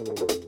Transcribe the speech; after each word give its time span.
Selamat 0.00 0.39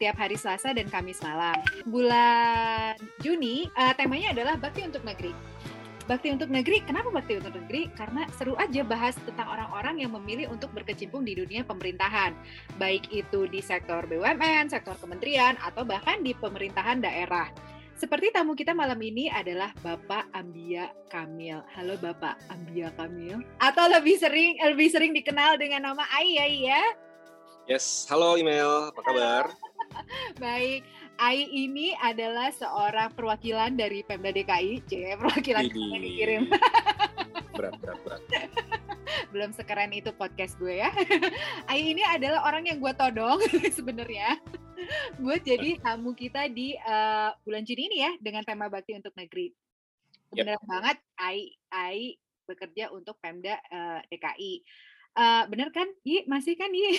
setiap 0.00 0.16
hari 0.16 0.40
Selasa 0.40 0.72
dan 0.72 0.88
Kamis 0.88 1.20
malam. 1.20 1.60
Bulan 1.84 2.96
Juni, 3.20 3.68
uh, 3.76 3.92
temanya 3.92 4.32
adalah 4.32 4.56
Bakti 4.56 4.88
untuk 4.88 5.04
Negeri. 5.04 5.28
Bakti 6.08 6.32
untuk 6.32 6.48
Negeri, 6.48 6.80
kenapa 6.88 7.12
Bakti 7.12 7.36
untuk 7.36 7.52
Negeri? 7.52 7.92
Karena 7.92 8.24
seru 8.32 8.56
aja 8.56 8.80
bahas 8.80 9.12
tentang 9.20 9.52
orang-orang 9.52 10.00
yang 10.00 10.16
memilih 10.16 10.48
untuk 10.48 10.72
berkecimpung 10.72 11.28
di 11.28 11.36
dunia 11.36 11.68
pemerintahan. 11.68 12.32
Baik 12.80 13.12
itu 13.12 13.44
di 13.44 13.60
sektor 13.60 14.08
BUMN, 14.08 14.72
sektor 14.72 14.96
kementerian, 14.96 15.60
atau 15.60 15.84
bahkan 15.84 16.24
di 16.24 16.32
pemerintahan 16.32 17.04
daerah. 17.04 17.52
Seperti 17.92 18.32
tamu 18.32 18.56
kita 18.56 18.72
malam 18.72 18.96
ini 19.04 19.28
adalah 19.28 19.68
Bapak 19.84 20.32
Ambia 20.32 20.88
Kamil. 21.12 21.60
Halo 21.76 22.00
Bapak 22.00 22.40
Ambia 22.48 22.88
Kamil. 22.96 23.44
Atau 23.60 23.84
lebih 23.92 24.16
sering 24.16 24.56
lebih 24.64 24.88
sering 24.88 25.12
dikenal 25.12 25.60
dengan 25.60 25.92
nama 25.92 26.08
Ai 26.08 26.40
Ai 26.40 26.56
ya. 26.72 26.84
Yes, 27.68 28.08
halo 28.08 28.40
email, 28.40 28.88
apa 28.88 29.00
kabar? 29.04 29.44
Baik, 30.40 30.82
Ai 31.20 31.44
ini 31.52 31.92
adalah 32.00 32.48
seorang 32.48 33.12
perwakilan 33.12 33.76
dari 33.76 34.00
Pemda 34.00 34.32
DKI. 34.32 34.80
C, 34.88 35.12
perwakilan 35.20 35.68
yang 35.68 36.00
dikirim. 36.00 36.42
Berat, 37.60 37.76
berat, 37.82 38.00
berat. 38.08 38.22
Belum 39.28 39.52
sekeren 39.52 39.92
itu 39.92 40.10
podcast 40.16 40.56
gue 40.56 40.80
ya. 40.80 40.88
Ai 41.70 41.92
ini 41.92 42.00
adalah 42.00 42.48
orang 42.48 42.64
yang 42.64 42.80
gue 42.80 42.92
todong 42.96 43.36
sebenarnya. 43.76 44.40
buat 45.20 45.44
jadi 45.44 45.76
tamu 45.76 46.16
kita 46.16 46.48
di 46.48 46.72
eh, 46.72 47.30
bulan 47.44 47.68
Juni 47.68 47.92
ini 47.92 47.98
ya 48.00 48.12
dengan 48.16 48.48
tema 48.48 48.72
Bakti 48.72 48.96
untuk 48.96 49.12
Negeri. 49.12 49.52
Yap. 50.32 50.40
Bener 50.40 50.58
banget, 50.64 50.96
Ai 51.20 51.52
Ai 51.68 52.16
bekerja 52.48 52.88
untuk 52.96 53.20
Pemda 53.20 53.60
eh, 53.60 54.00
DKI. 54.08 54.54
Eh, 55.20 55.42
bener 55.52 55.68
kan? 55.68 55.86
Yi, 56.00 56.24
masih 56.24 56.56
kan 56.56 56.72
Yi? 56.72 56.96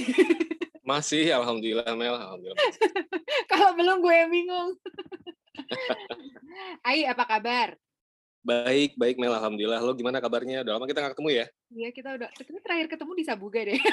Masih, 0.81 1.29
alhamdulillah 1.29 1.93
Mel, 1.93 2.17
alhamdulillah. 2.17 2.57
Kalau 3.51 3.77
belum 3.77 4.01
gue 4.01 4.15
yang 4.17 4.31
bingung. 4.33 4.69
Ai, 6.87 7.05
apa 7.05 7.21
kabar? 7.29 7.77
Baik, 8.41 8.97
baik 8.97 9.21
Mel, 9.21 9.29
alhamdulillah. 9.29 9.77
Lo 9.77 9.93
gimana 9.93 10.17
kabarnya? 10.17 10.65
Udah 10.65 10.81
lama 10.81 10.89
kita 10.89 11.05
nggak 11.05 11.13
ketemu 11.13 11.29
ya? 11.29 11.45
Iya, 11.69 11.89
kita 11.93 12.09
udah 12.17 12.29
kita 12.33 12.59
terakhir 12.65 12.87
ketemu 12.89 13.11
di 13.13 13.23
Sabuga 13.25 13.61
deh. 13.61 13.81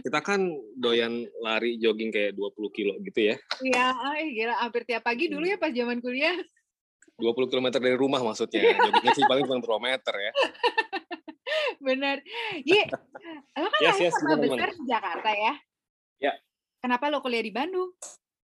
Kita 0.00 0.24
kan 0.24 0.40
doyan 0.80 1.28
lari 1.44 1.76
jogging 1.76 2.08
kayak 2.08 2.32
20 2.32 2.72
kilo 2.72 2.96
gitu 3.04 3.20
ya. 3.20 3.36
Iya, 3.60 3.92
ay, 4.00 4.32
gila 4.32 4.56
hampir 4.56 4.88
tiap 4.88 5.04
pagi 5.04 5.28
dulu 5.28 5.44
ya 5.44 5.60
pas 5.60 5.68
zaman 5.68 6.00
kuliah. 6.00 6.40
20 7.20 7.52
km 7.52 7.68
dari 7.76 8.00
rumah 8.00 8.24
maksudnya. 8.24 8.80
Joggingnya 8.80 9.12
sih 9.12 9.28
paling 9.28 9.44
cuma 9.44 9.60
berapa 9.60 9.76
meter 9.76 10.14
ya. 10.16 10.32
Bener. 11.84 12.24
Yi, 12.64 12.88
lo 13.60 13.68
kan 13.68 13.80
Yes, 13.84 14.00
yes, 14.00 14.16
sama 14.16 14.40
gimana, 14.40 14.44
besar 14.48 14.70
di 14.72 14.84
Jakarta 14.88 15.30
ya? 15.36 15.52
Ya. 16.20 16.36
Kenapa 16.80 17.08
lo 17.08 17.24
kuliah 17.24 17.40
di 17.40 17.52
Bandung? 17.52 17.96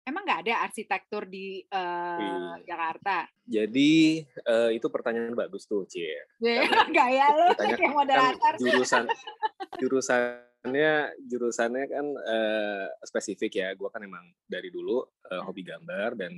Emang 0.05 0.21
nggak 0.21 0.47
ada 0.47 0.69
arsitektur 0.69 1.27
di 1.27 1.59
eh, 1.65 2.17
Wih. 2.19 2.63
Jakarta? 2.63 3.27
Jadi 3.43 4.23
eh, 4.23 4.69
itu 4.77 4.87
pertanyaan 4.87 5.35
bagus 5.35 5.67
tuh, 5.67 5.83
Cie. 5.85 6.23
Ya, 6.45 6.63
gaya 6.89 7.25
lo 7.35 7.51
Ditanya 7.51 7.75
kayak 7.75 7.91
kan 7.91 7.91
moderator. 7.91 8.53
jurusan 8.61 9.03
jurusannya 9.81 10.93
jurusannya 11.25 11.83
kan 11.89 12.05
eh, 12.15 12.85
spesifik 13.03 13.51
ya. 13.59 13.69
Gua 13.75 13.91
kan 13.91 14.05
emang 14.07 14.23
dari 14.47 14.71
dulu 14.71 15.03
eh, 15.27 15.41
hobi 15.43 15.65
gambar 15.67 16.15
dan 16.15 16.31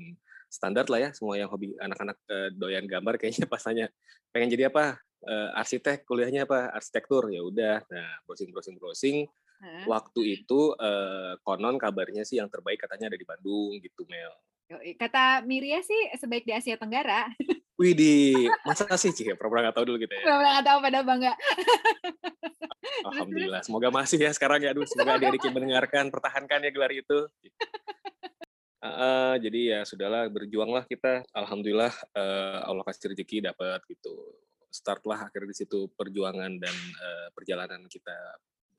standar 0.48 0.88
lah 0.88 1.00
ya 1.04 1.10
semua 1.12 1.36
yang 1.36 1.52
hobi 1.52 1.76
anak-anak 1.76 2.18
eh, 2.32 2.50
doyan 2.56 2.88
gambar 2.88 3.20
kayaknya 3.20 3.46
pas 3.52 3.62
tanya 3.62 3.92
pengen 4.32 4.50
jadi 4.50 4.72
apa 4.72 4.98
Eh, 5.18 5.50
arsitek 5.58 6.06
kuliahnya 6.06 6.46
apa 6.46 6.70
arsitektur 6.78 7.34
ya 7.34 7.42
udah 7.42 7.82
nah 7.90 8.10
browsing 8.30 8.54
browsing 8.54 8.78
browsing 8.78 9.18
Hah? 9.58 9.90
waktu 9.90 10.38
itu 10.38 10.78
eh, 10.78 11.34
konon 11.42 11.82
kabarnya 11.82 12.22
sih 12.22 12.38
yang 12.38 12.46
terbaik 12.46 12.78
katanya 12.78 13.10
ada 13.10 13.18
di 13.18 13.26
Bandung 13.26 13.74
gitu 13.82 14.06
Mel. 14.06 14.34
Kata 15.00 15.42
Miria 15.48 15.80
sih 15.82 15.98
sebaik 16.20 16.46
di 16.46 16.54
Asia 16.54 16.78
Tenggara. 16.78 17.26
Wih 17.82 17.94
di 17.98 18.34
masa 18.66 18.86
sih 18.98 19.14
sih 19.14 19.34
pernah 19.34 19.70
nggak 19.70 19.76
tahu 19.78 19.86
dulu 19.86 19.98
gitu 20.02 20.14
ya 20.14 20.22
Benar-benar 20.26 20.52
nggak 20.54 20.68
tahu 20.70 20.80
pada 20.82 21.00
bangga. 21.02 21.34
Alhamdulillah 23.14 23.62
semoga 23.66 23.90
masih 23.94 24.18
ya 24.22 24.32
sekarang 24.34 24.62
ya 24.62 24.74
aduh 24.74 24.86
semoga 24.86 25.18
adik 25.18 25.42
adik 25.42 25.54
mendengarkan 25.54 26.10
pertahankan 26.10 26.66
ya 26.66 26.72
gelar 26.74 26.94
itu 26.94 27.30
Eh, 28.78 28.88
eh, 28.88 29.34
jadi 29.42 29.60
ya 29.74 29.80
sudahlah 29.90 30.30
berjuanglah 30.30 30.86
kita 30.86 31.26
alhamdulillah 31.34 31.90
eh, 32.14 32.60
Allah 32.62 32.86
kasih 32.86 33.10
rezeki 33.10 33.50
dapat 33.50 33.82
gitu 33.90 34.14
startlah 34.70 35.26
akhirnya 35.26 35.50
di 35.50 35.58
situ 35.58 35.90
perjuangan 35.98 36.62
dan 36.62 36.76
eh, 36.78 37.28
perjalanan 37.34 37.82
kita 37.90 38.14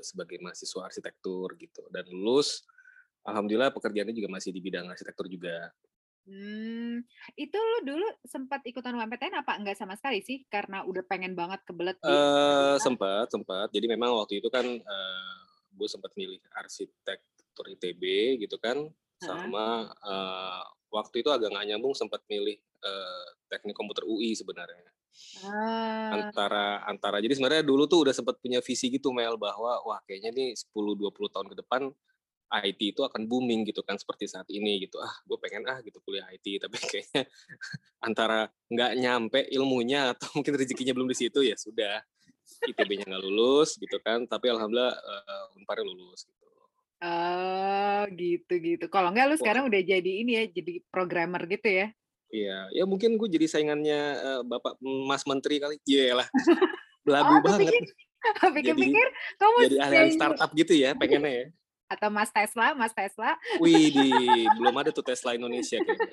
sebagai 0.03 0.39
mahasiswa 0.43 0.87
arsitektur 0.87 1.55
gitu. 1.59 1.87
Dan 1.93 2.07
lulus 2.11 2.65
alhamdulillah 3.27 3.75
pekerjaannya 3.75 4.15
juga 4.15 4.31
masih 4.31 4.51
di 4.55 4.61
bidang 4.63 4.89
arsitektur 4.89 5.27
juga. 5.27 5.73
Hmm, 6.29 7.01
itu 7.41 7.57
lo 7.57 7.79
dulu 7.89 8.05
sempat 8.29 8.61
ikutan 8.69 8.93
UMPTN 8.93 9.41
apa 9.41 9.57
enggak 9.57 9.81
sama 9.81 9.97
sekali 9.97 10.21
sih? 10.21 10.45
Karena 10.53 10.85
udah 10.85 11.01
pengen 11.09 11.33
banget 11.33 11.65
kebelet 11.65 11.97
eh 12.05 12.77
sempat 12.85 13.33
sempat. 13.33 13.73
Jadi 13.73 13.89
memang 13.89 14.13
waktu 14.21 14.45
itu 14.45 14.53
kan 14.53 14.65
eh, 14.65 15.41
gue 15.73 15.89
sempat 15.89 16.13
milih 16.19 16.37
arsitektur 16.53 17.65
ITB 17.73 18.37
gitu 18.45 18.61
kan. 18.61 18.77
Sama 19.25 19.89
eh, 19.89 20.63
waktu 20.93 21.25
itu 21.25 21.33
agak 21.33 21.49
nggak 21.49 21.67
nyambung 21.73 21.97
sempat 21.97 22.21
milih 22.29 22.61
eh, 22.61 23.29
teknik 23.49 23.73
komputer 23.73 24.05
UI 24.05 24.37
sebenarnya 24.37 24.98
Ah, 25.43 26.15
antara 26.19 26.83
antara 26.87 27.17
jadi 27.23 27.35
sebenarnya 27.35 27.65
dulu 27.67 27.87
tuh 27.87 28.07
udah 28.07 28.15
sempat 28.15 28.39
punya 28.39 28.59
visi 28.63 28.91
gitu 28.91 29.11
Mel 29.11 29.39
bahwa 29.39 29.83
wah 29.87 30.01
kayaknya 30.07 30.31
nih 30.35 30.55
10 30.55 30.75
20 30.75 31.35
tahun 31.35 31.47
ke 31.55 31.57
depan 31.63 31.83
IT 32.49 32.81
itu 32.97 33.03
akan 33.05 33.29
booming 33.29 33.69
gitu 33.69 33.85
kan 33.85 34.01
seperti 34.01 34.25
saat 34.25 34.49
ini 34.49 34.89
gitu 34.89 34.97
ah 34.99 35.13
gue 35.29 35.39
pengen 35.39 35.69
ah 35.69 35.79
gitu 35.85 36.01
kuliah 36.03 36.25
IT 36.33 36.47
tapi 36.65 36.77
kayaknya 36.81 37.23
antara 38.01 38.49
nggak 38.73 38.93
nyampe 38.99 39.41
ilmunya 39.53 40.17
atau 40.17 40.27
mungkin 40.41 40.55
rezekinya 40.57 40.97
belum 40.97 41.09
di 41.11 41.17
situ 41.19 41.45
ya 41.45 41.55
sudah 41.59 42.01
ITB-nya 42.65 43.07
nggak 43.07 43.23
lulus 43.23 43.77
gitu 43.77 44.01
kan 44.01 44.25
tapi 44.25 44.49
alhamdulillah 44.49 44.97
uh, 44.97 45.57
unparnya 45.61 45.85
lulus 45.87 46.25
gitu 46.25 46.49
oh, 47.05 48.03
gitu 48.11 48.55
gitu. 48.59 48.85
Kalau 48.91 49.15
enggak 49.15 49.31
lu 49.31 49.35
Wah. 49.39 49.41
sekarang 49.41 49.71
udah 49.71 49.81
jadi 49.83 50.13
ini 50.19 50.33
ya, 50.35 50.45
jadi 50.51 50.83
programmer 50.91 51.47
gitu 51.47 51.69
ya? 51.71 51.87
Iya 52.29 52.69
ya 52.71 52.85
mungkin 52.85 53.17
gue 53.17 53.29
jadi 53.29 53.47
saingannya 53.47 54.01
eh, 54.17 54.41
bapak 54.43 54.77
Mas 54.81 55.25
Menteri 55.25 55.59
kali. 55.59 55.77
Iya 55.83 56.21
lah. 56.21 56.29
Belagu 57.07 57.35
Oh, 57.35 57.41
banget. 57.41 57.73
pikir- 57.73 57.95
Pikir-pikir 58.57 59.07
kamu 59.39 59.57
jadi 59.65 59.77
ahli 59.81 60.11
startup 60.13 60.51
gitu 60.53 60.75
ya 60.75 60.93
pengennya 60.93 61.33
ya. 61.33 61.47
Atau 61.95 62.11
Mas 62.11 62.29
Tesla, 62.29 62.75
Mas 62.75 62.93
Tesla. 62.93 63.33
Wih, 63.57 63.89
di 63.89 64.09
belum 64.55 64.77
ada 64.77 64.93
tuh 64.93 65.01
Tesla 65.01 65.33
Indonesia 65.33 65.79
kayaknya. 65.79 66.13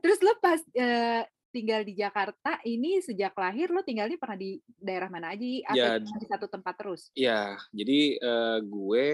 Terus 0.00 0.18
lu 0.20 0.32
pas 0.36 0.60
eh, 0.72 1.22
tinggal 1.50 1.82
di 1.82 1.94
Jakarta 1.94 2.60
ini 2.62 3.00
sejak 3.00 3.34
lahir 3.34 3.68
lu 3.68 3.80
tinggalnya 3.80 4.16
pernah 4.16 4.36
di 4.36 4.60
daerah 4.76 5.08
mana 5.08 5.32
aja? 5.32 5.48
Atau 5.66 5.76
Ya, 5.76 5.96
di 5.96 6.26
satu 6.28 6.46
tempat 6.46 6.74
terus? 6.76 7.08
Iya, 7.12 7.56
jadi 7.72 8.00
eh, 8.16 8.58
gue 8.62 9.06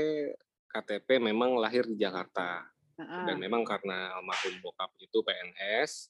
KTP 0.67 1.09
memang 1.23 1.57
lahir 1.57 1.87
di 1.87 1.97
Jakarta 1.97 2.67
Dan 2.97 3.37
memang 3.37 3.63
karena 3.63 4.17
almarhum 4.17 4.57
bokap 4.65 4.93
itu 4.97 5.21
PNS 5.21 6.09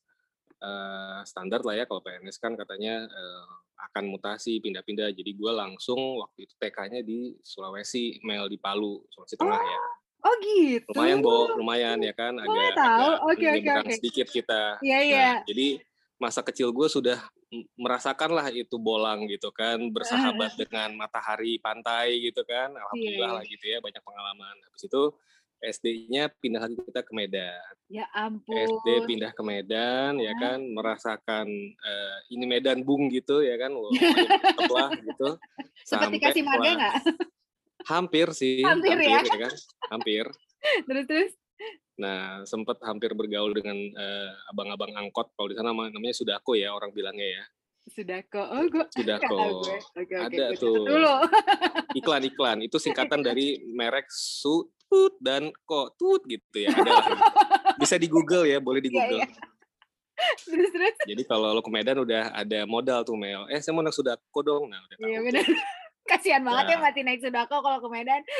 eh, 0.62 1.20
standar 1.26 1.66
lah 1.66 1.74
ya 1.74 1.84
kalau 1.84 2.00
PNS 2.00 2.38
kan 2.38 2.54
katanya 2.54 3.04
eh, 3.06 3.46
akan 3.90 4.04
mutasi 4.08 4.62
pindah-pindah. 4.62 5.10
Jadi 5.12 5.30
gue 5.34 5.52
langsung 5.52 6.22
waktu 6.22 6.46
itu 6.46 6.54
TK-nya 6.56 7.00
di 7.02 7.34
Sulawesi, 7.42 8.22
Mel 8.22 8.46
di 8.46 8.56
Palu, 8.56 9.02
Sulawesi 9.10 9.36
Tengah 9.36 9.60
ya. 9.60 9.80
Oh 10.26 10.34
gitu. 10.42 10.90
Lumayan, 10.90 11.18
Bo, 11.22 11.54
lumayan 11.54 11.98
ya 12.02 12.10
kan 12.16 12.34
agak 12.40 12.74
tahu. 12.74 12.82
agak 12.82 13.18
Oke, 13.22 13.30
oke, 13.30 13.46
menyeberang 13.46 13.86
oke. 13.86 13.94
sedikit 13.94 14.26
kita. 14.32 14.62
Iya 14.82 14.98
iya. 15.04 15.18
Nah, 15.22 15.36
jadi 15.46 15.68
masa 16.16 16.40
kecil 16.40 16.72
gue 16.72 16.88
sudah 16.88 17.20
merasakan 17.78 18.34
lah 18.34 18.46
itu 18.50 18.74
bolang 18.80 19.28
gitu 19.30 19.54
kan 19.54 19.78
bersahabat 19.94 20.58
dengan 20.58 20.96
matahari 20.98 21.62
pantai 21.62 22.18
gitu 22.18 22.42
kan 22.42 22.74
alhamdulillah 22.74 23.30
yeah. 23.30 23.38
lah 23.38 23.44
gitu 23.46 23.64
ya 23.70 23.78
banyak 23.78 24.02
pengalaman 24.02 24.56
habis 24.66 24.82
itu 24.82 25.02
SD-nya 25.66 26.30
pindah 26.38 26.62
lagi 26.62 26.78
kita 26.78 27.02
ke 27.02 27.12
Medan. 27.14 27.74
Ya 27.90 28.06
ampun. 28.14 28.54
SD 28.54 29.06
pindah 29.10 29.34
ke 29.34 29.42
Medan 29.42 30.18
ya 30.22 30.32
kan 30.38 30.62
merasakan 30.62 31.46
uh, 31.82 32.16
ini 32.30 32.44
Medan 32.46 32.86
Bung 32.86 33.10
gitu 33.10 33.42
ya 33.42 33.58
kan. 33.58 33.74
Wah, 33.74 33.90
lah 34.78 34.90
gitu. 34.94 35.28
Seperti 35.82 36.16
kasih 36.22 36.42
marga 36.46 36.70
nggak? 36.78 36.94
Hampir 37.86 38.30
sih. 38.34 38.62
Hampir, 38.62 38.94
hampir 38.94 39.10
ya? 39.10 39.20
ya 39.22 39.38
kan? 39.50 39.54
Hampir. 39.90 40.24
terus 40.86 41.04
terus. 41.06 41.32
Nah, 41.96 42.44
sempat 42.44 42.76
hampir 42.84 43.16
bergaul 43.16 43.56
dengan 43.56 43.76
uh, 43.96 44.30
abang-abang 44.52 44.92
angkot. 44.94 45.32
Kalau 45.32 45.48
di 45.48 45.56
sana 45.56 45.72
namanya 45.72 46.14
Sudako 46.14 46.52
ya 46.52 46.74
orang 46.76 46.92
bilangnya 46.92 47.40
ya. 47.40 47.44
Sudako. 47.86 48.42
Oh, 48.42 48.64
gua 48.66 48.84
Sudako. 48.90 49.62
Okay, 49.94 50.18
Ada 50.18 50.58
tuh. 50.58 50.84
Iklan-iklan. 51.94 52.66
Itu 52.66 52.82
singkatan 52.82 53.22
dari 53.22 53.62
merek 53.72 54.10
Su 54.10 54.66
tut 54.86 55.14
dan 55.18 55.50
kok 55.66 55.98
tut 55.98 56.22
gitu 56.26 56.56
ya 56.62 56.72
ada 56.72 56.92
bisa 57.76 58.00
di 58.00 58.08
Google 58.08 58.46
ya 58.48 58.58
boleh 58.58 58.80
di 58.80 58.90
iya, 58.90 58.96
Google. 58.96 59.20
yeah, 59.22 59.30
yeah. 59.30 59.54
terus 60.48 60.70
terus. 60.72 60.96
Jadi 61.04 61.22
kalau 61.28 61.52
lo 61.52 61.60
ke 61.60 61.68
Medan 61.68 62.00
udah 62.00 62.32
ada 62.32 62.64
modal 62.64 63.04
tuh 63.04 63.20
Mel. 63.20 63.44
Eh 63.52 63.60
saya 63.60 63.76
mau 63.76 63.84
naik 63.84 63.92
sudako 63.92 64.40
dong. 64.40 64.64
Nah 64.72 64.80
udah 64.80 64.96
iya 65.04 65.18
benar 65.20 65.44
kasihan 66.10 66.42
banget 66.46 66.64
ya 66.70 66.76
nah. 66.78 66.80
ya 66.80 66.86
mati 66.86 67.00
naik 67.02 67.20
sudako 67.20 67.56
kalau 67.60 67.78
ke 67.84 67.88
Medan. 67.92 68.22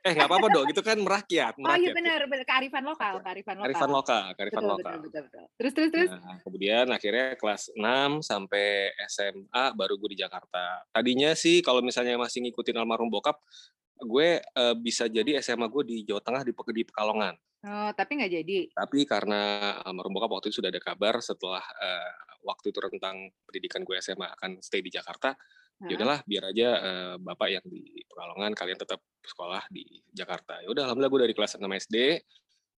Eh 0.00 0.16
nggak 0.16 0.28
apa-apa 0.32 0.48
dong 0.48 0.66
itu 0.72 0.80
kan 0.80 0.96
merakyat, 0.96 1.60
merakyat 1.60 1.76
oh 1.76 1.76
iya 1.76 1.92
benar 1.92 2.20
benar 2.24 2.44
kearifan 2.48 2.84
lokal 2.88 3.20
kearifan 3.20 3.56
lokal. 3.60 3.68
Kearifan 3.68 3.90
lokal 3.92 4.24
kearifan 4.32 4.62
betul, 4.64 4.72
lokal. 4.72 4.92
betul, 4.96 5.00
betul, 5.04 5.22
betul. 5.28 5.44
terus 5.60 5.72
terus 5.76 5.90
terus. 5.92 6.10
Nah, 6.16 6.36
kemudian 6.40 6.86
akhirnya 6.88 7.28
kelas 7.36 7.62
6 7.76 8.24
sampai 8.24 8.96
SMA 9.12 9.64
baru 9.76 10.00
gue 10.00 10.16
di 10.16 10.18
Jakarta. 10.24 10.88
Tadinya 10.88 11.36
sih 11.36 11.60
kalau 11.60 11.84
misalnya 11.84 12.16
masih 12.16 12.48
ngikutin 12.48 12.80
almarhum 12.80 13.12
bokap 13.12 13.36
gue 14.02 14.42
uh, 14.42 14.74
bisa 14.74 15.06
jadi 15.06 15.38
SMA 15.38 15.70
gue 15.70 15.82
di 15.86 15.96
Jawa 16.02 16.20
Tengah 16.22 16.42
di, 16.42 16.52
di 16.52 16.84
Pekalongan. 16.86 17.34
Oh, 17.64 17.90
tapi 17.96 18.20
nggak 18.20 18.32
jadi. 18.32 18.58
Tapi 18.76 19.08
karena 19.08 19.40
almarhum 19.80 20.12
bokap 20.12 20.36
waktu 20.36 20.52
itu 20.52 20.60
sudah 20.60 20.68
ada 20.68 20.82
kabar 20.84 21.16
setelah 21.24 21.64
uh, 21.64 22.12
waktu 22.44 22.68
itu 22.68 22.76
tentang 22.76 23.32
pendidikan 23.48 23.80
gue 23.80 23.96
SMA 24.04 24.28
akan 24.36 24.60
stay 24.60 24.84
di 24.84 24.92
Jakarta, 24.92 25.32
uh-huh. 25.32 25.88
ya 25.88 25.96
udahlah 25.96 26.20
biar 26.28 26.52
aja 26.52 26.68
uh, 26.76 27.14
bapak 27.16 27.48
yang 27.56 27.64
di 27.64 28.04
Pekalongan 28.04 28.52
kalian 28.52 28.76
tetap 28.76 29.00
sekolah 29.24 29.64
di 29.72 30.04
Jakarta. 30.12 30.60
Ya 30.60 30.68
udah 30.68 30.84
alhamdulillah 30.84 31.12
gue 31.16 31.22
dari 31.24 31.34
kelas 31.34 31.56
6 31.56 31.64
SD, 31.88 31.96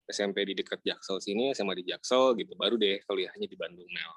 SMP 0.06 0.46
di 0.46 0.54
dekat 0.54 0.78
Jaksel 0.86 1.18
sini, 1.18 1.50
SMA 1.50 1.74
di 1.82 1.90
Jaksel 1.90 2.38
gitu, 2.38 2.54
baru 2.54 2.78
deh 2.78 3.02
kuliahnya 3.10 3.50
di 3.50 3.56
Bandung 3.58 3.90
Mel. 3.90 4.12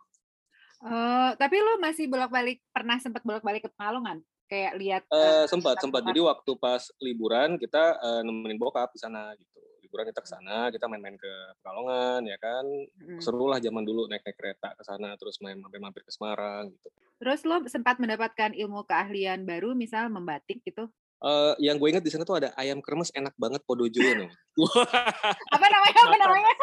Uh, 0.79 1.33
tapi 1.35 1.59
lo 1.59 1.81
masih 1.81 2.07
bolak-balik 2.07 2.63
pernah 2.71 3.01
sempat 3.01 3.25
bolak-balik 3.25 3.65
ke 3.65 3.69
Pekalongan? 3.73 4.21
Kayak 4.49 4.73
lihat 4.81 5.03
uh, 5.13 5.45
sempat 5.45 5.77
sempat 5.77 6.01
jadi 6.01 6.25
waktu 6.25 6.51
pas 6.57 6.89
liburan 6.97 7.61
kita 7.61 8.01
uh, 8.01 8.21
nemenin 8.25 8.57
bokap 8.57 8.89
di 8.89 8.99
sana 8.99 9.37
gitu 9.37 9.61
liburan 9.85 10.09
kita 10.09 10.21
ke 10.25 10.29
sana 10.29 10.73
kita 10.73 10.89
main-main 10.89 11.17
ke 11.17 11.33
Pekalongan 11.61 12.21
ya 12.25 12.37
kan 12.41 12.65
hmm. 12.65 13.21
seru 13.21 13.45
lah 13.45 13.61
zaman 13.61 13.85
dulu 13.85 14.09
naik 14.09 14.25
naik 14.25 14.37
kereta 14.37 14.73
ke 14.73 14.83
sana 14.85 15.13
terus 15.21 15.37
main 15.45 15.57
mampir 15.61 15.77
mampir 15.77 16.01
ke 16.01 16.09
Semarang 16.09 16.73
gitu 16.73 16.89
terus 17.21 17.45
lo 17.45 17.61
sempat 17.69 18.01
mendapatkan 18.01 18.57
ilmu 18.57 18.89
keahlian 18.89 19.45
baru 19.45 19.77
misal 19.77 20.09
membatik 20.09 20.65
gitu 20.65 20.89
Uh, 21.19 21.51
yang 21.59 21.75
gue 21.75 21.91
inget 21.91 21.99
di 21.99 22.07
sana 22.07 22.23
tuh 22.23 22.39
ada 22.39 22.55
ayam 22.55 22.79
kremes 22.79 23.11
enak 23.11 23.35
banget 23.35 23.59
Podojoyo 23.67 24.23
nih. 24.23 24.31
apa 25.59 25.65
namanya? 25.67 25.99
Apa 25.99 26.15
namanya? 26.15 26.53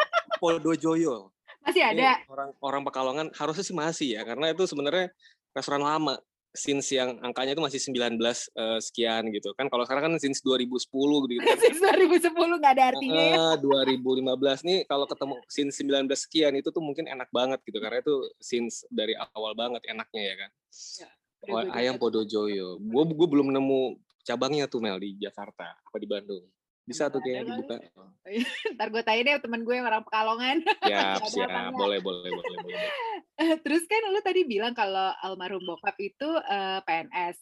Podojoyo. 0.41 1.29
Masih 1.61 1.85
ada. 1.85 2.17
Ini 2.17 2.25
orang 2.25 2.49
orang 2.65 2.81
Pekalongan 2.81 3.27
harusnya 3.37 3.61
sih 3.61 3.77
masih 3.77 4.17
ya 4.17 4.25
karena 4.25 4.49
itu 4.49 4.65
sebenarnya 4.65 5.13
restoran 5.53 5.85
lama 5.85 6.17
since 6.57 6.89
yang 6.89 7.21
angkanya 7.21 7.53
itu 7.53 7.61
masih 7.61 7.77
19 7.77 8.17
uh, 8.17 8.33
eh, 8.33 8.79
sekian 8.81 9.29
gitu 9.29 9.53
kan. 9.53 9.69
Kalau 9.69 9.85
sekarang 9.85 10.09
kan 10.09 10.13
since 10.17 10.41
2010 10.41 10.89
gitu 11.29 11.41
kan. 11.45 11.57
since 11.69 11.79
2010 11.79 12.33
nggak 12.33 12.73
ada 12.73 12.85
artinya 12.97 13.23
uh, 13.53 13.55
ya. 13.61 13.85
2015 13.85 14.67
nih 14.67 14.79
kalau 14.89 15.05
ketemu 15.05 15.35
since 15.45 15.77
19 15.85 16.09
sekian 16.17 16.53
itu 16.57 16.73
tuh 16.73 16.81
mungkin 16.81 17.05
enak 17.05 17.29
banget 17.29 17.61
gitu 17.61 17.77
karena 17.77 18.01
itu 18.01 18.15
since 18.41 18.81
dari 18.89 19.13
awal 19.37 19.53
banget 19.53 19.85
enaknya 19.85 20.23
ya 20.25 20.35
kan. 20.41 20.51
Ya, 21.45 21.61
ayam 21.77 22.01
Podojoyo. 22.01 22.81
Gue 22.81 23.03
gue 23.05 23.27
belum 23.29 23.53
nemu 23.53 24.01
cabangnya 24.25 24.65
tuh 24.65 24.81
Mel 24.81 24.97
di 24.97 25.15
Jakarta 25.21 25.77
apa 25.77 25.97
di 26.01 26.09
Bandung. 26.09 26.43
Bisa 26.87 27.11
tuh 27.11 27.19
kayak 27.19 27.43
dibuka. 27.43 27.75
Ntar 28.79 28.87
gue 28.95 29.03
tanya 29.03 29.21
deh 29.27 29.33
temen 29.43 29.61
gue 29.67 29.75
yang 29.75 29.83
orang 29.91 30.07
Pekalongan. 30.07 30.63
Siap, 30.87 31.27
siap. 31.27 31.49
Boleh, 31.75 31.99
boleh, 31.99 32.31
boleh, 32.31 32.57
boleh. 32.63 32.89
Terus 33.67 33.83
kan 33.91 34.07
lu 34.07 34.23
tadi 34.23 34.47
bilang 34.47 34.71
kalau 34.71 35.11
almarhum 35.19 35.59
bokap 35.67 35.99
itu 35.99 36.25
uh, 36.25 36.79
eh, 36.79 36.81
PNS. 36.87 37.37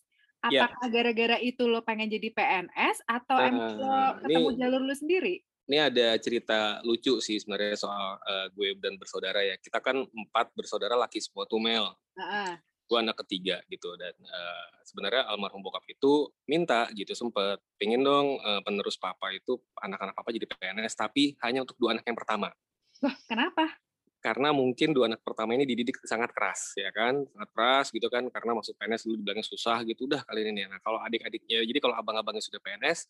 Ya. 0.49 0.65
Apakah 0.65 0.87
gara-gara 0.89 1.37
yeah. 1.41 1.49
itu 1.53 1.65
lo 1.65 1.85
pengen 1.85 2.09
jadi 2.09 2.29
PNS 2.33 3.05
atau 3.05 3.37
uh, 3.37 3.45
emang 3.45 3.77
lo 3.77 3.97
ketemu 4.25 4.49
ini, 4.49 4.59
jalur 4.61 4.81
lu 4.81 4.95
sendiri? 4.97 5.35
Ini 5.65 5.77
ada 5.89 6.07
cerita 6.21 6.59
lucu 6.85 7.17
sih 7.21 7.41
sebenarnya 7.41 7.77
soal 7.77 8.17
uh, 8.17 8.45
gue 8.49 8.77
dan 8.81 8.97
bersaudara 8.97 9.45
ya. 9.45 9.57
Kita 9.61 9.77
kan 9.77 10.01
empat 10.01 10.53
bersaudara 10.57 10.97
laki 10.97 11.21
semua 11.21 11.45
tuh 11.45 11.61
Mel. 11.61 11.85
Uh 12.17 12.21
-uh 12.21 12.53
gue 12.85 12.97
anak 13.01 13.17
ketiga 13.25 13.59
gitu 13.65 13.97
dan 13.97 14.13
uh, 14.29 14.67
sebenarnya 14.85 15.25
almarhum 15.25 15.65
bokap 15.65 15.81
itu 15.89 16.29
minta 16.45 16.85
gitu 16.93 17.17
sempet 17.17 17.57
pengen 17.81 18.05
dong 18.05 18.37
uh, 18.45 18.61
penerus 18.61 18.95
papa 19.01 19.33
itu 19.33 19.57
anak-anak 19.81 20.13
papa 20.13 20.29
jadi 20.29 20.45
PNS 20.45 20.93
tapi 20.93 21.33
hanya 21.41 21.65
untuk 21.65 21.77
dua 21.81 21.97
anak 21.97 22.05
yang 22.05 22.17
pertama. 22.17 22.53
Wah 23.01 23.15
kenapa? 23.25 23.73
Karena 24.21 24.49
mungkin 24.53 24.93
dua 24.93 25.05
anak 25.09 25.21
pertama 25.21 25.53
ini 25.53 25.69
dididik 25.69 26.01
sangat 26.05 26.33
keras 26.33 26.73
ya 26.77 26.89
kan 26.89 27.25
sangat 27.29 27.49
keras 27.53 27.85
gitu 27.93 28.07
kan 28.09 28.25
karena 28.29 28.57
masuk 28.57 28.73
PNS 28.77 29.05
dulu 29.05 29.15
dibilangnya 29.21 29.45
susah 29.45 29.81
gitu 29.85 30.09
udah 30.09 30.25
kali 30.25 30.45
ini 30.45 30.65
nah 30.65 30.81
kalau 30.81 30.97
adik-adiknya 31.01 31.61
jadi 31.61 31.77
kalau 31.77 31.93
abang-abangnya 31.93 32.41
sudah 32.41 32.57
PNS 32.57 33.05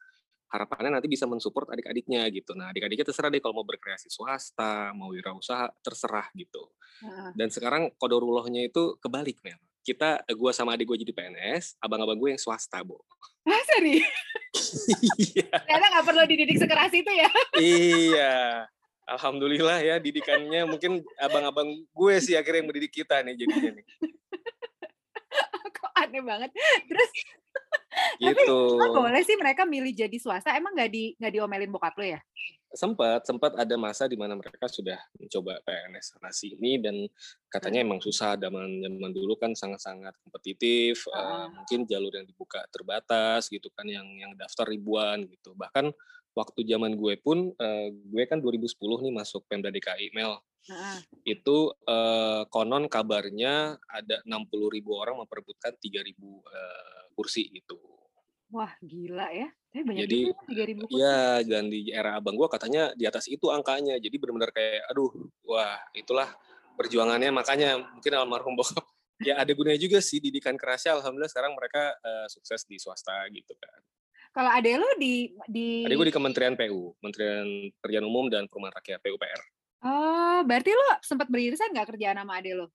harapannya 0.50 1.00
nanti 1.00 1.10
bisa 1.10 1.26
mensupport 1.26 1.74
adik-adiknya 1.74 2.26
gitu. 2.30 2.54
Nah, 2.54 2.70
adik-adiknya 2.72 3.06
terserah 3.06 3.30
deh 3.34 3.42
kalau 3.42 3.62
mau 3.62 3.68
berkreasi 3.68 4.08
swasta, 4.08 4.94
mau 4.94 5.12
wirausaha, 5.12 5.74
terserah 5.82 6.30
gitu. 6.38 6.70
Dan 7.36 7.52
sekarang 7.52 7.92
kodorulohnya 8.00 8.66
itu 8.66 8.96
kebalik, 9.02 9.42
Mel. 9.44 9.60
Kita, 9.86 10.26
gue 10.26 10.52
sama 10.54 10.74
adik 10.74 10.90
gue 10.90 10.98
jadi 11.06 11.14
PNS, 11.14 11.78
abang-abang 11.78 12.18
gue 12.18 12.30
yang 12.34 12.42
swasta, 12.42 12.82
Bu. 12.82 12.98
Ah, 13.46 13.62
serius? 13.70 14.02
iya. 15.22 15.46
Ternyata 15.46 15.86
nggak 15.94 16.06
perlu 16.10 16.24
dididik 16.26 16.58
sekeras 16.58 16.94
itu 16.94 17.12
ya? 17.14 17.30
iya. 17.62 18.36
Alhamdulillah 19.06 19.86
ya 19.86 20.02
didikannya 20.02 20.66
mungkin 20.66 21.06
abang-abang 21.22 21.70
gue 21.78 22.16
sih 22.18 22.34
akhirnya 22.34 22.66
yang 22.66 22.70
mendidik 22.74 22.90
kita 22.90 23.22
nih 23.22 23.38
jadinya 23.38 23.78
nih. 23.78 23.86
Aneh 25.96 26.24
banget. 26.24 26.52
Terus 26.88 27.10
gitu. 28.24 28.58
Tapi 28.76 28.92
boleh 28.92 29.22
sih 29.24 29.36
mereka 29.40 29.64
milih 29.64 29.96
jadi 29.96 30.18
swasta. 30.20 30.56
Emang 30.56 30.76
nggak 30.76 30.92
di 30.92 31.16
nggak 31.18 31.34
diomelin 31.34 31.72
bokap 31.72 31.96
lo 31.96 32.06
ya? 32.06 32.20
Sempat, 32.76 33.24
sempat 33.24 33.56
ada 33.56 33.72
masa 33.80 34.04
di 34.04 34.20
mana 34.20 34.36
mereka 34.36 34.68
sudah 34.68 35.00
mencoba 35.16 35.64
PNS 35.64 36.12
sana 36.12 36.28
sini 36.36 36.76
dan 36.76 37.08
katanya 37.48 37.80
hmm. 37.80 37.88
emang 37.88 38.00
susah 38.04 38.36
zaman 38.36 38.84
zaman 38.84 39.12
dulu 39.16 39.40
kan 39.40 39.56
sangat-sangat 39.56 40.12
kompetitif. 40.20 41.08
Uh. 41.08 41.16
Uh, 41.16 41.48
mungkin 41.56 41.88
jalur 41.88 42.12
yang 42.12 42.28
dibuka 42.28 42.60
terbatas 42.68 43.48
gitu 43.48 43.72
kan 43.72 43.88
yang 43.88 44.04
yang 44.20 44.36
daftar 44.36 44.68
ribuan 44.68 45.24
gitu. 45.24 45.56
Bahkan 45.56 45.96
waktu 46.36 46.60
zaman 46.68 47.00
gue 47.00 47.16
pun 47.24 47.56
uh, 47.56 47.88
gue 47.88 48.24
kan 48.28 48.44
2010 48.44 48.76
nih 48.76 49.14
masuk 49.16 49.48
Pemda 49.48 49.72
DKI 49.72 50.12
Mel. 50.12 50.36
Uh. 50.66 51.00
Itu 51.22 51.74
uh, 51.86 52.50
konon 52.50 52.90
kabarnya 52.90 53.78
ada 53.86 54.16
60 54.26 54.76
ribu 54.76 54.98
orang 54.98 55.22
memperebutkan 55.22 55.78
3 55.78 56.02
ribu 56.02 56.42
uh, 56.42 57.04
kursi 57.14 57.50
gitu. 57.54 57.78
Wah 58.50 58.74
gila 58.82 59.30
ya. 59.30 59.50
Tapi 59.70 59.84
banyak 59.84 60.02
Jadi 60.06 60.20
juga 60.32 60.42
3000 60.50 60.90
kursi. 60.90 61.02
Ya 61.02 61.22
dan 61.46 61.64
di 61.70 61.80
era 61.94 62.18
abang 62.18 62.34
gua 62.34 62.50
katanya 62.50 62.94
di 62.98 63.06
atas 63.06 63.30
itu 63.30 63.50
angkanya. 63.54 64.02
Jadi 64.02 64.16
benar-benar 64.18 64.50
kayak 64.50 64.90
aduh 64.90 65.12
wah 65.46 65.78
itulah 65.94 66.30
perjuangannya 66.76 67.30
makanya 67.32 67.80
mungkin 67.80 68.12
almarhum 68.18 68.54
bokap 68.60 68.86
ya 69.24 69.40
ada 69.40 69.52
gunanya 69.56 69.80
juga 69.80 70.04
sih 70.04 70.20
didikan 70.20 70.60
kerasnya 70.60 71.00
alhamdulillah 71.00 71.32
sekarang 71.32 71.56
mereka 71.56 71.96
uh, 72.04 72.28
sukses 72.28 72.68
di 72.68 72.82
swasta 72.82 73.26
gitu 73.32 73.54
kan. 73.56 73.82
Kalau 74.36 74.52
ada 74.52 74.68
lo 74.76 74.90
di 75.00 75.32
di 75.48 75.88
Adek 75.88 75.96
gue 75.96 76.08
di 76.12 76.16
Kementerian 76.16 76.60
PU, 76.60 76.92
Kementerian 77.00 77.48
Kerjaan 77.80 78.04
Umum 78.04 78.28
dan 78.28 78.52
Perumahan 78.52 78.76
Rakyat 78.76 79.00
PUPR. 79.00 79.42
Oh, 79.86 80.42
berarti 80.42 80.74
lo 80.74 80.98
sempat 81.06 81.30
beririsan 81.30 81.70
nggak 81.70 81.94
kerjaan 81.94 82.18
sama 82.18 82.42
ade 82.42 82.58
lo? 82.58 82.74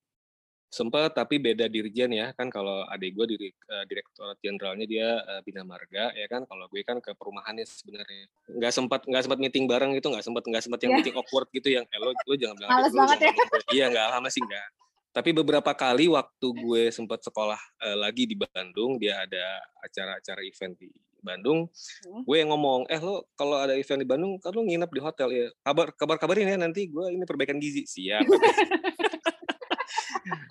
Sempat, 0.70 1.18
tapi 1.18 1.42
beda 1.42 1.66
dirjen 1.66 2.14
ya. 2.14 2.30
Kan 2.38 2.46
kalau 2.46 2.86
adik 2.86 3.18
gue 3.18 3.26
di 3.34 3.36
uh, 3.50 3.82
direktorat 3.90 4.38
jenderalnya 4.38 4.86
dia 4.86 5.18
uh, 5.18 5.42
bina 5.42 5.66
marga 5.66 6.14
ya 6.14 6.30
kan. 6.30 6.46
Kalau 6.46 6.70
gue 6.70 6.86
kan 6.86 7.02
ke 7.02 7.10
perumahannya 7.18 7.66
sebenarnya. 7.66 8.30
Nggak 8.46 8.72
sempat 8.78 9.00
nggak 9.10 9.22
sempat 9.26 9.38
meeting 9.42 9.66
bareng 9.66 9.98
itu 9.98 10.06
nggak 10.06 10.22
sempat 10.22 10.46
nggak 10.46 10.62
sempat 10.62 10.78
yang 10.86 10.94
yeah. 10.94 10.98
meeting 11.02 11.16
awkward 11.18 11.50
gitu 11.50 11.68
yang 11.74 11.82
eh, 11.90 11.98
lo 11.98 12.14
lo 12.14 12.34
jangan 12.38 12.54
bilang 12.54 12.70
Males 12.70 12.94
banget 12.94 13.18
ya. 13.18 13.32
Iya 13.74 13.84
nggak 13.90 14.06
lama 14.14 14.28
sih 14.30 14.42
nggak. 14.46 14.66
Tapi 15.10 15.30
beberapa 15.34 15.74
kali 15.74 16.06
waktu 16.06 16.46
gue 16.54 16.82
sempat 16.94 17.18
sekolah 17.26 17.58
uh, 17.58 17.96
lagi 17.98 18.30
di 18.30 18.38
Bandung, 18.38 18.94
dia 19.02 19.18
ada 19.18 19.58
acara-acara 19.82 20.46
event 20.46 20.78
di 20.78 20.86
Bandung, 21.22 21.68
hmm. 21.70 22.22
gue 22.26 22.36
yang 22.36 22.50
ngomong, 22.52 22.88
eh 22.90 23.00
lo 23.00 23.28
kalau 23.38 23.60
ada 23.60 23.76
event 23.76 24.00
di 24.00 24.08
Bandung, 24.08 24.32
kan 24.42 24.52
lo 24.52 24.64
nginep 24.64 24.90
di 24.90 25.00
hotel 25.00 25.28
ya. 25.30 25.46
Kabar 25.62 25.92
kabar 25.94 26.16
kabarin 26.18 26.50
ya 26.50 26.58
nanti 26.58 26.90
gue 26.90 27.06
ini 27.12 27.24
perbaikan 27.24 27.60
gizi 27.62 27.86
siap. 27.86 28.26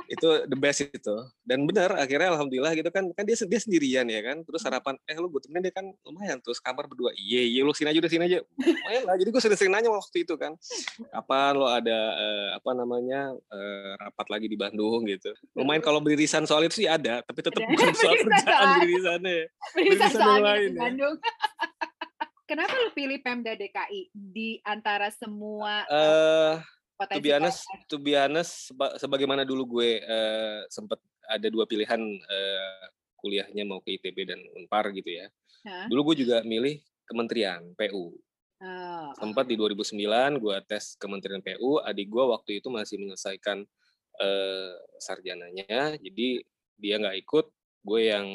itu 0.08 0.28
the 0.46 0.56
best 0.56 0.82
itu 0.82 1.16
dan 1.42 1.64
benar 1.64 1.94
akhirnya 1.96 2.32
alhamdulillah 2.32 2.74
gitu 2.74 2.88
kan 2.88 3.06
kan 3.10 3.24
dia 3.24 3.36
dia 3.36 3.60
sendirian 3.60 4.06
ya 4.06 4.22
kan 4.22 4.42
terus 4.42 4.60
Hmm. 4.60 4.70
harapan 4.70 4.96
eh 5.04 5.16
lu 5.16 5.28
gue 5.28 5.40
temenin 5.40 5.64
dia 5.64 5.74
kan 5.74 5.86
lumayan 6.02 6.38
terus 6.38 6.58
kamar 6.58 6.86
berdua 6.86 7.10
iya 7.14 7.42
iya 7.42 7.62
lu 7.62 7.72
sini 7.72 7.88
aja 7.88 8.00
udah 8.00 8.12
sini 8.12 8.24
aja 8.26 8.40
lumayan 8.56 9.04
lah 9.04 9.16
jadi 9.16 9.30
gue 9.30 9.42
sering-sering 9.42 9.70
nanya 9.70 9.90
waktu 9.90 10.18
itu 10.22 10.34
kan 10.34 10.54
kapan 11.08 11.54
lo 11.54 11.66
ada 11.66 11.98
eh, 12.14 12.48
apa 12.54 12.72
namanya 12.74 13.22
eh, 13.32 13.92
rapat 13.98 14.28
lagi 14.30 14.46
di 14.46 14.56
Bandung 14.56 15.06
gitu 15.06 15.30
lumayan 15.54 15.80
kalau 15.80 16.00
beririsan 16.00 16.44
soal 16.44 16.64
itu 16.64 16.78
sih 16.78 16.88
ada 16.88 17.22
tapi 17.22 17.40
tetap 17.40 17.58
Ada. 17.58 17.70
bukan 17.70 17.88
soal 17.96 18.14
Beririsan 18.14 18.28
kerjaan 18.28 18.58
soal- 18.60 18.80
beririsannya 18.80 19.40
Bisa 19.86 20.06
soalnya 20.10 20.44
lain 20.44 20.60
di 20.60 20.70
ya. 20.70 20.82
Bandung. 20.82 21.16
Kenapa 22.46 22.74
lu 22.76 22.90
pilih 22.92 23.20
Pemda 23.20 23.54
DKI 23.54 24.10
di 24.10 24.58
antara 24.64 25.14
semua 25.14 25.86
eh 25.86 26.58
potensi 27.00 27.15
to 27.15 27.24
be 27.24 27.32
honest, 27.32 27.60
to 27.88 27.96
be 27.98 28.13
honest, 28.20 28.51
seba- 28.68 28.96
sebagaimana 29.00 29.48
dulu 29.48 29.79
gue 29.79 30.03
eh, 30.03 30.60
sempat 30.68 31.00
ada 31.32 31.48
dua 31.48 31.63
pilihan 31.63 32.01
eh, 32.03 32.86
kuliahnya 33.15 33.63
mau 33.63 33.79
ke 33.79 33.96
ITB 33.96 34.18
dan 34.27 34.39
Unpar 34.60 34.91
gitu 34.91 35.08
ya. 35.08 35.32
Hah? 35.63 35.88
Dulu 35.88 36.12
gue 36.12 36.27
juga 36.27 36.44
milih 36.44 36.84
kementerian 37.08 37.63
PU. 37.75 38.15
Oh, 38.60 39.08
Sempat 39.15 39.48
di 39.48 39.56
2009 39.56 39.96
gue 40.44 40.56
tes 40.68 41.00
kementerian 41.00 41.39
PU, 41.39 41.79
adik 41.79 42.12
gue 42.12 42.24
waktu 42.27 42.60
itu 42.60 42.68
masih 42.68 43.00
menyelesaikan 43.00 43.63
eh, 44.20 44.74
sarjananya, 45.00 45.96
jadi 45.96 46.44
dia 46.75 46.96
nggak 47.00 47.24
ikut. 47.24 47.48
Gue 47.79 48.12
yang 48.12 48.27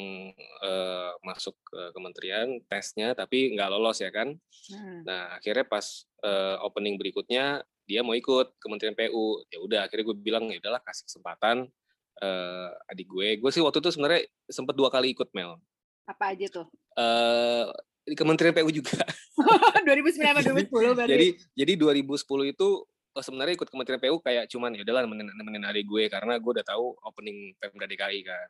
eh, 0.65 1.11
masuk 1.21 1.53
ke 1.61 1.93
kementerian 1.93 2.57
tesnya, 2.65 3.13
tapi 3.13 3.53
nggak 3.53 3.69
lolos 3.69 4.01
ya 4.01 4.09
kan. 4.09 4.33
hmm. 4.73 5.05
Nah, 5.05 5.37
akhirnya 5.37 5.65
pas 5.69 6.09
eh, 6.25 6.57
opening 6.65 6.97
berikutnya 6.97 7.61
dia 7.85 8.01
mau 8.01 8.17
ikut 8.17 8.57
Kementerian 8.57 8.97
PU. 8.97 9.45
Ya 9.49 9.57
udah, 9.61 9.79
akhirnya 9.85 10.11
gue 10.11 10.17
bilang 10.17 10.45
ya 10.49 10.57
udahlah 10.59 10.81
kasih 10.81 11.05
kesempatan 11.05 11.69
eh, 12.21 12.91
adik 12.91 13.07
gue. 13.07 13.39
Gue 13.39 13.51
sih 13.53 13.61
waktu 13.61 13.79
itu 13.79 13.89
sebenarnya 13.93 14.21
sempat 14.49 14.73
dua 14.73 14.89
kali 14.89 15.13
ikut 15.13 15.29
Mel. 15.31 15.57
Apa 16.09 16.33
aja 16.33 16.45
tuh? 16.49 16.67
Eh 16.97 17.65
di 18.05 18.13
Kementerian 18.13 18.53
PU 18.53 18.69
juga. 18.69 19.01
2009 19.85 20.21
sama 20.21 20.41
2010 20.45 20.97
berarti. 20.97 21.11
jadi 21.13 21.27
jadi 21.57 21.73
2010 22.05 22.53
itu 22.53 22.67
eh, 23.17 23.23
sebenarnya 23.25 23.53
ikut 23.57 23.69
Kementerian 23.69 24.01
PU 24.01 24.17
kayak 24.21 24.45
cuman 24.49 24.77
ya 24.77 24.81
udahlah 24.85 25.01
nemenin, 25.09 25.27
nemenin 25.33 25.63
adik 25.65 25.85
gue 25.89 26.05
karena 26.09 26.37
gue 26.37 26.51
udah 26.61 26.65
tahu 26.65 26.93
opening 27.01 27.57
Pemda 27.57 27.89
DKI 27.89 28.21
kan 28.21 28.49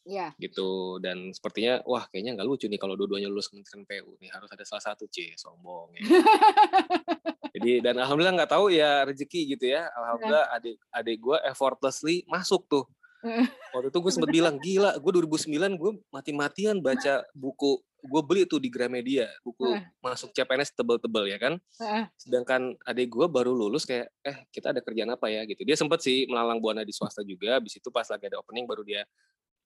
Iya. 0.00 0.32
gitu 0.40 0.96
dan 0.96 1.28
sepertinya 1.30 1.84
wah 1.84 2.08
kayaknya 2.08 2.40
nggak 2.40 2.48
lucu 2.48 2.66
nih 2.72 2.80
kalau 2.80 2.96
dua-duanya 2.96 3.28
lulus 3.28 3.52
Kementerian 3.52 3.84
PU 3.84 4.16
nih 4.16 4.32
harus 4.32 4.48
ada 4.48 4.64
salah 4.64 4.80
satu 4.80 5.04
c 5.12 5.36
sombong 5.36 5.92
ya. 5.92 6.02
Jadi 7.54 7.82
dan 7.84 7.98
alhamdulillah 8.00 8.34
nggak 8.40 8.52
tahu 8.56 8.72
ya 8.72 9.04
rezeki 9.04 9.58
gitu 9.58 9.74
ya. 9.76 9.90
Alhamdulillah 9.92 10.46
adik 10.56 10.76
adik 10.94 11.16
gue 11.20 11.36
effortlessly 11.44 12.24
masuk 12.30 12.64
tuh. 12.70 12.86
Waktu 13.76 13.92
itu 13.92 13.98
gue 14.00 14.12
sempat 14.16 14.32
bilang 14.32 14.56
gila, 14.56 14.96
gue 14.96 15.12
2009 15.12 15.76
gue 15.76 15.92
mati-matian 16.08 16.80
baca 16.80 17.20
buku 17.36 17.84
gue 18.00 18.22
beli 18.24 18.48
tuh 18.48 18.56
di 18.56 18.72
Gramedia 18.72 19.28
buku 19.44 19.76
Heeh. 19.76 19.84
masuk 20.00 20.32
CPNS 20.32 20.72
tebel-tebel 20.72 21.28
ya 21.28 21.36
kan. 21.36 21.60
Heeh. 21.76 22.08
Sedangkan 22.16 22.72
adik 22.88 23.12
gue 23.12 23.26
baru 23.28 23.52
lulus 23.52 23.84
kayak 23.84 24.08
eh 24.24 24.40
kita 24.48 24.72
ada 24.72 24.80
kerjaan 24.80 25.12
apa 25.12 25.28
ya 25.28 25.44
gitu. 25.44 25.60
Dia 25.68 25.76
sempat 25.76 26.00
sih 26.00 26.24
melalang 26.24 26.64
buana 26.64 26.80
di 26.80 26.96
swasta 26.96 27.20
juga. 27.20 27.60
Habis 27.60 27.76
itu 27.76 27.92
pas 27.92 28.08
lagi 28.08 28.24
ada 28.24 28.40
opening 28.40 28.64
baru 28.64 28.80
dia 28.88 29.04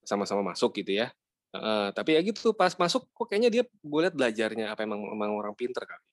sama-sama 0.06 0.54
masuk 0.54 0.76
gitu 0.80 1.00
ya. 1.02 1.12
Heeh, 1.54 1.86
tapi 1.94 2.18
ya 2.18 2.20
gitu 2.26 2.50
pas 2.50 2.74
masuk 2.74 3.06
kok 3.14 3.26
kayaknya 3.30 3.50
dia 3.50 3.62
gue 3.62 4.00
liat 4.02 4.14
belajarnya 4.14 4.74
apa 4.74 4.82
emang 4.82 5.00
emang 5.06 5.30
orang 5.34 5.54
pinter 5.54 5.86
kali. 5.86 6.04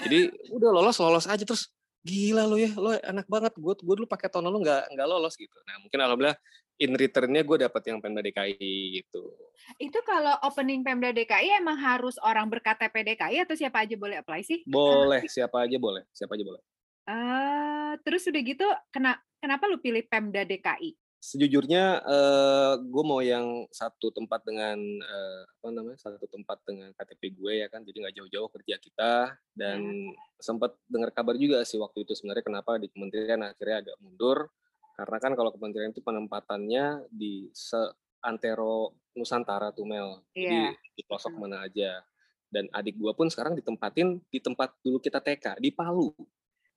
Jadi 0.00 0.20
udah 0.56 0.70
lolos 0.72 0.96
lolos 0.98 1.26
aja 1.28 1.44
terus 1.44 1.68
gila 2.00 2.48
lo 2.48 2.56
ya 2.56 2.72
lo 2.80 2.96
enak 2.96 3.28
banget 3.28 3.52
gue 3.60 3.74
gue 3.76 3.94
dulu 4.00 4.08
pakai 4.08 4.32
tahun 4.32 4.48
lalu 4.48 4.64
nggak 4.64 4.82
nggak 4.96 5.08
lolos 5.08 5.36
gitu. 5.36 5.52
Nah 5.68 5.76
mungkin 5.84 6.00
alhamdulillah 6.00 6.38
in 6.80 6.96
returnnya 6.96 7.44
gue 7.44 7.56
dapet 7.60 7.82
yang 7.92 8.00
Pemda 8.00 8.24
DKI 8.24 9.04
gitu. 9.04 9.36
Itu 9.76 10.00
kalau 10.08 10.32
opening 10.48 10.80
Pemda 10.80 11.12
DKI 11.12 11.60
emang 11.60 11.76
harus 11.76 12.16
orang 12.24 12.48
berKTP 12.48 13.04
DKI 13.12 13.44
atau 13.44 13.52
siapa 13.52 13.84
aja 13.84 13.94
boleh 14.00 14.16
apply 14.24 14.40
sih? 14.40 14.64
Boleh 14.64 15.28
siapa 15.28 15.68
aja 15.68 15.76
boleh 15.76 16.08
siapa 16.16 16.40
aja 16.40 16.44
boleh. 16.48 16.62
Ah, 17.04 18.00
terus 18.00 18.24
udah 18.24 18.40
gitu 18.40 18.64
kena 18.88 19.20
kenapa 19.36 19.68
lu 19.68 19.76
pilih 19.76 20.00
Pemda 20.08 20.48
DKI? 20.48 20.96
Sejujurnya 21.20 22.00
eh, 22.00 22.74
gue 22.80 23.04
mau 23.04 23.20
yang 23.20 23.68
satu 23.68 24.08
tempat 24.08 24.40
dengan 24.40 24.80
eh, 24.80 25.42
apa 25.44 25.68
namanya 25.68 26.00
satu 26.00 26.24
tempat 26.24 26.64
dengan 26.64 26.96
KTP 26.96 27.36
gue 27.36 27.52
ya 27.60 27.68
kan 27.68 27.84
jadi 27.84 28.08
nggak 28.08 28.16
jauh-jauh 28.16 28.48
kerja 28.48 28.80
kita. 28.80 29.12
Dan 29.52 30.10
sempat 30.40 30.80
dengar 30.88 31.12
kabar 31.12 31.36
juga 31.36 31.60
sih 31.62 31.76
waktu 31.76 32.08
itu 32.08 32.16
sebenarnya 32.16 32.40
kenapa 32.42 32.80
di 32.80 32.88
kementerian 32.88 33.44
akhirnya 33.44 33.84
agak 33.84 33.96
mundur. 34.00 34.48
Karena 34.96 35.16
kan 35.16 35.32
kalau 35.32 35.52
kementerian 35.52 35.92
itu 35.92 36.00
penempatannya 36.00 37.04
di 37.08 37.52
seantero 37.52 38.96
Nusantara 39.12 39.70
tuh 39.70 39.84
Mel. 39.84 40.24
Jadi 40.32 40.72
Iya. 40.72 40.72
di 40.96 41.02
pelosok 41.04 41.32
Hmm. 41.32 41.40
mana 41.44 41.68
aja. 41.68 42.00
Dan 42.48 42.66
adik 42.72 42.96
gue 42.96 43.12
pun 43.12 43.28
sekarang 43.28 43.54
ditempatin 43.54 44.24
di 44.26 44.40
tempat 44.40 44.72
dulu 44.80 44.98
kita 44.98 45.20
TK 45.20 45.60
di 45.60 45.68
Palu. 45.70 46.10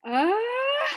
Ah, 0.04 0.30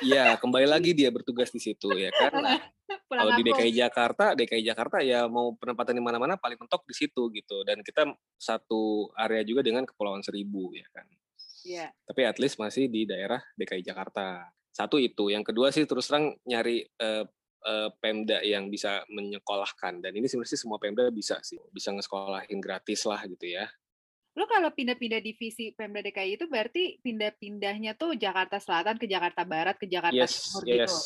Iya, 0.04 0.36
kembali 0.36 0.66
lagi 0.68 0.92
dia 0.92 1.08
bertugas 1.08 1.50
di 1.50 1.60
situ 1.60 1.88
ya 1.96 2.10
kan. 2.12 2.32
Nah, 2.40 2.60
kalau 3.10 3.32
di. 3.38 3.42
DKI 3.46 3.72
Jakarta, 3.72 4.36
DKI 4.36 4.62
Jakarta 4.62 4.98
ya 5.00 5.26
mau 5.26 5.54
penempatan 5.56 5.96
di 5.96 6.02
mana-mana 6.04 6.34
paling 6.36 6.58
mentok 6.60 6.84
di 6.86 6.94
situ 6.94 7.28
gitu. 7.32 7.62
Dan 7.64 7.80
kita 7.80 8.06
satu 8.36 9.10
area 9.16 9.42
juga 9.46 9.64
dengan 9.64 9.86
Kepulauan 9.88 10.22
Seribu 10.22 10.74
ya 10.76 10.86
kan. 10.92 11.06
Iya. 11.66 11.86
Tapi 12.06 12.20
at 12.22 12.38
least 12.38 12.62
masih 12.62 12.86
di 12.86 13.08
daerah 13.08 13.42
DKI 13.58 13.82
Jakarta. 13.82 14.46
Satu 14.70 15.00
itu. 15.00 15.32
Yang 15.32 15.50
kedua 15.50 15.72
sih 15.72 15.88
terus 15.88 16.06
terang 16.06 16.36
nyari 16.46 16.84
eh, 16.84 17.24
eh, 17.64 17.90
Pemda 17.98 18.44
yang 18.44 18.70
bisa 18.70 19.02
menyekolahkan. 19.10 20.04
Dan 20.04 20.12
ini 20.14 20.30
sebenarnya 20.30 20.58
semua 20.60 20.78
Pemda 20.78 21.08
bisa 21.10 21.40
sih. 21.42 21.58
Bisa 21.74 21.90
ngesekolahin 21.90 22.60
gratis 22.62 23.02
lah 23.08 23.24
gitu 23.26 23.50
ya. 23.50 23.66
Lu 24.36 24.44
kalau 24.44 24.68
pindah-pindah 24.68 25.24
divisi 25.24 25.72
Pemda 25.72 26.04
DKI 26.04 26.36
itu 26.36 26.44
berarti 26.44 27.00
pindah-pindahnya 27.00 27.96
tuh 27.96 28.12
Jakarta 28.12 28.60
Selatan 28.60 29.00
ke 29.00 29.08
Jakarta 29.08 29.48
Barat 29.48 29.80
ke 29.80 29.88
Jakarta 29.88 30.12
Yes, 30.12 30.52
Timur 30.52 30.62
yes, 30.68 30.76
gitu. 30.76 30.96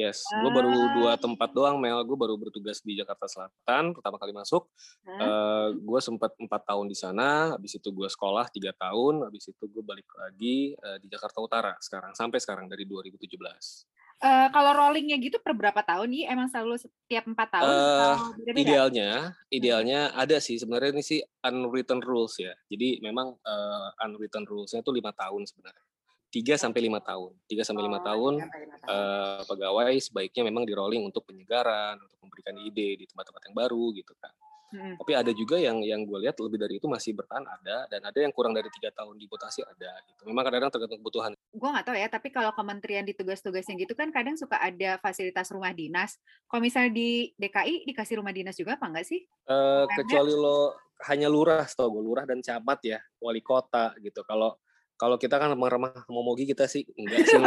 yes. 0.00 0.18
Gue 0.24 0.48
baru 0.48 0.72
dua 0.96 1.12
Ah. 1.12 1.20
tempat 1.20 1.52
doang, 1.52 1.76
Mel. 1.76 2.00
Gue 2.02 2.16
baru 2.16 2.40
bertugas 2.40 2.80
di 2.80 2.96
Jakarta 2.96 3.28
Selatan 3.28 3.92
pertama 3.92 4.16
kali 4.16 4.32
masuk. 4.32 4.64
Hah? 5.04 5.68
gue 5.68 6.00
sempat 6.00 6.32
empat 6.40 6.64
tahun 6.64 6.88
di 6.88 6.96
sana, 6.96 7.52
habis 7.52 7.76
itu 7.76 7.92
gue 7.92 8.08
sekolah 8.08 8.48
tiga 8.48 8.72
tahun, 8.72 9.28
habis 9.28 9.52
itu 9.52 9.64
gue 9.68 9.84
balik 9.84 10.08
lagi 10.16 10.72
eh, 10.72 10.96
di 10.96 11.12
Jakarta 11.12 11.44
Utara 11.44 11.76
sekarang 11.76 12.16
sampai 12.16 12.40
sekarang 12.40 12.72
dari 12.72 12.88
2017. 12.88 13.84
Eh, 14.18 14.48
kalau 14.50 14.74
rollingnya 14.74 15.14
gitu 15.22 15.38
per 15.38 15.54
berapa 15.54 15.78
tahun 15.86 16.10
nih? 16.10 16.24
Emang 16.26 16.50
selalu 16.50 16.74
setiap 16.74 17.22
empat 17.30 17.48
tahun? 17.54 17.70
Eh, 17.70 17.86
atau 17.86 18.34
beda-beda? 18.34 18.58
Idealnya, 18.66 19.10
idealnya 19.46 20.00
ada 20.10 20.42
sih 20.42 20.58
sebenarnya 20.58 20.90
ini 20.90 21.04
sih 21.06 21.20
unwritten 21.46 22.02
rules 22.02 22.34
ya. 22.42 22.50
Jadi 22.66 22.98
memang 22.98 23.38
eh, 23.38 23.88
unwritten 24.02 24.42
rulesnya 24.42 24.82
itu 24.82 24.90
lima 24.90 25.14
tahun 25.14 25.46
sebenarnya. 25.46 25.84
Tiga 26.28 26.58
sampai 26.58 26.80
lima 26.84 27.00
tahun, 27.00 27.32
tiga 27.48 27.62
sampai 27.64 27.82
lima 27.88 28.02
Oh, 28.02 28.04
tahun 28.04 28.32
tiga 28.36 28.44
sampai 28.44 28.60
lima 28.66 28.76
tahun. 28.82 28.90
eh, 28.92 29.40
pegawai 29.46 29.94
sebaiknya 30.02 30.42
memang 30.50 30.64
di 30.66 30.74
rolling 30.74 31.02
untuk 31.06 31.22
penyegaran, 31.24 31.96
untuk 32.02 32.18
memberikan 32.20 32.58
ide 32.58 32.98
di 32.98 33.04
tempat-tempat 33.06 33.42
yang 33.48 33.54
baru 33.54 33.84
gitu 33.94 34.12
kan. 34.18 34.34
Mm-mm. 34.68 35.00
Tapi 35.00 35.12
ada 35.16 35.32
juga 35.32 35.56
yang 35.56 35.80
yang 35.80 36.04
gue 36.04 36.18
lihat 36.26 36.36
lebih 36.42 36.58
dari 36.60 36.76
itu 36.76 36.84
masih 36.90 37.16
bertahan 37.16 37.46
ada 37.46 37.88
dan 37.88 38.02
ada 38.04 38.18
yang 38.20 38.34
kurang 38.34 38.52
dari 38.52 38.68
tiga 38.68 38.92
tahun 38.92 39.16
dimutasi 39.16 39.64
ada 39.64 39.94
gitu. 40.04 40.26
Memang 40.28 40.42
kadang-kadang 40.44 40.72
tergantung 40.74 41.00
kebutuhan. 41.00 41.32
Gue 41.48 41.68
nggak 41.68 41.86
tahu 41.88 41.96
ya, 41.96 42.08
tapi 42.12 42.28
kalau 42.28 42.52
kementerian 42.52 43.04
di 43.08 43.16
tugas-tugasnya 43.16 43.80
gitu 43.80 43.96
kan 43.96 44.12
kadang 44.12 44.36
suka 44.36 44.60
ada 44.60 45.00
fasilitas 45.00 45.48
rumah 45.48 45.72
dinas. 45.72 46.20
Kalau 46.44 46.60
misalnya 46.60 46.92
di 46.92 47.32
DKI 47.40 47.88
dikasih 47.88 48.20
rumah 48.20 48.36
dinas 48.36 48.56
juga 48.56 48.76
apa 48.76 48.86
enggak 48.92 49.06
sih? 49.08 49.24
Eh, 49.24 49.84
Ada. 49.88 49.94
kecuali 49.96 50.32
lo 50.36 50.76
hanya 51.08 51.30
lurah, 51.30 51.64
tau 51.64 51.88
gue 51.88 52.02
lurah 52.04 52.28
dan 52.28 52.44
camat 52.44 52.78
ya, 52.84 52.98
wali 53.22 53.40
kota 53.40 53.96
gitu. 54.02 54.20
Kalau 54.28 54.60
kalau 54.98 55.14
kita 55.14 55.38
kan 55.38 55.54
remah-remah 55.54 56.04
momogi 56.10 56.44
kita 56.44 56.66
sih 56.66 56.84
enggak 56.98 57.22
sih. 57.24 57.38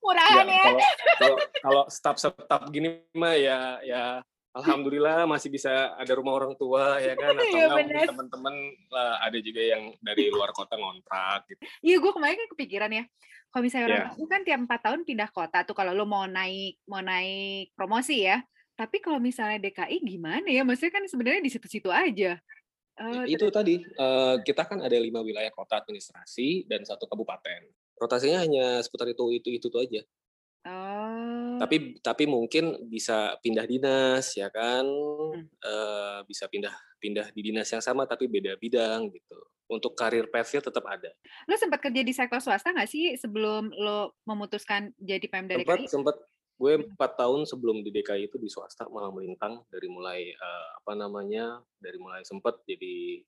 Murahan 0.00 0.48
ya. 0.48 0.64
kalau 0.64 0.80
kalau 1.20 1.36
kalau 1.60 1.84
staf-staf 1.92 2.72
gini 2.72 3.04
mah 3.12 3.36
ya 3.36 3.76
ya 3.84 4.02
alhamdulillah 4.52 5.28
masih 5.28 5.52
bisa 5.52 5.94
ada 5.94 6.12
rumah 6.16 6.34
orang 6.34 6.54
tua 6.56 6.98
ya 6.98 7.14
kan 7.14 7.34
atau 7.38 7.44
Iya, 7.44 7.64
enggak 7.66 7.76
mungkin 7.76 7.88
benar. 7.94 8.08
teman-teman 8.10 8.54
lah 8.90 9.12
ada 9.22 9.38
juga 9.38 9.62
yang 9.62 9.82
dari 10.00 10.24
luar 10.32 10.50
kota 10.56 10.74
ngontrak 10.76 11.48
gitu. 11.52 11.60
Iya, 11.84 11.96
gue 12.00 12.12
kemarin 12.12 12.36
kan 12.36 12.48
kepikiran 12.56 12.90
ya. 12.92 13.04
Kalau 13.48 13.62
misalnya 13.64 13.86
orang 13.88 14.02
Iya. 14.04 14.16
itu 14.16 14.24
kan 14.28 14.40
tiap 14.44 14.58
empat 14.60 14.80
tahun 14.84 15.00
pindah 15.08 15.30
kota 15.32 15.58
tuh 15.64 15.76
kalau 15.76 15.92
lo 15.96 16.04
mau 16.04 16.24
naik 16.28 16.80
mau 16.84 17.00
naik 17.00 17.72
promosi 17.72 18.24
ya. 18.24 18.40
Tapi 18.78 19.02
kalau 19.02 19.18
misalnya 19.18 19.58
DKI 19.58 20.06
gimana 20.06 20.46
ya? 20.46 20.62
Maksudnya 20.62 21.02
kan 21.02 21.04
sebenarnya 21.10 21.42
di 21.42 21.50
situ-situ 21.50 21.90
aja. 21.90 22.38
Eh, 22.98 23.24
itu 23.30 23.46
tadi 23.50 23.78
eh, 23.82 24.34
kita 24.42 24.66
kan 24.66 24.82
ada 24.82 24.94
lima 24.98 25.22
wilayah 25.22 25.50
kota 25.50 25.78
administrasi 25.82 26.66
dan 26.66 26.82
satu 26.82 27.06
kabupaten. 27.06 27.66
Rotasinya 27.98 28.42
hanya 28.42 28.78
seputar 28.82 29.10
itu 29.10 29.34
itu 29.34 29.48
itu, 29.50 29.66
itu 29.66 29.78
aja. 29.82 30.00
Oh. 30.68 31.56
Tapi 31.56 31.96
tapi 32.04 32.28
mungkin 32.28 32.86
bisa 32.92 33.40
pindah 33.40 33.64
dinas 33.64 34.36
ya 34.36 34.52
kan, 34.52 34.84
Hmm. 34.84 35.44
Eh, 35.44 36.18
bisa 36.28 36.48
pindah 36.48 36.72
pindah 37.00 37.32
di 37.32 37.40
dinas 37.40 37.68
yang 37.72 37.80
sama 37.80 38.04
tapi 38.04 38.28
beda 38.28 38.60
bidang 38.60 39.08
gitu. 39.12 39.38
Untuk 39.68 39.92
karir 39.92 40.32
path-nya 40.32 40.64
tetap 40.64 40.84
ada. 40.88 41.12
lo 41.44 41.54
sempat 41.56 41.80
kerja 41.84 42.00
di 42.00 42.12
sektor 42.16 42.40
swasta 42.40 42.72
nggak 42.72 42.88
sih 42.88 43.12
sebelum 43.20 43.68
lo 43.76 44.16
memutuskan 44.24 44.96
jadi 44.96 45.24
Pemda 45.28 45.60
Sempat 45.60 45.78
DKI? 45.84 45.88
sempat 45.88 46.16
gue 46.58 46.72
empat 46.90 47.12
tahun 47.14 47.46
sebelum 47.46 47.86
di 47.86 47.94
DKI 47.94 48.32
itu 48.32 48.36
di 48.40 48.50
swasta 48.50 48.90
malah 48.90 49.14
melintang 49.14 49.62
dari 49.70 49.86
mulai 49.86 50.26
uh, 50.34 50.68
apa 50.82 50.92
namanya 50.98 51.62
dari 51.78 52.00
mulai 52.02 52.26
sempat 52.26 52.66
jadi 52.66 53.22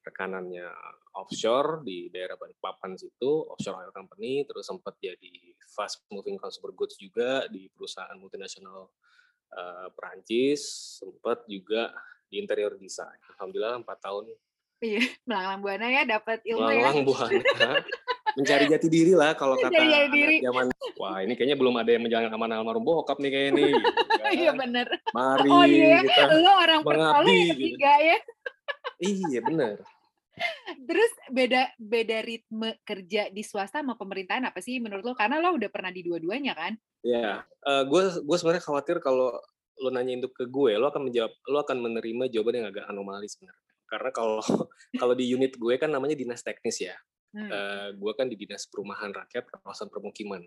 rekanannya 0.00 0.64
offshore 1.14 1.82
di 1.82 2.06
daerah 2.12 2.38
Balikpapan 2.38 2.94
situ 2.94 3.46
offshore 3.50 3.82
oil 3.82 3.92
company 3.94 4.46
terus 4.46 4.66
sempat 4.66 4.94
jadi 5.02 5.34
fast 5.74 6.06
moving 6.10 6.38
consumer 6.38 6.70
goods 6.74 6.94
juga 6.98 7.46
di 7.50 7.66
perusahaan 7.70 8.14
multinasional 8.18 8.90
uh, 9.54 9.88
Perancis 9.94 10.62
sempat 11.02 11.42
juga 11.50 11.90
di 12.30 12.38
interior 12.38 12.78
design 12.78 13.18
alhamdulillah 13.36 13.82
empat 13.82 13.98
tahun 13.98 14.30
iya 14.80 15.02
melanglang 15.26 15.60
buana 15.60 15.86
ya 15.90 16.02
dapat 16.06 16.38
ilmu 16.46 16.62
melanglang 16.62 16.96
ya 17.02 17.04
buana 17.06 17.72
mencari 18.38 18.64
jati 18.70 18.86
diri 18.86 19.12
lah 19.18 19.34
kalau 19.34 19.58
kata 19.58 19.74
diri. 20.14 20.38
zaman 20.38 20.70
wah 20.94 21.18
ini 21.18 21.34
kayaknya 21.34 21.56
belum 21.58 21.74
ada 21.82 21.90
yang 21.90 22.02
menjalankan 22.06 22.34
amanah 22.38 22.56
almarhum 22.62 22.84
bokap 22.86 23.18
nih 23.18 23.30
kayak 23.34 23.46
ini 23.54 23.62
gitu, 23.74 23.90
kan. 23.90 24.30
iya 24.30 24.50
benar 24.54 24.86
mari 25.10 25.48
oh, 25.50 25.64
iya. 25.66 25.98
kita 26.06 26.34
lo 26.38 26.52
orang 26.62 26.80
mengabdi 26.86 27.40
gitu. 27.58 27.76
ya 27.82 28.18
iya 29.02 29.40
benar 29.42 29.76
Terus 30.76 31.12
beda 31.30 31.70
beda 31.78 32.18
ritme 32.22 32.78
kerja 32.84 33.30
di 33.30 33.42
swasta 33.42 33.80
sama 33.80 33.96
pemerintahan 33.96 34.46
apa 34.46 34.58
sih 34.62 34.78
menurut 34.78 35.02
lo? 35.02 35.12
Karena 35.16 35.40
lo 35.42 35.56
udah 35.56 35.70
pernah 35.72 35.90
di 35.90 36.04
dua-duanya 36.04 36.52
kan? 36.54 36.72
Ya, 37.00 37.42
uh, 37.64 37.82
gue 37.88 38.02
gue 38.20 38.36
sebenarnya 38.36 38.64
khawatir 38.64 39.00
kalau 39.00 39.32
lo 39.80 39.88
nanya 39.88 40.20
itu 40.20 40.28
ke 40.28 40.44
gue, 40.44 40.76
lo 40.76 40.92
akan 40.92 41.08
menjawab, 41.08 41.32
lo 41.48 41.58
akan 41.64 41.78
menerima 41.80 42.24
jawaban 42.28 42.60
yang 42.60 42.68
agak 42.68 42.84
anomali 42.92 43.26
sebenarnya. 43.26 43.72
Karena 43.88 44.10
kalau 44.12 44.44
kalau 45.00 45.14
di 45.16 45.24
unit 45.32 45.56
gue 45.56 45.74
kan 45.80 45.88
namanya 45.88 46.14
dinas 46.14 46.44
teknis 46.44 46.84
ya. 46.84 46.94
Hmm. 47.30 47.46
Uh, 47.46 47.54
eh, 47.54 47.88
gue 47.96 48.12
kan 48.18 48.26
di 48.28 48.36
dinas 48.36 48.68
perumahan 48.68 49.10
rakyat 49.10 49.48
kawasan 49.48 49.88
permukiman. 49.88 50.44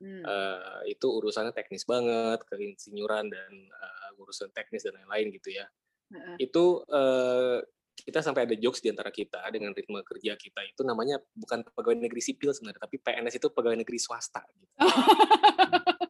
Hmm. 0.00 0.24
Uh, 0.24 0.80
itu 0.88 1.04
urusannya 1.04 1.52
teknis 1.52 1.84
banget, 1.84 2.40
keinsinyuran 2.48 3.28
dan 3.28 3.52
uh, 3.68 4.20
urusan 4.24 4.48
teknis 4.56 4.88
dan 4.88 4.96
lain-lain 4.96 5.28
gitu 5.36 5.52
ya. 5.52 5.68
Uh-uh. 6.10 6.36
Itu 6.40 6.88
uh, 6.88 7.60
kita 8.02 8.20
sampai 8.24 8.48
ada 8.48 8.56
jokes 8.56 8.80
di 8.80 8.88
antara 8.90 9.12
kita 9.12 9.40
dengan 9.52 9.72
ritme 9.76 10.00
kerja 10.02 10.34
kita 10.34 10.60
itu 10.66 10.82
namanya 10.82 11.20
bukan 11.36 11.64
pegawai 11.72 11.98
negeri 12.00 12.22
sipil 12.22 12.50
sebenarnya, 12.50 12.82
tapi 12.82 12.96
PNS 12.98 13.34
itu 13.40 13.48
pegawai 13.52 13.78
negeri 13.78 13.98
swasta. 14.00 14.42
Gitu. 14.46 14.74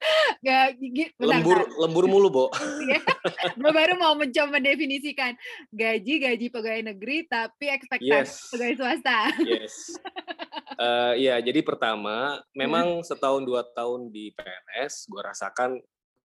Gak, 0.40 0.80
bentar, 0.80 1.12
lembur 1.20 1.58
bentar. 1.68 1.80
lembur 1.84 2.04
mulu, 2.08 2.28
Bo. 2.32 2.46
Iya. 2.88 3.00
Gue 3.60 3.72
baru 3.76 3.92
mau 4.00 4.16
mencoba 4.16 4.56
mendefinisikan 4.56 5.36
gaji 5.68 6.14
gaji 6.16 6.46
pegawai 6.48 6.82
negeri 6.96 7.28
tapi 7.28 7.68
ekspektasi 7.68 8.08
yes. 8.08 8.48
pegawai 8.48 8.74
swasta. 8.80 9.18
Yes. 9.44 9.74
Uh, 10.80 11.12
ya, 11.20 11.36
jadi 11.44 11.60
pertama, 11.60 12.40
memang 12.56 13.04
setahun 13.04 13.44
dua 13.44 13.68
tahun 13.76 14.08
di 14.08 14.32
PNS, 14.32 15.12
gue 15.12 15.20
rasakan 15.20 15.76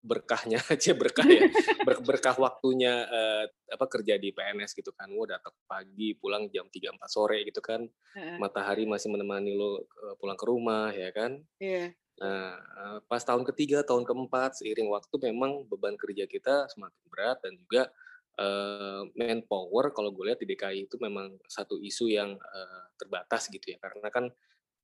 berkahnya 0.05 0.61
aja 0.73 0.93
berkah 0.93 1.25
ya. 1.25 1.49
Ber 1.81 1.99
berkah 2.05 2.37
waktunya 2.37 3.09
uh, 3.09 3.43
apa 3.49 3.85
kerja 3.89 4.21
di 4.21 4.29
PNS 4.29 4.77
gitu 4.77 4.93
kan. 4.93 5.09
Gue 5.09 5.25
datang 5.25 5.57
pagi 5.65 6.13
pulang 6.13 6.45
jam 6.53 6.69
3 6.69 6.93
4 6.95 7.01
sore 7.09 7.41
gitu 7.43 7.59
kan. 7.59 7.83
Uh. 8.15 8.37
matahari 8.39 8.85
masih 8.85 9.11
menemani 9.11 9.57
lo 9.57 9.81
uh, 9.81 10.15
pulang 10.21 10.37
ke 10.37 10.45
rumah 10.45 10.93
ya 10.93 11.09
kan. 11.09 11.41
Yeah. 11.57 11.91
nah 12.15 12.55
uh, 12.55 12.97
pas 13.11 13.19
tahun 13.19 13.43
ketiga 13.43 13.83
tahun 13.83 14.07
keempat 14.07 14.63
seiring 14.63 14.87
waktu 14.87 15.19
memang 15.19 15.67
beban 15.67 15.99
kerja 15.99 16.23
kita 16.23 16.63
semakin 16.71 17.03
berat 17.11 17.43
dan 17.43 17.59
juga 17.59 17.91
uh, 18.39 19.03
manpower 19.19 19.91
kalau 19.91 20.15
gue 20.15 20.31
lihat 20.31 20.39
di 20.39 20.47
DKI 20.47 20.87
itu 20.87 20.95
memang 20.99 21.35
satu 21.43 21.75
isu 21.75 22.07
yang 22.07 22.35
uh, 22.39 22.83
terbatas 22.95 23.51
gitu 23.51 23.75
ya. 23.75 23.77
Karena 23.83 24.07
kan 24.07 24.31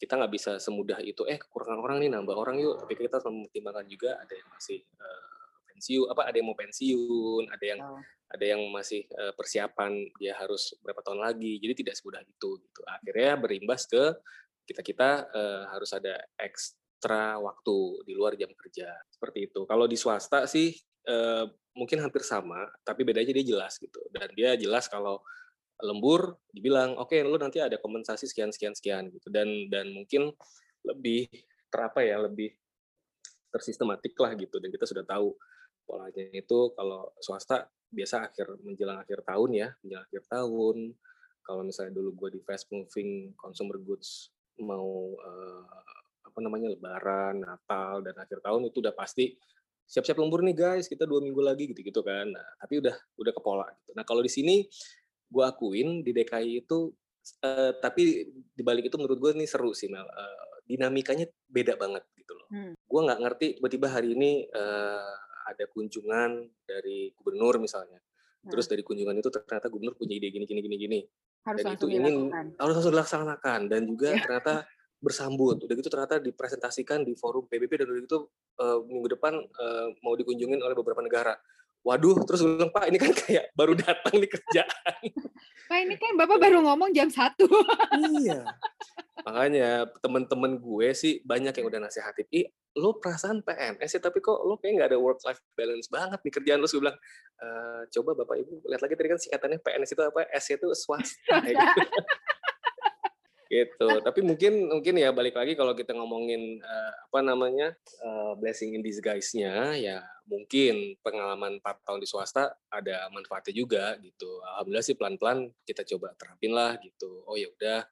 kita 0.01 0.17
nggak 0.17 0.33
bisa 0.33 0.51
semudah 0.57 0.97
itu 1.05 1.21
eh 1.29 1.37
kekurangan 1.37 1.77
orang 1.77 2.01
nih 2.01 2.09
nambah 2.09 2.33
orang 2.33 2.57
yuk. 2.57 2.81
Tapi 2.81 2.97
kita 2.97 3.21
harus 3.21 3.29
mempertimbangkan 3.29 3.85
juga 3.85 4.17
ada 4.17 4.33
yang 4.33 4.49
masih 4.49 4.81
uh, 4.97 5.25
pensiun 5.69 6.07
apa 6.09 6.21
ada 6.25 6.35
yang 6.41 6.47
mau 6.49 6.57
pensiun 6.57 7.43
ada 7.53 7.65
yang 7.69 7.79
oh. 7.85 8.01
ada 8.33 8.45
yang 8.49 8.61
masih 8.73 9.05
uh, 9.13 9.33
persiapan 9.37 9.93
dia 10.17 10.33
harus 10.41 10.73
berapa 10.81 11.05
tahun 11.05 11.21
lagi. 11.21 11.61
Jadi 11.61 11.85
tidak 11.85 12.01
semudah 12.01 12.25
itu 12.25 12.49
gitu. 12.57 12.81
Akhirnya 12.89 13.37
berimbas 13.37 13.85
ke 13.85 14.17
kita 14.65 14.81
kita 14.81 15.09
uh, 15.29 15.63
harus 15.69 15.93
ada 15.93 16.17
ekstra 16.33 17.37
waktu 17.37 18.01
di 18.09 18.17
luar 18.17 18.33
jam 18.33 18.49
kerja. 18.57 18.89
Seperti 19.05 19.53
itu. 19.53 19.69
Kalau 19.69 19.85
di 19.85 20.01
swasta 20.01 20.49
sih 20.49 20.73
uh, 21.05 21.45
mungkin 21.77 22.01
hampir 22.01 22.25
sama 22.25 22.65
tapi 22.81 23.05
bedanya 23.05 23.37
dia 23.37 23.45
jelas 23.45 23.77
gitu. 23.77 24.01
Dan 24.09 24.33
dia 24.33 24.57
jelas 24.57 24.89
kalau 24.89 25.21
lembur 25.81 26.37
dibilang 26.53 26.97
oke 26.97 27.11
okay, 27.13 27.25
lu 27.25 27.37
nanti 27.37 27.57
ada 27.61 27.77
kompensasi 27.81 28.29
sekian 28.29 28.53
sekian 28.53 28.73
sekian 28.77 29.09
gitu. 29.09 29.27
Dan 29.29 29.67
dan 29.67 29.89
mungkin 29.91 30.31
lebih 30.85 31.29
terapa 31.71 32.01
ya 32.01 32.21
lebih 32.21 32.51
tersistematik 33.51 34.15
lah 34.15 34.31
gitu 34.39 34.57
dan 34.63 34.71
kita 34.71 34.87
sudah 34.87 35.03
tahu 35.03 35.35
polanya 35.83 36.23
itu 36.31 36.71
kalau 36.71 37.11
swasta 37.19 37.67
biasa 37.91 38.31
akhir 38.31 38.63
menjelang 38.63 39.03
akhir 39.03 39.27
tahun 39.27 39.49
ya 39.51 39.67
menjelang 39.83 40.05
akhir 40.07 40.23
tahun. 40.31 40.77
Kalau 41.41 41.65
misalnya 41.65 41.97
dulu 41.97 42.09
gue 42.15 42.37
di 42.37 42.41
fast 42.45 42.69
moving 42.69 43.33
consumer 43.35 43.75
goods 43.81 44.29
mau 44.61 45.17
uh, 45.17 45.83
apa 46.21 46.39
namanya 46.39 46.71
lebaran 46.71 47.43
natal 47.43 47.99
dan 48.05 48.15
akhir 48.15 48.39
tahun 48.39 48.71
itu 48.71 48.79
udah 48.79 48.95
pasti 48.95 49.35
siap-siap 49.91 50.15
lembur 50.23 50.39
nih 50.47 50.55
guys 50.55 50.87
kita 50.87 51.03
dua 51.03 51.19
minggu 51.19 51.41
lagi 51.43 51.67
gitu 51.75 51.83
gitu 51.83 51.99
kan. 51.99 52.31
Nah, 52.31 52.47
tapi 52.55 52.79
udah 52.79 52.95
udah 53.19 53.31
ke 53.35 53.41
pola 53.43 53.67
gitu. 53.67 53.91
Nah 53.91 54.07
kalau 54.07 54.23
di 54.23 54.31
sini 54.31 54.63
gue 55.31 55.43
akuin 55.47 56.03
di 56.03 56.11
DKI 56.11 56.67
itu 56.67 56.91
uh, 57.47 57.71
tapi 57.79 58.27
dibalik 58.51 58.91
itu 58.91 58.99
menurut 58.99 59.17
gue 59.17 59.31
ini 59.39 59.47
seru 59.47 59.71
sih 59.71 59.87
Mel. 59.87 60.03
Uh, 60.03 60.45
dinamikanya 60.67 61.27
beda 61.47 61.79
banget 61.79 62.03
gitu 62.15 62.35
loh. 62.35 62.47
Hmm. 62.51 62.73
gue 62.75 63.01
nggak 63.01 63.19
ngerti 63.23 63.47
tiba-tiba 63.59 63.87
hari 63.91 64.15
ini 64.15 64.45
uh, 64.51 65.15
ada 65.47 65.65
kunjungan 65.71 66.47
dari 66.67 67.15
gubernur 67.15 67.57
misalnya. 67.59 67.99
Hmm. 68.41 68.49
terus 68.49 68.65
dari 68.65 68.81
kunjungan 68.81 69.13
itu 69.21 69.29
ternyata 69.29 69.69
gubernur 69.69 69.93
punya 69.93 70.17
ide 70.17 70.31
gini 70.31 70.45
gini 70.47 70.61
gini 70.63 70.75
gini. 70.77 70.99
Harus 71.47 71.61
dan 71.65 71.73
itu 71.75 71.87
ingin 71.89 72.29
harus 72.57 72.73
langsung 72.77 72.93
dilaksanakan 72.93 73.59
dan 73.69 73.81
juga 73.87 74.13
yeah. 74.13 74.21
ternyata 74.23 74.53
bersambut. 75.01 75.65
Udah 75.65 75.75
gitu 75.75 75.89
ternyata 75.89 76.21
dipresentasikan 76.21 77.01
di 77.01 77.17
forum 77.17 77.49
PBB 77.49 77.83
dan 77.83 77.87
udah 77.89 78.01
gitu 78.05 78.19
uh, 78.61 78.79
minggu 78.85 79.17
depan 79.17 79.33
uh, 79.37 79.87
mau 80.05 80.13
dikunjungin 80.13 80.61
oleh 80.61 80.77
beberapa 80.77 81.01
negara 81.01 81.33
waduh 81.81 82.17
terus 82.29 82.45
gue 82.45 82.53
bilang 82.57 82.69
pak 82.69 82.85
ini 82.89 82.97
kan 83.01 83.11
kayak 83.13 83.49
baru 83.57 83.73
datang 83.73 84.15
di 84.21 84.27
kerjaan. 84.29 85.01
Pak 85.71 85.87
ini 85.87 85.95
kan 85.95 86.19
bapak 86.19 86.35
baru 86.35 86.59
ngomong 86.67 86.91
jam 86.91 87.07
satu. 87.07 87.47
Iya. 87.95 88.43
Makanya 89.27 89.87
temen-temen 90.03 90.59
gue 90.59 90.87
sih 90.91 91.23
banyak 91.23 91.55
yang 91.55 91.67
udah 91.71 91.79
nasihatin 91.87 92.27
ih 92.27 92.51
lo 92.75 92.99
perasaan 92.99 93.39
PNS 93.39 93.99
sih 93.99 94.03
tapi 94.03 94.19
kok 94.19 94.35
lo 94.43 94.59
kayak 94.59 94.79
nggak 94.79 94.89
ada 94.91 94.99
work 94.99 95.23
life 95.23 95.39
balance 95.55 95.87
banget 95.87 96.19
di 96.19 96.27
kerjaan. 96.27 96.59
Lo 96.59 96.67
gue 96.67 96.75
bilang 96.83 96.99
e, 97.39 97.47
coba 97.87 98.19
bapak 98.19 98.35
ibu 98.43 98.59
lihat 98.67 98.83
lagi 98.83 98.95
tadi 98.99 99.07
kan 99.15 99.19
singkatannya 99.23 99.59
PNS 99.63 99.91
itu 99.95 100.03
apa? 100.03 100.19
S 100.27 100.45
itu 100.51 100.67
swasta. 100.75 101.39
Gitu. 103.51 103.87
Tapi 103.99 104.19
mungkin 104.23 104.71
mungkin 104.71 104.95
ya 104.95 105.11
balik 105.11 105.35
lagi 105.35 105.59
kalau 105.59 105.75
kita 105.75 105.91
ngomongin 105.91 106.63
uh, 106.63 106.91
apa 107.11 107.19
namanya 107.19 107.75
uh, 107.99 108.31
blessing 108.39 108.79
in 108.79 108.79
disguise-nya 108.79 109.75
ya 109.75 109.99
mungkin 110.31 110.95
pengalaman 111.03 111.59
4 111.59 111.83
tahun 111.83 111.99
di 111.99 112.07
swasta 112.07 112.55
ada 112.71 113.11
manfaatnya 113.11 113.51
juga 113.51 113.99
gitu 113.99 114.39
alhamdulillah 114.39 114.85
sih 114.87 114.95
pelan-pelan 114.95 115.51
kita 115.67 115.83
coba 115.83 116.15
terapin 116.15 116.55
lah 116.55 116.79
gitu 116.79 117.27
oh 117.27 117.35
ya 117.35 117.51
udah 117.51 117.83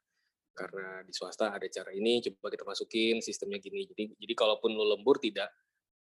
karena 0.56 1.04
di 1.04 1.12
swasta 1.12 1.52
ada 1.52 1.68
cara 1.68 1.92
ini 1.92 2.24
coba 2.24 2.48
kita 2.56 2.64
masukin 2.64 3.20
sistemnya 3.20 3.60
gini 3.60 3.84
jadi 3.92 4.16
jadi 4.16 4.34
kalaupun 4.40 4.72
lu 4.72 4.88
lembur 4.88 5.20
tidak 5.20 5.52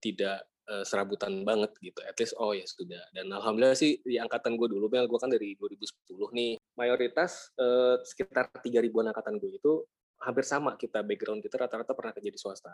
tidak 0.00 0.44
uh, 0.68 0.84
serabutan 0.84 1.42
banget 1.46 1.72
gitu. 1.80 2.00
At 2.04 2.18
least 2.18 2.34
oh 2.36 2.52
ya 2.52 2.66
sudah. 2.66 3.00
Dan 3.14 3.30
alhamdulillah 3.32 3.78
sih 3.78 4.02
di 4.02 4.20
angkatan 4.20 4.58
gue 4.58 4.68
dulu, 4.68 4.86
Mel, 4.92 5.08
gue 5.08 5.18
kan 5.18 5.30
dari 5.30 5.54
2010 5.56 6.36
nih. 6.36 6.52
Mayoritas 6.76 7.50
uh, 7.56 7.98
sekitar 8.04 8.52
3 8.52 8.84
ribuan 8.84 9.08
angkatan 9.08 9.40
gue 9.40 9.56
itu 9.56 9.82
hampir 10.20 10.44
sama 10.48 10.74
kita 10.80 11.04
background 11.04 11.44
kita 11.44 11.60
rata-rata 11.60 11.92
pernah 11.92 12.12
kerja 12.12 12.30
di 12.32 12.40
swasta. 12.40 12.72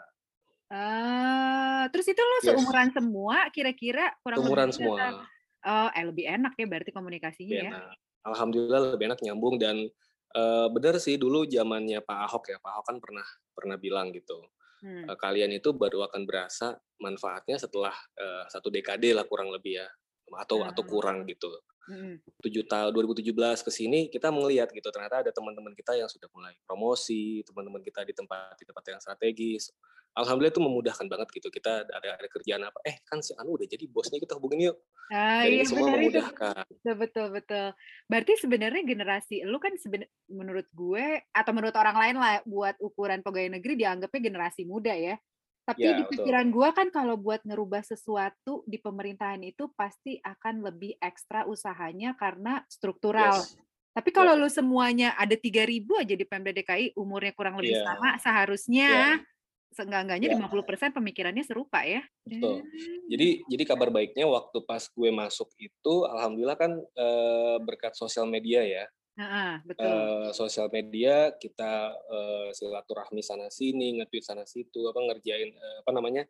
Uh, 0.72 1.84
terus 1.92 2.08
itu 2.08 2.16
lo 2.16 2.38
seumuran 2.40 2.88
yes. 2.88 2.94
semua 2.96 3.36
kira-kira 3.52 4.16
kurang 4.24 4.40
Seumuran 4.40 4.70
semua. 4.72 5.28
Oh, 5.62 5.88
eh 5.92 6.04
lebih 6.08 6.26
enak 6.26 6.56
ya 6.56 6.64
berarti 6.64 6.90
komunikasinya 6.90 7.60
ya. 7.60 7.70
Alhamdulillah 8.24 8.96
lebih 8.96 9.12
enak 9.12 9.20
nyambung 9.20 9.60
dan 9.60 9.84
uh, 10.32 10.66
benar 10.72 10.96
sih 10.96 11.20
dulu 11.20 11.44
zamannya 11.44 12.00
Pak 12.00 12.18
Ahok 12.24 12.44
ya. 12.50 12.56
Pak 12.56 12.72
Ahok 12.72 12.84
kan 12.88 12.96
pernah 13.04 13.26
pernah 13.52 13.76
bilang 13.76 14.10
gitu 14.16 14.40
hmm. 14.82 15.06
kalian 15.16 15.54
itu 15.54 15.70
baru 15.72 16.10
akan 16.10 16.26
berasa 16.26 16.74
manfaatnya 16.98 17.56
setelah 17.56 17.94
uh, 18.18 18.44
satu 18.50 18.68
dekade 18.68 19.14
lah 19.14 19.24
kurang 19.24 19.54
lebih 19.54 19.78
ya 19.78 19.86
atau 20.42 20.62
hmm. 20.62 20.70
atau 20.74 20.82
kurang 20.82 21.24
gitu. 21.28 21.48
Tujuh 22.42 22.62
tahun 22.70 22.94
2017 22.94 23.34
ke 23.66 23.70
sini 23.74 24.06
kita 24.06 24.30
melihat 24.30 24.70
gitu 24.70 24.86
ternyata 24.94 25.26
ada 25.26 25.30
teman-teman 25.34 25.74
kita 25.74 25.98
yang 25.98 26.06
sudah 26.06 26.30
mulai 26.30 26.54
promosi, 26.62 27.42
teman-teman 27.42 27.82
kita 27.82 28.06
di 28.06 28.14
tempat 28.14 28.54
di 28.54 28.64
tempat 28.66 28.84
yang 28.86 29.00
strategis. 29.02 29.74
Alhamdulillah 30.12 30.52
itu 30.52 30.60
memudahkan 30.60 31.06
banget 31.08 31.28
gitu. 31.32 31.48
Kita 31.48 31.88
ada 31.88 32.08
ada 32.20 32.28
kerjaan 32.28 32.62
apa? 32.68 32.78
Eh 32.84 33.00
kan 33.08 33.24
si 33.24 33.32
Anu 33.34 33.56
udah 33.56 33.64
jadi 33.64 33.88
bosnya 33.88 34.20
kita 34.20 34.36
hubungin 34.36 34.70
yuk. 34.70 34.76
Ah, 35.08 35.44
iya, 35.48 35.64
semua 35.64 35.88
memudahkan. 35.88 36.68
Itu. 36.68 36.92
Betul 36.94 37.26
betul. 37.32 37.66
Berarti 38.06 38.32
sebenarnya 38.38 38.82
generasi 38.84 39.42
lu 39.48 39.56
kan 39.56 39.72
seben 39.80 40.04
menurut 40.28 40.68
gue 40.70 41.24
atau 41.32 41.52
menurut 41.56 41.74
orang 41.74 41.96
lain 41.96 42.16
lah 42.20 42.44
buat 42.44 42.76
ukuran 42.78 43.24
pegawai 43.24 43.56
negeri 43.58 43.74
dianggapnya 43.80 44.20
generasi 44.20 44.68
muda 44.68 44.92
ya. 44.92 45.16
Tapi 45.62 45.86
Ya, 45.86 45.94
di 45.94 46.04
pikiran 46.10 46.50
gue 46.50 46.68
kan 46.74 46.90
kalau 46.90 47.14
buat 47.14 47.38
ngerubah 47.46 47.86
sesuatu 47.86 48.66
di 48.66 48.82
pemerintahan 48.82 49.38
itu 49.46 49.70
pasti 49.78 50.18
akan 50.18 50.66
lebih 50.66 50.98
ekstra 50.98 51.46
usahanya 51.46 52.18
karena 52.18 52.66
struktural. 52.66 53.38
Yes. 53.38 53.54
Tapi 53.92 54.10
kalau 54.10 54.34
lu 54.34 54.48
semuanya 54.48 55.12
ada 55.14 55.36
3000 55.36 55.84
aja 56.00 56.14
di 56.16 56.24
Pemda 56.24 56.50
DKI 56.50 56.96
umurnya 56.96 57.32
kurang 57.36 57.60
lebih 57.60 57.76
Iya. 57.78 57.84
sama, 57.84 58.10
seharusnya 58.18 59.20
seenggak-enggaknya 59.72 60.28
Iya. 60.32 60.36
50% 60.40 60.92
pemikirannya 60.96 61.44
serupa 61.46 61.84
ya. 61.86 62.02
Betul. 62.24 62.60
Hmm. 62.64 62.98
Jadi 63.08 63.28
jadi 63.46 63.62
kabar 63.68 63.88
baiknya 63.92 64.26
waktu 64.26 64.58
pas 64.66 64.84
gue 64.88 65.10
masuk 65.12 65.48
itu 65.60 65.94
alhamdulillah 66.08 66.58
kan 66.58 66.72
eh, 66.76 67.56
berkat 67.62 67.94
sosial 67.94 68.26
media 68.26 68.64
ya. 68.64 68.84
Eh, 69.76 70.28
sosial 70.32 70.72
media 70.72 71.36
kita 71.36 71.92
eh, 71.92 72.48
silaturahmi 72.56 73.20
sana 73.20 73.52
sini, 73.52 74.00
nge-tweet 74.00 74.24
sana 74.24 74.44
situ, 74.48 74.88
apa 74.88 75.00
ngerjain 75.04 75.52
eh, 75.52 75.76
apa 75.84 75.90
namanya? 75.92 76.24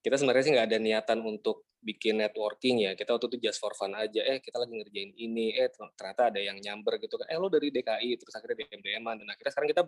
Kita 0.00 0.20
sebenarnya 0.20 0.44
sih 0.44 0.52
nggak 0.52 0.68
ada 0.68 0.78
niatan 0.80 1.18
untuk 1.24 1.68
bikin 1.84 2.20
networking 2.20 2.88
ya. 2.88 2.92
Kita 2.96 3.16
waktu 3.16 3.28
itu 3.36 3.48
just 3.48 3.60
for 3.60 3.76
fun 3.76 3.92
aja. 3.92 4.24
Eh 4.24 4.40
kita 4.40 4.56
lagi 4.56 4.72
ngerjain 4.72 5.12
ini. 5.16 5.52
Eh 5.52 5.68
ternyata 5.72 6.32
ada 6.32 6.40
yang 6.40 6.56
nyamber 6.60 6.96
gitu 7.00 7.20
kan. 7.20 7.28
Eh 7.28 7.36
lo 7.36 7.52
dari 7.52 7.68
DKI 7.68 8.16
terus 8.16 8.32
akhirnya 8.36 8.64
DM 8.64 8.80
DM-an 8.80 9.16
dan 9.20 9.28
akhirnya 9.32 9.52
sekarang 9.52 9.70
kita 9.72 9.82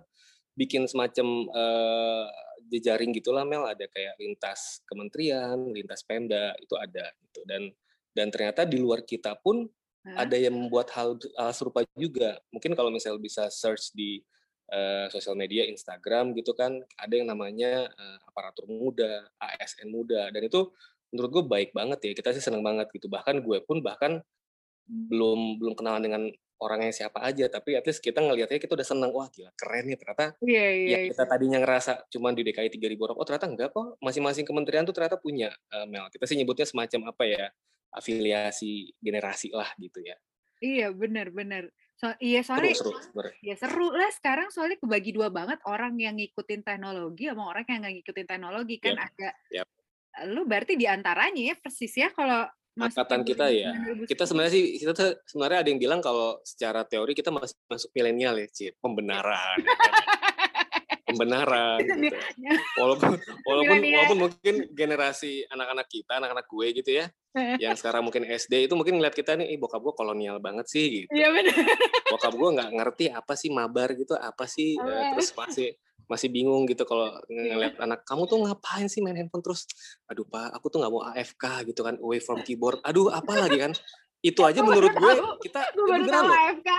bikin 0.56 0.82
semacam 0.88 1.26
eh, 1.52 2.26
jejaring 2.72 3.12
gitulah 3.16 3.44
Mel. 3.48 3.64
Ada 3.64 3.88
kayak 3.88 4.20
lintas 4.20 4.84
kementerian, 4.88 5.56
lintas 5.72 6.04
Pemda 6.04 6.52
itu 6.60 6.76
ada 6.76 7.12
gitu. 7.24 7.40
Dan 7.48 7.72
dan 8.12 8.28
ternyata 8.32 8.64
di 8.64 8.80
luar 8.80 9.04
kita 9.04 9.36
pun 9.40 9.68
Hah? 10.06 10.22
ada 10.22 10.36
yang 10.38 10.54
membuat 10.54 10.94
hal, 10.94 11.18
hal 11.18 11.50
serupa 11.50 11.82
juga. 11.98 12.38
Mungkin 12.54 12.78
kalau 12.78 12.94
misalnya 12.94 13.18
bisa 13.18 13.50
search 13.50 13.90
di 13.90 14.22
eh, 14.70 15.06
sosial 15.10 15.34
media, 15.34 15.66
Instagram 15.66 16.30
gitu 16.38 16.54
kan, 16.54 16.78
ada 16.94 17.14
yang 17.14 17.26
namanya 17.26 17.90
eh, 17.90 18.18
aparatur 18.22 18.70
muda, 18.70 19.26
ASN 19.42 19.90
muda, 19.90 20.30
dan 20.30 20.42
itu 20.46 20.70
menurut 21.10 21.30
gue 21.34 21.44
baik 21.50 21.70
banget 21.74 21.98
ya. 22.06 22.12
Kita 22.14 22.30
sih 22.30 22.44
seneng 22.44 22.62
banget 22.62 22.86
gitu. 22.94 23.10
Bahkan 23.10 23.42
gue 23.42 23.58
pun 23.66 23.82
bahkan 23.82 24.22
belum 24.86 25.58
belum 25.58 25.74
kenalan 25.74 26.02
dengan 26.06 26.22
orangnya 26.62 26.94
siapa 26.94 27.20
aja, 27.26 27.50
tapi 27.50 27.74
at 27.74 27.84
least 27.84 27.98
kita 27.98 28.22
ngelihatnya 28.22 28.62
kita 28.62 28.78
udah 28.78 28.86
seneng. 28.86 29.10
Wah 29.10 29.26
gila 29.26 29.50
keren 29.58 29.90
nih 29.90 29.98
ternyata 29.98 30.38
Iya, 30.38 30.66
iya. 30.70 30.86
ya 30.86 30.98
iya. 31.02 31.10
kita 31.10 31.24
tadinya 31.26 31.58
ngerasa 31.60 32.06
cuman 32.14 32.32
di 32.32 32.46
DKI 32.46 32.70
3000 32.78 32.94
orang, 33.10 33.16
oh 33.18 33.26
ternyata 33.26 33.46
enggak 33.50 33.68
kok. 33.74 33.98
Masing-masing 33.98 34.46
kementerian 34.46 34.86
tuh 34.86 34.94
ternyata 34.94 35.18
punya 35.18 35.50
Mel. 35.90 36.06
Kita 36.14 36.24
sih 36.30 36.38
nyebutnya 36.38 36.64
semacam 36.64 37.10
apa 37.10 37.26
ya? 37.26 37.50
Afiliasi 37.96 38.92
generasi 39.00 39.50
lah 39.50 39.72
gitu 39.80 40.04
ya. 40.04 40.14
Iya, 40.60 40.92
benar 40.92 41.32
benar. 41.32 41.68
So, 41.96 42.12
iya 42.20 42.44
Seru 42.44 42.60
soalnya 42.60 42.76
seru 42.76 42.92
sebenarnya. 43.00 43.34
ya 43.40 43.54
seru 43.56 43.88
lah 43.88 44.10
sekarang 44.12 44.48
soalnya 44.52 44.76
kebagi 44.76 45.16
dua 45.16 45.32
banget 45.32 45.56
orang 45.64 45.96
yang 45.96 46.20
ngikutin 46.20 46.60
teknologi 46.60 47.24
sama 47.24 47.48
orang 47.48 47.64
yang 47.64 47.80
nggak 47.80 47.94
ngikutin 48.00 48.26
teknologi 48.28 48.76
kan 48.76 49.00
Yap, 49.00 49.08
ada 49.08 49.28
yap. 49.48 49.68
lu 50.28 50.44
berarti 50.44 50.76
di 50.76 50.84
antaranya 50.84 51.40
ya 51.40 51.54
persis 51.56 51.96
ya 51.96 52.12
kalau 52.12 52.44
Angkatan 52.76 53.24
kita 53.24 53.48
ya. 53.48 53.72
2009, 53.72 54.12
Kita 54.12 54.28
sebenarnya 54.28 54.52
sih 54.52 54.64
kita 54.76 54.92
tuh 54.92 55.16
sebenarnya 55.24 55.64
ada 55.64 55.68
yang 55.72 55.80
bilang 55.80 56.04
kalau 56.04 56.36
secara 56.44 56.84
teori 56.84 57.16
kita 57.16 57.32
masih 57.32 57.56
masuk 57.72 57.88
milenial 57.96 58.36
ya, 58.36 58.48
Cip. 58.52 58.76
Pembenaran. 58.84 59.56
Pembenaran 61.16 61.78
gitu. 61.80 62.16
Walaupun 62.76 63.10
walaupun 63.48 63.76
walaupun 63.80 64.18
mungkin 64.20 64.54
generasi 64.70 65.48
anak-anak 65.48 65.86
kita, 65.86 66.12
anak-anak 66.16 66.46
gue 66.46 66.66
gitu 66.76 66.90
ya, 66.92 67.06
yang 67.56 67.72
sekarang 67.72 68.04
mungkin 68.04 68.22
SD 68.22 68.68
itu 68.68 68.74
mungkin 68.74 68.96
ngeliat 68.96 69.12
kita 69.12 69.34
nih, 69.34 69.52
"Ih, 69.52 69.58
bokap 69.58 69.80
gue 69.80 69.92
kolonial 69.92 70.36
banget 70.38 70.66
sih 70.66 70.84
gitu. 71.02 71.10
Iya 71.10 71.32
benar. 71.32 71.56
Bokap 72.06 72.32
gue 72.32 72.48
nggak 72.54 72.70
ngerti 72.72 73.04
apa 73.08 73.32
sih 73.32 73.48
mabar 73.48 73.88
gitu, 73.92 74.12
apa 74.12 74.44
sih 74.44 74.74
eh, 74.74 74.84
Oh. 74.84 75.16
terus 75.16 75.32
masih 75.32 75.68
masih 76.06 76.28
bingung 76.28 76.62
gitu 76.64 76.86
kalau 76.86 77.10
ngeliat 77.26 77.74
anak 77.78 78.04
kamu 78.04 78.24
tuh 78.24 78.38
ngapain 78.38 78.86
sih 78.86 79.02
main 79.02 79.18
handphone 79.18 79.42
terus 79.42 79.66
aduh 80.06 80.22
pak 80.22 80.54
aku 80.54 80.70
tuh 80.70 80.78
nggak 80.78 80.92
mau 80.92 81.02
AFK 81.02 81.44
gitu 81.66 81.82
kan 81.82 81.98
away 81.98 82.22
from 82.22 82.38
keyboard 82.40 82.78
aduh 82.80 83.10
apa 83.10 83.34
lagi 83.36 83.58
kan 83.58 83.74
itu 84.22 84.38
aja 84.40 84.62
Gua 84.62 84.70
menurut 84.70 84.94
gue 84.94 85.02
tahu. 85.12 85.26
kita 85.42 85.60
Gue 85.74 85.86
baru 85.88 86.04
tahu 86.06 86.30
AFK. 86.30 86.70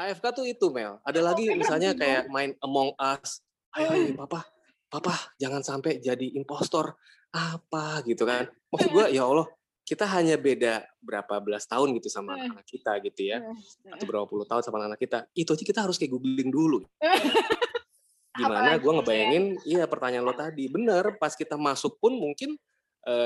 AFK 0.00 0.24
tuh 0.32 0.46
itu 0.46 0.66
Mel 0.70 1.02
ada 1.02 1.18
lagi 1.20 1.50
misalnya 1.52 1.90
kayak 1.92 2.30
main 2.30 2.54
Among 2.60 2.94
Us 2.94 3.42
ayo 3.76 3.88
ayo 3.92 4.14
papa 4.16 4.40
papa 4.86 5.14
jangan 5.38 5.62
sampai 5.62 5.98
jadi 5.98 6.34
impostor. 6.34 6.94
Apa 7.30 8.02
gitu 8.02 8.26
kan? 8.26 8.50
Maksud 8.74 8.90
gue 8.90 9.06
ya 9.14 9.22
Allah 9.22 9.46
kita 9.86 10.02
hanya 10.06 10.34
beda 10.34 10.82
berapa 10.98 11.38
belas 11.42 11.66
tahun 11.66 11.94
gitu 11.98 12.10
sama 12.10 12.34
Eh. 12.34 12.46
anak 12.46 12.66
kita 12.66 12.98
gitu 13.02 13.26
ya 13.26 13.38
Eh, 13.42 13.90
atau 13.90 14.06
berapa 14.06 14.26
puluh 14.26 14.42
tahun 14.46 14.62
sama 14.62 14.82
anak 14.82 14.98
kita 14.98 15.26
itu 15.34 15.50
aja 15.50 15.62
kita 15.66 15.80
harus 15.86 15.94
kayak 15.98 16.10
googling 16.10 16.50
dulu. 16.50 16.82
Gimana 18.38 18.78
gue 18.78 18.86
ya. 18.86 18.96
ngebayangin 19.02 19.44
iya 19.66 19.84
pertanyaan 19.90 20.24
lo 20.24 20.34
tadi 20.34 20.70
bener 20.70 21.18
pas 21.18 21.34
kita 21.34 21.58
masuk 21.58 21.98
pun 21.98 22.14
mungkin 22.14 22.54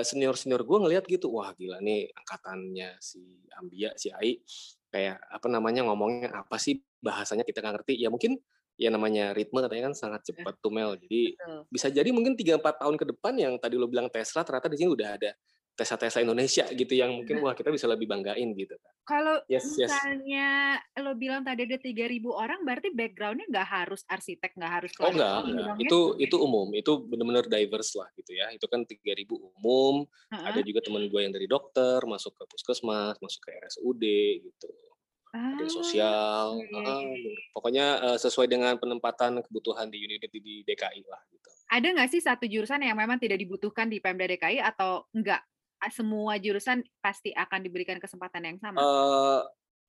senior 0.01 0.39
senior 0.39 0.63
gue 0.63 0.79
ngelihat 0.81 1.05
gitu 1.05 1.29
wah 1.35 1.51
gila 1.53 1.83
nih 1.83 2.07
angkatannya 2.15 2.95
si 3.03 3.21
Ambia 3.57 3.93
si 3.97 4.09
Ai. 4.13 4.41
Kayak 4.89 5.19
apa 5.27 5.47
namanya 5.51 5.83
ngomongnya 5.85 6.31
apa 6.31 6.57
sih 6.57 6.79
bahasanya 7.03 7.43
kita 7.43 7.59
nggak 7.61 7.83
ngerti? 7.83 7.95
Ya 7.99 8.09
mungkin 8.09 8.39
ya 8.75 8.91
namanya 8.91 9.31
ritme 9.35 9.63
katanya 9.63 9.91
kan 9.91 9.95
sangat 9.95 10.21
cepat 10.27 10.59
tuh 10.59 10.73
Mel 10.75 10.99
jadi 10.99 11.39
Betul. 11.39 11.61
bisa 11.71 11.87
jadi 11.91 12.11
mungkin 12.11 12.35
3-4 12.35 12.83
tahun 12.83 12.97
ke 12.99 13.05
depan 13.15 13.35
yang 13.39 13.55
tadi 13.59 13.75
lo 13.79 13.87
bilang 13.87 14.11
Tesla 14.11 14.43
ternyata 14.43 14.67
di 14.71 14.79
sini 14.79 14.91
udah 14.91 15.09
ada 15.15 15.31
Tesla 15.75 15.99
Tesla 15.99 16.23
Indonesia 16.23 16.65
gitu 16.71 16.93
yang 16.95 17.11
mungkin 17.15 17.43
wah 17.43 17.55
kita 17.55 17.71
bisa 17.75 17.91
lebih 17.91 18.07
banggain 18.07 18.55
gitu 18.55 18.75
kan 18.79 18.93
Kalau 19.05 19.37
yes 19.53 19.75
yes 19.77 19.91
misalnya 19.91 20.81
lo 21.03 21.13
bilang 21.19 21.45
tadi 21.45 21.69
ada 21.69 21.77
3000 21.77 22.33
orang, 22.33 22.65
berarti 22.65 22.89
backgroundnya 22.89 23.45
nggak 23.53 23.69
harus 23.69 24.01
arsitek, 24.09 24.57
nggak 24.57 24.73
harus 24.81 24.93
Oh 24.97 25.13
enggak, 25.13 25.45
enggak. 25.45 25.65
dong 25.69 25.77
ya? 25.77 25.85
Itu 25.85 25.99
itu 26.17 26.37
umum, 26.41 26.69
itu 26.73 26.93
benar-benar 27.05 27.45
diverse 27.45 27.93
lah 28.01 28.09
gitu 28.17 28.33
ya. 28.33 28.49
Itu 28.57 28.65
kan 28.65 28.89
3000 28.89 29.37
umum. 29.37 30.09
Ada 30.33 30.57
Heeh. 30.57 30.65
juga 30.65 30.81
teman 30.81 31.05
gue 31.05 31.21
yang 31.21 31.35
dari 31.37 31.45
dokter, 31.45 32.01
masuk 32.09 32.33
ke 32.33 32.45
puskesmas, 32.49 33.21
masuk 33.21 33.41
ke 33.45 33.51
RSUD 33.61 34.05
gitu. 34.41 34.73
Ada 35.35 35.67
yang 35.67 35.67
Ah, 35.67 35.75
sosial. 35.83 36.45
iya, 36.63 36.79
iya, 36.79 36.95
ah, 36.95 37.01
iya. 37.03 37.33
pokoknya 37.51 37.87
eh, 38.07 38.19
sesuai 38.23 38.47
dengan 38.47 38.79
penempatan 38.79 39.43
kebutuhan 39.43 39.91
di 39.91 39.99
unit 40.07 40.23
di 40.31 40.63
DKI 40.63 41.03
lah 41.11 41.19
gitu. 41.35 41.49
Ada 41.75 41.87
nggak 41.91 42.11
sih 42.15 42.23
satu 42.23 42.47
jurusan 42.47 42.87
yang 42.87 42.95
memang 42.95 43.19
tidak 43.19 43.43
dibutuhkan 43.43 43.91
di 43.91 43.99
Pemda 43.99 44.31
DKI 44.31 44.63
atau 44.63 45.11
enggak? 45.11 45.43
Semua 45.93 46.41
jurusan 46.41 46.81
pasti 47.03 47.29
akan 47.37 47.61
diberikan 47.61 48.01
kesempatan 48.01 48.47
yang 48.47 48.57
sama. 48.63 48.79
Eh, 48.81 49.41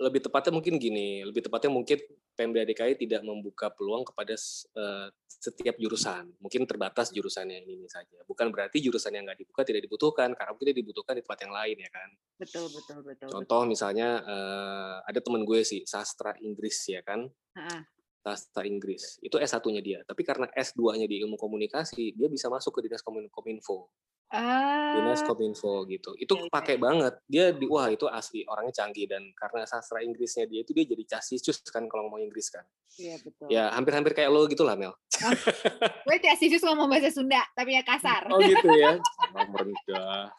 lebih 0.04 0.28
tepatnya 0.28 0.52
mungkin 0.52 0.76
gini, 0.76 1.24
lebih 1.24 1.46
tepatnya 1.48 1.72
mungkin 1.72 2.02
Pemda 2.36 2.67
DKI 2.67 3.00
tidak 3.00 3.24
membuka 3.24 3.71
peluang 3.71 4.04
kepada 4.04 4.36
eh, 4.36 5.08
setiap 5.26 5.80
jurusan. 5.80 6.36
Mungkin 6.43 6.67
terbatas 6.67 7.10
jurusan 7.15 7.48
yang 7.48 7.63
ini 7.63 7.88
saja. 7.88 8.19
Bukan 8.28 8.52
berarti 8.52 8.84
jurusan 8.84 9.15
yang 9.15 9.24
nggak 9.24 9.39
dibuka 9.39 9.63
tidak 9.63 9.88
dibutuhkan, 9.88 10.36
karena 10.36 10.52
mungkin 10.52 10.67
dia 10.69 10.78
dibutuhkan 10.78 11.13
di 11.15 11.24
tempat 11.24 11.39
yang 11.48 11.54
lain 11.56 11.78
ya 11.80 11.89
kan. 11.89 12.10
Betul, 12.36 12.65
betul, 12.67 13.00
betul. 13.02 13.28
betul. 13.28 13.30
Contoh 13.32 13.62
misalnya 13.63 14.19
eh, 14.21 14.95
ada 15.08 15.19
teman 15.24 15.48
gue 15.48 15.63
sih 15.63 15.88
sastra 15.88 16.36
Inggris 16.43 16.91
ya 16.91 17.00
kan, 17.02 17.24
Heeh. 17.56 17.80
Sastra 18.26 18.66
Inggris. 18.66 19.22
Itu 19.22 19.38
S1-nya 19.38 19.86
dia. 19.86 20.00
Tapi 20.02 20.26
karena 20.26 20.50
S2-nya 20.50 21.06
di 21.06 21.22
ilmu 21.22 21.38
komunikasi, 21.38 22.18
dia 22.18 22.26
bisa 22.26 22.50
masuk 22.50 22.82
ke 22.82 22.90
Dinas 22.90 23.06
Komin- 23.06 23.30
Kominfo. 23.30 23.94
Dinas 24.26 25.22
Ah, 25.22 25.26
Kominfo 25.30 25.86
gitu. 25.86 26.18
Itu 26.18 26.34
Iya, 26.34 26.42
iya. 26.42 26.52
pakai 26.52 26.76
banget. 26.82 27.14
Dia 27.30 27.54
di 27.54 27.70
wah 27.70 27.86
itu 27.88 28.10
asli 28.10 28.42
orangnya 28.44 28.74
canggih 28.74 29.06
dan 29.06 29.22
karena 29.32 29.70
sastra 29.70 30.02
Inggrisnya 30.02 30.50
dia 30.50 30.66
itu 30.66 30.74
dia 30.74 30.82
jadi 30.84 31.06
casisius 31.06 31.62
kan 31.70 31.86
kalau 31.86 32.10
ngomong 32.10 32.26
Inggris 32.26 32.50
kan. 32.50 32.66
iya 32.98 33.20
betul. 33.22 33.46
Ya 33.54 33.70
hampir-hampir 33.70 34.16
kayak 34.16 34.34
lo 34.34 34.50
gitu 34.50 34.66
lah 34.66 34.74
Mel. 34.74 34.98
Gue 36.04 36.18
tiap 36.18 36.40
sisus 36.42 36.64
ngomong 36.64 36.90
bahasa 36.90 37.14
Sunda, 37.14 37.46
tapi 37.54 37.78
ya 37.78 37.86
kasar. 37.86 38.26
Oh 38.34 38.42
gitu 38.42 38.66
ya. 38.74 38.98
Nomor 39.36 39.62
rendah. 39.62 40.34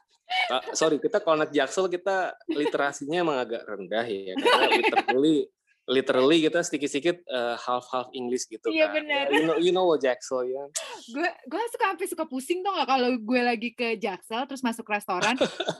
Ah, 0.51 0.59
sorry, 0.75 0.99
kita 0.99 1.23
kalau 1.23 1.39
anak 1.39 1.55
Jaksel 1.55 1.87
kita 1.87 2.35
literasinya 2.51 3.23
emang 3.23 3.39
agak 3.39 3.63
rendah 3.63 4.03
ya 4.03 4.35
karena 4.35 4.67
literally 4.75 5.47
literally 5.87 6.43
kita 6.43 6.61
sedikit-sedikit 6.61 7.23
eh, 7.23 7.55
half-half 7.57 8.11
English 8.11 8.47
gitu 8.47 8.67
Iya, 8.67 8.91
kan. 8.91 8.95
benar. 8.99 9.25
Ya, 9.25 9.31
you 9.31 9.43
know 9.43 9.57
you 9.57 9.71
know 9.71 9.87
what 9.87 9.99
Jaksel 9.99 10.43
ya. 10.45 10.67
gue 11.07 11.29
gue 11.47 11.63
suka 11.71 11.85
sampai 11.89 12.07
suka 12.07 12.25
pusing 12.25 12.61
tuh 12.61 12.71
nggak 12.71 12.85
kalau 12.85 13.11
gue 13.15 13.41
lagi 13.41 13.71
ke 13.71 13.95
Jaksel 13.95 14.45
terus 14.45 14.61
masuk 14.61 14.83
restoran 14.85 15.39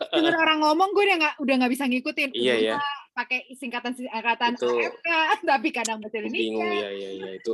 denger 0.09 0.35
orang 0.39 0.63
ngomong 0.63 0.91
gue 0.91 1.05
udah 1.05 1.19
nggak 1.19 1.35
udah 1.39 1.55
nggak 1.59 1.73
bisa 1.73 1.85
ngikutin 1.85 2.31
Iya 2.33 2.55
Udah 2.55 2.63
ya. 2.63 2.77
pakai 3.13 3.39
singkatan 3.53 3.93
singkatan 3.93 4.55
Itu 4.55 4.69
AFK 4.71 5.09
tapi 5.51 5.69
kadang 5.71 5.99
bahasa 5.99 6.23
bingung 6.23 6.63
Indonesia 6.63 6.87
ya 6.87 6.91
ya 6.93 7.11
ya 7.17 7.31
itu. 7.35 7.53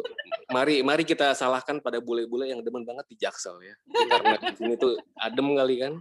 Mari 0.49 0.85
mari 0.85 1.03
kita 1.03 1.33
salahkan 1.33 1.81
pada 1.81 1.99
bule-bule 1.99 2.47
yang 2.47 2.61
demen 2.61 2.85
banget 2.85 3.09
di 3.09 3.17
Jaksel 3.17 3.57
ya. 3.63 3.75
Karena 3.89 4.37
di 4.37 4.53
sini 4.53 4.75
tuh 4.77 4.93
adem 5.17 5.57
kali 5.57 5.77
kan. 5.81 5.95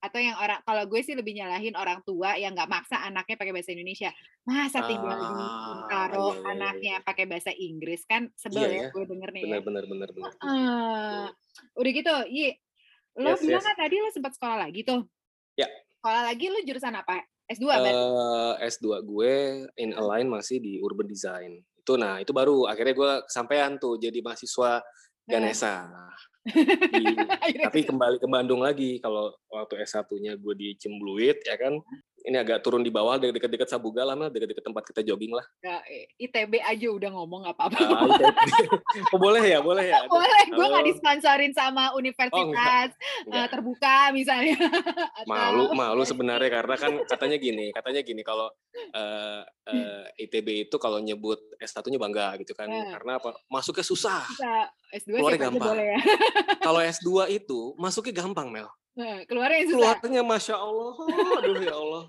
Atau 0.00 0.18
yang 0.18 0.36
orang 0.36 0.60
kalau 0.62 0.84
gue 0.86 1.00
sih 1.00 1.12
lebih 1.12 1.34
nyalahin 1.34 1.74
orang 1.74 2.00
tua 2.02 2.34
yang 2.34 2.52
nggak 2.52 2.66
maksa 2.66 3.00
anaknya 3.00 3.36
pakai 3.36 3.52
bahasa 3.52 3.70
Indonesia 3.70 4.10
masa 4.42 4.82
tinggal 4.82 5.14
di 5.14 5.28
Ah, 5.28 5.62
Bintaro 5.68 6.26
iya, 6.26 6.34
iya, 6.34 6.50
anaknya 6.50 6.94
iya. 6.96 7.04
payak 7.04 7.26
bahasa 7.28 7.50
Inggris 7.52 8.02
kan 8.04 8.26
sebel 8.34 8.64
Iya 8.64 8.68
ya 8.68 8.82
ya. 8.82 8.88
gue 8.90 9.04
denger 9.06 9.28
nih 9.30 9.40
ya 9.40 9.46
Benar 9.46 9.60
benar 9.62 9.84
benar 9.86 10.08
benar. 10.10 10.32
Udah 11.74 11.92
gitu 11.92 12.14
Yi 12.28 12.48
lo 13.14 13.28
Yes, 13.30 13.40
bilang 13.40 13.60
yes. 13.60 13.68
kan 13.68 13.76
tadi 13.76 13.94
lo 13.98 14.08
sempat 14.08 14.32
sekolah 14.32 14.56
lagi 14.58 14.80
tuh 14.82 15.04
Ya. 15.52 15.68
sekolah 16.00 16.22
lagi 16.24 16.48
lo 16.48 16.58
jurusan 16.60 16.94
apa 16.94 17.20
S2 17.44 17.64
berarti 17.68 17.92
Eh, 17.92 18.52
S2 18.72 18.86
gue 19.02 19.32
in 19.76 19.92
align 19.92 20.26
masih 20.26 20.56
di 20.56 20.80
urban 20.80 21.04
design. 21.04 21.60
Itu 21.76 21.94
nah, 21.94 22.16
itu 22.16 22.30
baru 22.30 22.64
akhirnya 22.64 22.94
gue 22.94 23.12
kesampaian 23.26 23.76
tuh 23.76 24.00
jadi 24.00 24.16
mahasiswa 24.18 24.80
Ganesa. 25.22 25.84
Di, 26.92 27.04
tapi 27.62 27.86
kembali 27.86 28.18
ke 28.18 28.26
Bandung 28.26 28.66
lagi 28.66 28.98
kalau 28.98 29.30
waktu 29.46 29.86
S1-nya 29.86 30.34
gue 30.42 30.54
di 30.58 30.74
Cembluit 30.74 31.38
ya 31.46 31.54
kan 31.54 31.78
ini 32.22 32.36
agak 32.38 32.62
turun 32.62 32.86
di 32.86 32.90
bawah 32.90 33.18
dari 33.18 33.34
dekat-dekat 33.34 33.66
Sabuga 33.66 34.06
lah 34.06 34.14
dekat-dekat 34.30 34.62
tempat 34.62 34.82
kita 34.86 35.00
jogging 35.02 35.34
lah. 35.34 35.42
Ya, 35.62 35.82
ITB 36.18 36.62
aja 36.62 36.86
udah 36.94 37.10
ngomong 37.10 37.46
nggak 37.46 37.56
apa-apa. 37.58 37.78
Ah, 37.82 38.06
oh, 39.14 39.18
boleh 39.18 39.42
ya 39.42 39.58
boleh 39.58 39.84
ya. 39.90 40.06
Boleh 40.06 40.42
gue 40.50 40.66
nggak 40.66 40.86
disponsorin 40.86 41.52
sama 41.54 41.90
universitas 41.98 42.38
oh, 42.38 42.50
enggak. 42.50 42.94
Uh, 43.26 43.46
terbuka 43.50 44.14
misalnya. 44.14 44.54
Malu 45.30 45.74
malu 45.74 46.02
sebenarnya 46.10 46.50
karena 46.50 46.74
kan 46.78 46.92
katanya 47.06 47.36
gini 47.38 47.70
katanya 47.70 48.00
gini 48.02 48.22
kalau 48.26 48.50
uh, 48.94 49.42
uh, 49.46 50.02
ITB 50.18 50.70
itu 50.70 50.76
kalau 50.78 50.98
nyebut 51.02 51.38
S1-nya 51.58 51.98
bangga 51.98 52.38
gitu 52.38 52.54
kan. 52.54 52.70
Karena 52.70 53.18
apa? 53.18 53.34
Masuknya 53.50 53.86
susah. 53.86 54.22
S2 54.92 55.18
keluarnya 55.18 55.48
gampang. 55.48 55.74
ya. 55.80 55.98
kalau 56.60 56.80
S2 56.84 57.32
itu 57.32 57.72
masuknya 57.80 58.20
gampang 58.20 58.52
Mel 58.52 58.68
Nah, 58.92 59.24
keluarnya 59.24 59.64
susah. 59.72 59.96
Keluarnya 60.00 60.22
Masya 60.24 60.56
Allah. 60.56 60.92
Aduh 61.40 61.62
ya 61.64 61.74
Allah. 61.76 62.04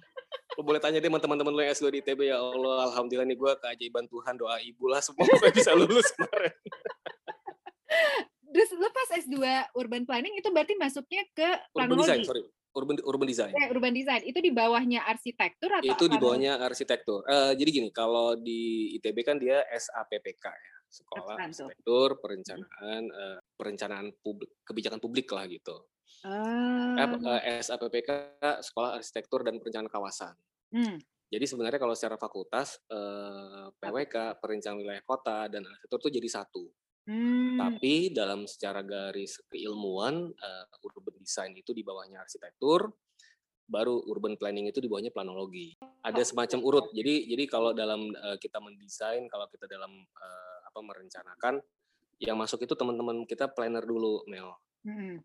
Lo 0.54 0.62
boleh 0.62 0.82
tanya 0.82 1.00
deh 1.02 1.10
teman-teman 1.10 1.54
lo 1.54 1.62
yang 1.64 1.74
S2 1.74 1.88
di 1.94 2.00
ITB 2.04 2.30
ya 2.30 2.38
Allah. 2.38 2.92
Alhamdulillah 2.92 3.28
nih 3.28 3.38
gue 3.38 3.52
keajaiban 3.64 4.06
Tuhan 4.12 4.36
doa 4.36 4.58
ibu 4.62 4.86
lah 4.92 5.02
semua 5.02 5.26
gue 5.26 5.50
bisa 5.56 5.72
lulus 5.74 6.08
kemarin. 6.14 6.54
Terus 8.54 8.70
lo 8.78 8.88
pas 8.94 9.10
S2 9.18 9.38
urban 9.74 10.04
planning 10.06 10.38
itu 10.38 10.50
berarti 10.54 10.78
masuknya 10.78 11.26
ke 11.34 11.48
urban 11.74 11.98
design, 11.98 12.22
sorry. 12.22 12.44
Urban 12.74 12.98
urban 13.06 13.28
design. 13.30 13.54
Ya, 13.54 13.70
urban 13.70 13.94
design. 13.94 14.22
Itu 14.26 14.42
di 14.42 14.50
bawahnya 14.54 15.06
arsitektur 15.06 15.70
atau 15.74 15.90
Itu 15.94 16.06
di 16.10 16.18
bawahnya 16.18 16.58
arsitektur. 16.62 17.22
Uh, 17.26 17.54
jadi 17.54 17.70
gini, 17.70 17.90
kalau 17.94 18.34
di 18.38 18.94
ITB 18.98 19.18
kan 19.26 19.38
dia 19.38 19.62
SAPPK 19.70 20.46
ya. 20.50 20.74
Sekolah 20.94 21.42
Arsitektur, 21.42 22.22
Perencanaan, 22.22 23.10
uh, 23.10 23.42
Perencanaan 23.58 24.14
Publik, 24.22 24.62
Kebijakan 24.62 25.02
Publik 25.02 25.26
lah 25.34 25.50
gitu. 25.50 25.90
Ah. 26.24 26.96
SAPPK 27.60 28.40
Sekolah 28.64 28.96
Arsitektur 28.96 29.44
dan 29.44 29.60
Perencanaan 29.60 29.92
Kawasan. 29.92 30.36
Hmm. 30.72 30.96
Jadi 31.28 31.46
sebenarnya 31.50 31.82
kalau 31.82 31.98
secara 31.98 32.16
fakultas 32.16 32.80
eh, 32.88 33.68
PWK 33.76 34.40
Perencanaan 34.40 34.80
Wilayah 34.80 35.04
Kota 35.04 35.52
dan 35.52 35.68
Arsitektur 35.68 36.00
itu 36.08 36.24
jadi 36.24 36.30
satu. 36.32 36.64
Hmm. 37.04 37.60
Tapi 37.60 38.16
dalam 38.16 38.48
secara 38.48 38.80
garis 38.80 39.36
keilmuan 39.52 40.32
uh, 40.32 40.88
urban 40.88 41.20
design 41.20 41.52
itu 41.52 41.76
di 41.76 41.84
bawahnya 41.84 42.24
arsitektur, 42.24 42.96
baru 43.68 44.08
urban 44.08 44.40
planning 44.40 44.72
itu 44.72 44.80
di 44.80 44.88
bawahnya 44.88 45.12
planologi. 45.12 45.76
Ada 46.00 46.24
semacam 46.24 46.64
urut. 46.64 46.96
Jadi 46.96 47.28
jadi 47.28 47.44
kalau 47.52 47.76
dalam 47.76 48.08
kita 48.40 48.64
mendesain, 48.64 49.28
kalau 49.28 49.52
kita 49.52 49.68
dalam 49.68 49.92
apa 50.64 50.80
merencanakan, 50.80 51.60
yang 52.24 52.40
masuk 52.40 52.64
itu 52.64 52.72
teman-teman 52.72 53.28
kita 53.28 53.52
planner 53.52 53.84
dulu, 53.84 54.24
Mel. 54.32 54.56
Hmm 54.88 55.20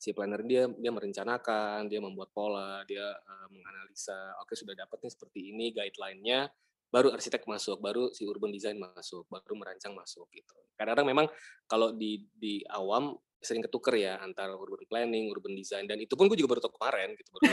si 0.00 0.16
planner 0.16 0.40
dia 0.48 0.64
dia 0.80 0.88
merencanakan, 0.88 1.84
dia 1.92 2.00
membuat 2.00 2.32
pola, 2.32 2.80
dia 2.88 3.04
uh, 3.04 3.48
menganalisa, 3.52 4.16
oke 4.40 4.48
okay, 4.48 4.56
sudah 4.56 4.72
dapat 4.72 4.96
nih 5.04 5.12
seperti 5.12 5.40
ini 5.52 5.76
guideline-nya, 5.76 6.48
baru 6.88 7.12
arsitek 7.12 7.44
masuk, 7.44 7.84
baru 7.84 8.08
si 8.16 8.24
urban 8.24 8.48
design 8.48 8.80
masuk, 8.80 9.28
baru 9.28 9.54
merancang 9.60 9.92
masuk 9.92 10.24
gitu. 10.32 10.56
Kadang-kadang 10.80 11.04
memang 11.12 11.26
kalau 11.68 11.92
di 11.92 12.24
di 12.32 12.64
awam 12.72 13.12
sering 13.40 13.60
ketuker 13.60 14.00
ya 14.00 14.16
antara 14.24 14.56
urban 14.56 14.80
planning, 14.88 15.28
urban 15.28 15.52
design 15.52 15.84
dan 15.84 16.00
itu 16.00 16.16
pun 16.16 16.32
gue 16.32 16.36
juga 16.36 16.56
baru 16.56 16.60
tahu 16.64 16.80
kemarin 16.80 17.12
gitu 17.20 17.28
baru 17.36 17.44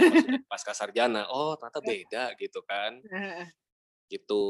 pasca 0.48 0.72
sarjana. 0.80 1.28
Oh, 1.28 1.60
ternyata 1.60 1.84
beda 1.84 2.24
gitu 2.40 2.64
kan 2.64 3.04
gitu. 4.08 4.44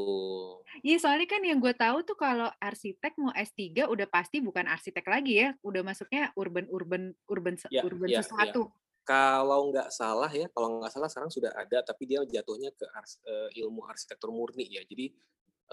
Iya, 0.85 0.97
soalnya 1.01 1.25
kan 1.25 1.41
yang 1.41 1.57
gue 1.57 1.73
tahu 1.73 2.05
tuh 2.05 2.17
kalau 2.17 2.49
arsitek 2.61 3.17
mau 3.17 3.33
S3 3.33 3.89
udah 3.89 4.07
pasti 4.09 4.37
bukan 4.39 4.69
arsitek 4.69 5.05
lagi 5.09 5.41
ya, 5.41 5.49
udah 5.65 5.81
masuknya 5.81 6.29
urban 6.37 6.69
urban 6.69 7.13
urban 7.25 7.57
ya, 7.73 7.81
urban 7.81 8.09
ya, 8.09 8.21
sesuatu. 8.21 8.69
Ya. 8.69 8.73
Kalau 9.07 9.71
nggak 9.71 9.89
salah 9.89 10.29
ya, 10.29 10.45
kalau 10.51 10.83
nggak 10.83 10.91
salah 10.91 11.09
sekarang 11.09 11.31
sudah 11.31 11.51
ada, 11.55 11.79
tapi 11.81 12.05
dia 12.05 12.21
jatuhnya 12.27 12.75
ke 12.75 12.85
ars, 12.91 13.17
uh, 13.23 13.49
ilmu 13.55 13.87
arsitektur 13.87 14.29
murni 14.29 14.67
ya. 14.67 14.83
Jadi 14.83 15.15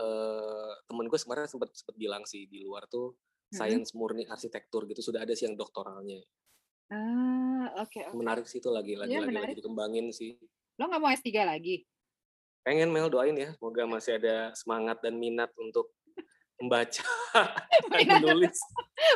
uh, 0.01 0.73
temen 0.87 1.07
gue 1.11 1.19
kemarin 1.19 1.51
sempat 1.51 1.75
sempat 1.75 1.97
bilang 1.99 2.23
sih 2.25 2.47
di 2.47 2.63
luar 2.63 2.87
tuh 2.87 3.13
hmm. 3.13 3.59
sains 3.59 3.91
murni 3.93 4.25
arsitektur 4.27 4.87
gitu 4.87 5.03
sudah 5.03 5.27
ada 5.27 5.35
sih 5.35 5.51
yang 5.51 5.59
doktoralnya. 5.59 6.23
Ah, 6.93 7.75
oke. 7.81 7.91
Okay, 7.91 8.03
okay. 8.07 8.17
Menarik 8.17 8.47
sih 8.47 8.63
itu 8.63 8.71
lagi 8.71 8.95
lagi 8.95 9.19
ya, 9.19 9.25
lagi, 9.25 9.35
lagi 9.35 9.55
dikembangin 9.59 10.15
sih. 10.15 10.39
Lo 10.79 10.91
nggak 10.91 11.01
mau 11.03 11.11
S3 11.11 11.31
lagi? 11.43 11.83
Pengen 12.65 12.91
Mel 12.91 13.13
doain 13.13 13.37
ya. 13.37 13.53
Semoga 13.55 13.85
masih 13.85 14.17
ada 14.19 14.51
semangat 14.57 14.99
dan 15.05 15.21
minat 15.21 15.53
untuk 15.61 15.93
membaca 16.59 17.05
menulis. 17.93 18.59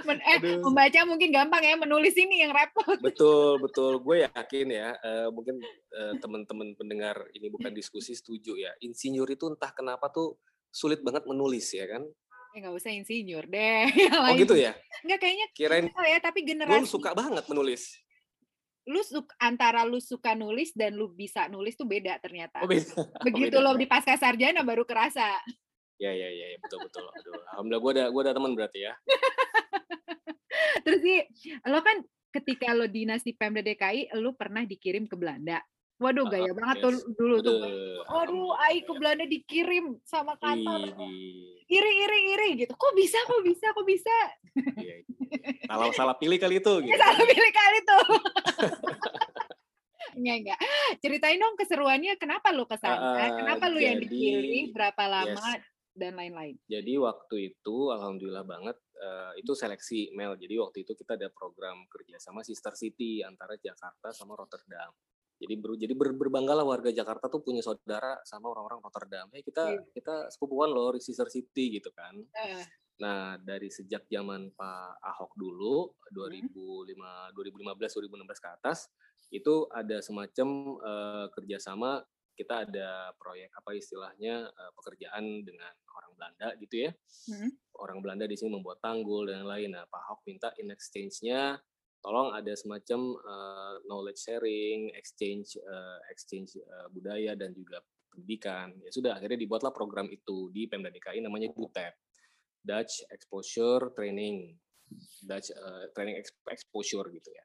Men, 0.05 0.19
eh, 0.21 0.39
membaca 0.61 1.01
mungkin 1.09 1.31
gampang 1.33 1.63
ya 1.65 1.75
menulis 1.81 2.15
ini 2.19 2.45
yang 2.45 2.53
repot. 2.53 2.99
Betul 3.01 3.63
betul. 3.63 4.05
Gue 4.05 4.29
yakin 4.29 4.69
ya 4.69 4.93
uh, 5.01 5.29
mungkin 5.33 5.57
uh, 5.97 6.15
teman-teman 6.21 6.77
pendengar 6.77 7.17
ini 7.33 7.49
bukan 7.49 7.73
diskusi 7.73 8.13
setuju 8.13 8.59
ya. 8.59 8.75
Insinyur 8.85 9.27
itu 9.33 9.49
entah 9.49 9.73
kenapa 9.73 10.13
tuh 10.13 10.37
sulit 10.69 11.01
banget 11.01 11.25
menulis 11.25 11.73
ya 11.73 11.89
kan? 11.89 12.05
Eh 12.53 12.59
nggak 12.61 12.75
usah 12.75 12.93
insinyur 12.93 13.49
deh. 13.49 13.87
oh 14.19 14.35
gitu 14.37 14.59
ya? 14.59 14.77
Nggak 15.07 15.19
kayaknya 15.23 15.47
kirain 15.55 15.87
ya, 15.89 16.19
tapi 16.21 16.45
generasi. 16.45 16.85
Gue 16.85 16.91
suka 16.91 17.17
banget 17.17 17.47
menulis 17.47 17.97
lu 18.89 19.05
suka, 19.05 19.37
antara 19.37 19.85
lu 19.85 20.01
suka 20.01 20.33
nulis 20.33 20.73
dan 20.73 20.97
lu 20.97 21.13
bisa 21.13 21.45
nulis 21.53 21.77
tuh 21.77 21.85
beda 21.85 22.17
ternyata. 22.25 22.65
Oh, 22.65 22.69
beda. 22.69 22.89
Begitu 23.29 23.61
oh, 23.61 23.63
beda. 23.63 23.75
lo 23.77 23.79
di 23.79 23.85
pasca 23.85 24.17
sarjana 24.17 24.65
baru 24.65 24.89
kerasa. 24.89 25.29
Ya 26.01 26.15
ya 26.15 26.29
ya, 26.33 26.47
ya 26.57 26.59
betul 26.65 26.89
betul. 26.89 27.05
Aduh, 27.05 27.43
alhamdulillah 27.53 27.83
gue 27.85 27.93
ada 27.93 28.05
gue 28.09 28.23
ada 28.25 28.33
teman 28.33 28.53
berarti 28.57 28.81
ya. 28.89 28.93
Terus 30.89 31.01
sih 31.05 31.21
lo 31.69 31.85
kan 31.85 32.01
ketika 32.33 32.73
lo 32.73 32.89
dinas 32.89 33.21
di 33.21 33.37
Pemda 33.37 33.61
DKI 33.61 34.17
lo 34.17 34.33
pernah 34.33 34.65
dikirim 34.65 35.05
ke 35.05 35.19
Belanda. 35.21 35.61
Waduh 35.99 36.31
gaya 36.31 36.55
banget 36.55 36.77
yes. 36.79 36.85
tuh 36.87 36.93
dulu 37.19 37.37
tuh. 37.43 37.59
Waduh, 38.07 38.55
ai 38.63 38.87
ke 38.87 38.93
Belanda 38.95 39.27
dikirim 39.27 39.99
sama 40.07 40.39
kantor. 40.39 40.95
Iri 41.67 41.93
iri 42.07 42.21
iri 42.39 42.49
gitu. 42.65 42.73
Kok 42.79 42.95
bisa? 42.95 43.19
Kok 43.27 43.43
bisa? 43.43 43.67
Kok 43.75 43.87
bisa? 43.87 44.17
Iya, 44.79 44.95
iya. 45.03 45.19
Salah 45.67 45.91
salah 45.93 46.15
pilih 46.15 46.39
kali 46.39 46.63
itu 46.63 46.73
gitu. 46.87 46.95
Salah 46.95 47.25
pilih 47.27 47.53
kali 47.53 47.79
tuh. 47.83 48.05
Enggak, 50.19 50.37
enggak. 50.43 50.59
Ceritain 50.99 51.39
dong 51.39 51.55
keseruannya 51.55 52.19
kenapa 52.19 52.51
lu 52.51 52.67
ke 52.67 52.75
sana? 52.75 53.23
Uh, 53.23 53.39
kenapa 53.39 53.71
lu 53.71 53.79
yang 53.79 54.03
dipilih? 54.03 54.75
Berapa 54.75 55.07
lama? 55.07 55.47
Yes. 55.55 55.63
dan 55.99 56.15
lain-lain. 56.15 56.55
Jadi 56.71 56.95
waktu 56.95 57.55
itu 57.55 57.91
alhamdulillah 57.91 58.47
banget 58.47 58.79
uh, 59.03 59.35
itu 59.35 59.51
seleksi 59.55 60.15
Mel. 60.15 60.39
Jadi 60.39 60.55
waktu 60.59 60.87
itu 60.87 60.95
kita 60.95 61.19
ada 61.19 61.27
program 61.31 61.87
kerja 61.91 62.23
sama 62.23 62.47
Sister 62.47 62.71
City 62.79 63.23
antara 63.27 63.59
Jakarta 63.59 64.15
sama 64.15 64.39
Rotterdam. 64.39 64.95
Jadi 65.39 65.55
ber, 65.55 65.79
jadi 65.79 65.95
ber, 65.95 66.19
berbanggalah 66.19 66.67
warga 66.67 66.91
Jakarta 66.91 67.31
tuh 67.31 67.39
punya 67.47 67.63
saudara 67.63 68.19
sama 68.27 68.51
orang-orang 68.51 68.83
Rotterdam. 68.83 69.31
Hey, 69.31 69.47
kita 69.47 69.71
yeah. 69.71 69.87
kita 69.95 70.35
sepupuan 70.35 70.75
loh 70.75 70.91
Sister 70.99 71.31
City 71.31 71.79
gitu 71.79 71.95
kan. 71.95 72.19
Uh. 72.19 72.65
Nah, 72.99 73.39
dari 73.39 73.71
sejak 73.71 74.11
zaman 74.11 74.51
Pak 74.59 74.99
Ahok 74.99 75.39
dulu 75.39 75.95
2005 76.11 76.91
2015 77.39 78.03
2016 78.03 78.43
ke 78.43 78.49
atas 78.51 78.91
itu 79.31 79.71
ada 79.71 80.03
semacam 80.03 80.49
uh, 80.83 81.27
kerjasama 81.31 82.03
kita 82.39 82.67
ada 82.67 83.11
proyek 83.19 83.51
apa 83.51 83.75
istilahnya 83.75 84.47
uh, 84.47 84.73
pekerjaan 84.79 85.43
dengan 85.43 85.75
orang 85.91 86.13
Belanda 86.15 86.49
gitu 86.63 86.87
ya. 86.87 86.91
Hmm. 87.31 87.51
Orang 87.79 87.99
Belanda 87.99 88.31
di 88.31 88.39
sini 88.39 88.55
membuat 88.55 88.79
tanggul 88.79 89.27
dan 89.27 89.43
lain. 89.43 89.75
Nah, 89.75 89.87
Pak 89.87 90.03
Ahok 90.07 90.21
minta 90.27 90.55
in 90.59 90.71
exchange-nya 90.71 91.59
tolong 92.03 92.35
ada 92.35 92.53
semacam 92.55 93.19
uh, 93.23 93.75
knowledge 93.87 94.21
sharing, 94.23 94.95
exchange 94.95 95.59
uh, 95.59 95.99
exchange 96.11 96.55
uh, 96.59 96.87
budaya 96.91 97.35
dan 97.35 97.53
juga 97.53 97.83
pendidikan. 98.11 98.75
Ya 98.83 98.91
sudah 98.91 99.13
akhirnya 99.19 99.39
dibuatlah 99.39 99.75
program 99.75 100.07
itu 100.11 100.51
di 100.55 100.67
Pemda 100.71 100.91
DKI 100.91 101.23
namanya 101.23 101.51
DUTEP, 101.53 101.95
Dutch 102.63 103.07
Exposure 103.11 103.93
Training, 103.95 104.55
Dutch 105.23 105.51
uh, 105.55 105.91
Training 105.95 106.19
Exposure 106.49 107.07
gitu 107.13 107.31
ya. 107.31 107.45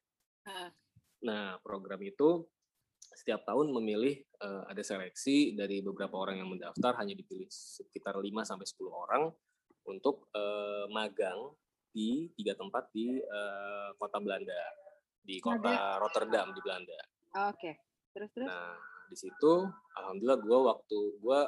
Nah 1.23 1.57
program 1.63 2.01
itu 2.03 2.45
setiap 3.13 3.45
tahun 3.45 3.69
memilih 3.69 4.25
uh, 4.41 4.65
ada 4.67 4.81
seleksi 4.81 5.53
dari 5.53 5.79
beberapa 5.85 6.17
orang 6.17 6.41
yang 6.41 6.49
mendaftar 6.49 6.97
hanya 6.99 7.13
dipilih 7.13 7.47
sekitar 7.47 8.17
5 8.17 8.25
sampai 8.41 8.65
10 8.65 8.89
orang 8.89 9.23
untuk 9.85 10.27
uh, 10.33 10.89
magang 10.89 11.53
di 11.93 12.27
tiga 12.33 12.57
tempat 12.57 12.89
di 12.89 13.21
uh, 13.21 13.93
kota 14.01 14.17
Belanda, 14.17 14.57
di 15.21 15.37
kota 15.37 15.69
Ada. 15.69 16.01
Rotterdam 16.01 16.49
di 16.51 16.61
Belanda. 16.65 16.99
Oh, 17.37 17.53
Oke, 17.53 17.61
okay. 17.61 17.73
terus 18.11 18.29
terus. 18.33 18.49
Nah 18.49 18.75
di 19.07 19.17
situ, 19.21 19.53
alhamdulillah 19.93 20.39
gue 20.41 20.59
waktu 20.73 20.99
gue 21.21 21.39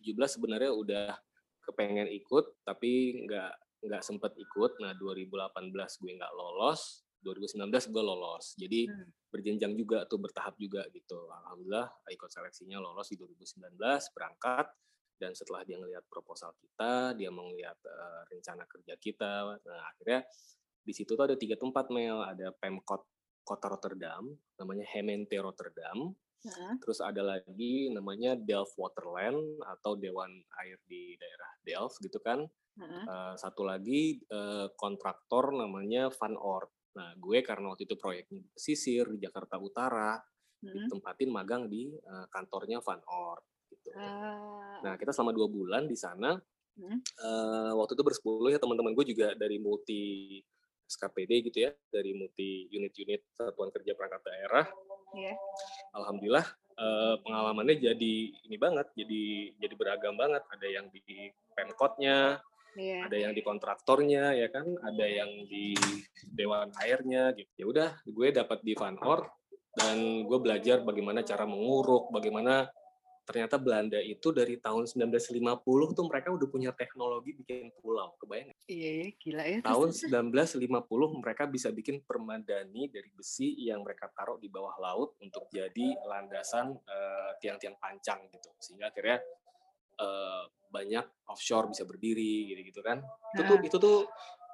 2017 0.00 0.34
sebenarnya 0.40 0.72
udah 0.72 1.12
kepengen 1.60 2.08
ikut, 2.08 2.64
tapi 2.64 3.20
nggak 3.28 3.84
nggak 3.84 4.02
sempet 4.02 4.32
ikut. 4.40 4.80
Nah 4.80 4.96
2018 4.96 6.00
gue 6.00 6.12
nggak 6.16 6.32
lolos, 6.32 7.04
2019 7.20 7.68
gue 7.68 8.02
lolos. 8.02 8.56
Jadi 8.56 8.88
hmm. 8.88 9.28
berjenjang 9.28 9.76
juga 9.76 10.08
tuh 10.08 10.24
bertahap 10.24 10.56
juga 10.56 10.88
gitu. 10.88 11.28
Alhamdulillah 11.28 11.92
ikut 12.08 12.30
seleksinya 12.32 12.80
lolos 12.80 13.12
di 13.12 13.20
2019 13.20 13.76
berangkat 14.16 14.72
dan 15.20 15.36
setelah 15.36 15.60
dia 15.68 15.76
ngelihat 15.76 16.08
proposal 16.08 16.56
kita, 16.56 17.12
dia 17.14 17.28
melihat 17.28 17.76
uh, 17.84 18.24
rencana 18.32 18.64
kerja 18.64 18.96
kita, 18.96 19.60
nah 19.60 19.84
akhirnya 19.92 20.24
di 20.80 20.96
situ 20.96 21.12
tuh 21.12 21.28
ada 21.28 21.36
tiga 21.36 21.60
tempat 21.60 21.92
Mel, 21.92 22.24
ada 22.24 22.48
Pemkot 22.56 23.04
Kota 23.44 23.68
Rotterdam, 23.68 24.32
namanya 24.56 24.88
Hemente 24.96 25.36
Rotterdam. 25.36 26.16
Uh-huh. 26.40 26.72
Terus 26.80 27.04
ada 27.04 27.20
lagi 27.20 27.92
namanya 27.92 28.32
Delft 28.32 28.80
Waterland 28.80 29.60
atau 29.60 29.92
Dewan 30.00 30.32
Air 30.64 30.80
di 30.88 31.12
daerah 31.20 31.50
Delft 31.60 32.00
gitu 32.00 32.16
kan. 32.24 32.40
Uh-huh. 32.80 33.04
Uh, 33.04 33.34
satu 33.36 33.66
lagi 33.66 34.24
uh, 34.32 34.72
kontraktor 34.72 35.52
namanya 35.52 36.08
Van 36.16 36.32
Oort. 36.38 36.72
Nah, 36.96 37.12
gue 37.20 37.38
karena 37.44 37.70
waktu 37.70 37.84
itu 37.84 37.94
proyeknya 38.00 38.40
di 38.40 38.50
pesisir 38.50 39.04
di 39.12 39.18
Jakarta 39.20 39.60
Utara, 39.60 40.16
ditempatin 40.60 41.30
magang 41.32 41.64
di 41.68 41.88
uh, 41.90 42.26
kantornya 42.28 42.80
Van 42.84 43.00
Oort. 43.04 43.44
Gitu. 43.70 43.88
Uh. 43.94 44.82
Nah, 44.82 44.94
kita 44.98 45.14
selama 45.14 45.30
dua 45.30 45.46
bulan 45.46 45.86
di 45.86 45.94
sana. 45.94 46.34
Uh-huh. 46.80 46.98
Uh, 47.22 47.72
waktu 47.78 47.94
itu 47.94 48.04
bersepuluh 48.06 48.50
ya 48.50 48.58
teman-teman 48.58 48.94
gue 48.94 49.06
juga 49.14 49.34
dari 49.38 49.62
multi 49.62 50.38
SKPD 50.90 51.50
gitu 51.50 51.58
ya, 51.66 51.70
dari 51.90 52.18
multi 52.18 52.66
unit-unit 52.74 53.38
satuan 53.38 53.70
kerja 53.70 53.94
perangkat 53.94 54.22
daerah 54.26 54.66
Yeah. 55.14 55.34
Alhamdulillah 55.94 56.46
eh, 56.78 57.14
pengalamannya 57.26 57.76
jadi 57.82 58.14
ini 58.46 58.56
banget, 58.56 58.94
jadi 58.94 59.54
jadi 59.58 59.74
beragam 59.74 60.14
banget. 60.14 60.42
Ada 60.54 60.66
yang 60.70 60.86
di 60.94 61.34
pemkotnya, 61.54 62.38
yeah. 62.78 63.06
ada 63.10 63.16
yang 63.18 63.34
di 63.34 63.42
kontraktornya, 63.42 64.38
ya 64.38 64.48
kan, 64.54 64.66
ada 64.86 65.06
yang 65.06 65.30
di 65.50 65.74
dewan 66.30 66.70
airnya, 66.78 67.34
gitu. 67.34 67.50
Ya 67.58 67.66
udah, 67.66 67.90
gue 68.06 68.28
dapat 68.30 68.62
di 68.62 68.72
Van 68.78 68.98
Or 69.02 69.26
dan 69.70 70.26
gue 70.26 70.38
belajar 70.38 70.82
bagaimana 70.82 71.22
cara 71.22 71.46
menguruk, 71.46 72.10
bagaimana 72.14 72.70
ternyata 73.24 73.56
Belanda 73.60 74.00
itu 74.02 74.34
dari 74.34 74.58
tahun 74.58 74.90
1950 74.90 75.96
tuh 75.96 76.04
mereka 76.10 76.28
udah 76.34 76.48
punya 76.50 76.70
teknologi 76.74 77.36
bikin 77.36 77.70
pulau. 77.78 78.16
Kebayang 78.18 78.50
Iya, 78.66 78.90
iya, 78.90 79.08
gila 79.14 79.44
ya. 79.46 79.58
Tahun 79.62 79.88
1950 79.94 81.22
mereka 81.22 81.44
bisa 81.46 81.68
bikin 81.70 82.02
permadani 82.02 82.90
dari 82.90 83.10
besi 83.14 83.54
yang 83.62 83.86
mereka 83.86 84.10
taruh 84.10 84.38
di 84.40 84.50
bawah 84.50 84.74
laut 84.82 85.14
untuk 85.22 85.46
jadi 85.52 85.94
landasan 86.06 86.74
uh, 86.74 87.30
tiang-tiang 87.38 87.78
pancang 87.78 88.26
gitu. 88.30 88.50
Sehingga 88.58 88.90
akhirnya 88.90 89.22
uh, 90.00 90.44
banyak 90.70 91.06
offshore 91.30 91.70
bisa 91.70 91.86
berdiri 91.86 92.50
gitu-gitu 92.54 92.80
kan. 92.82 93.02
Itu 93.34 93.42
tuh 93.46 93.58
itu 93.62 93.76
tuh 93.78 93.98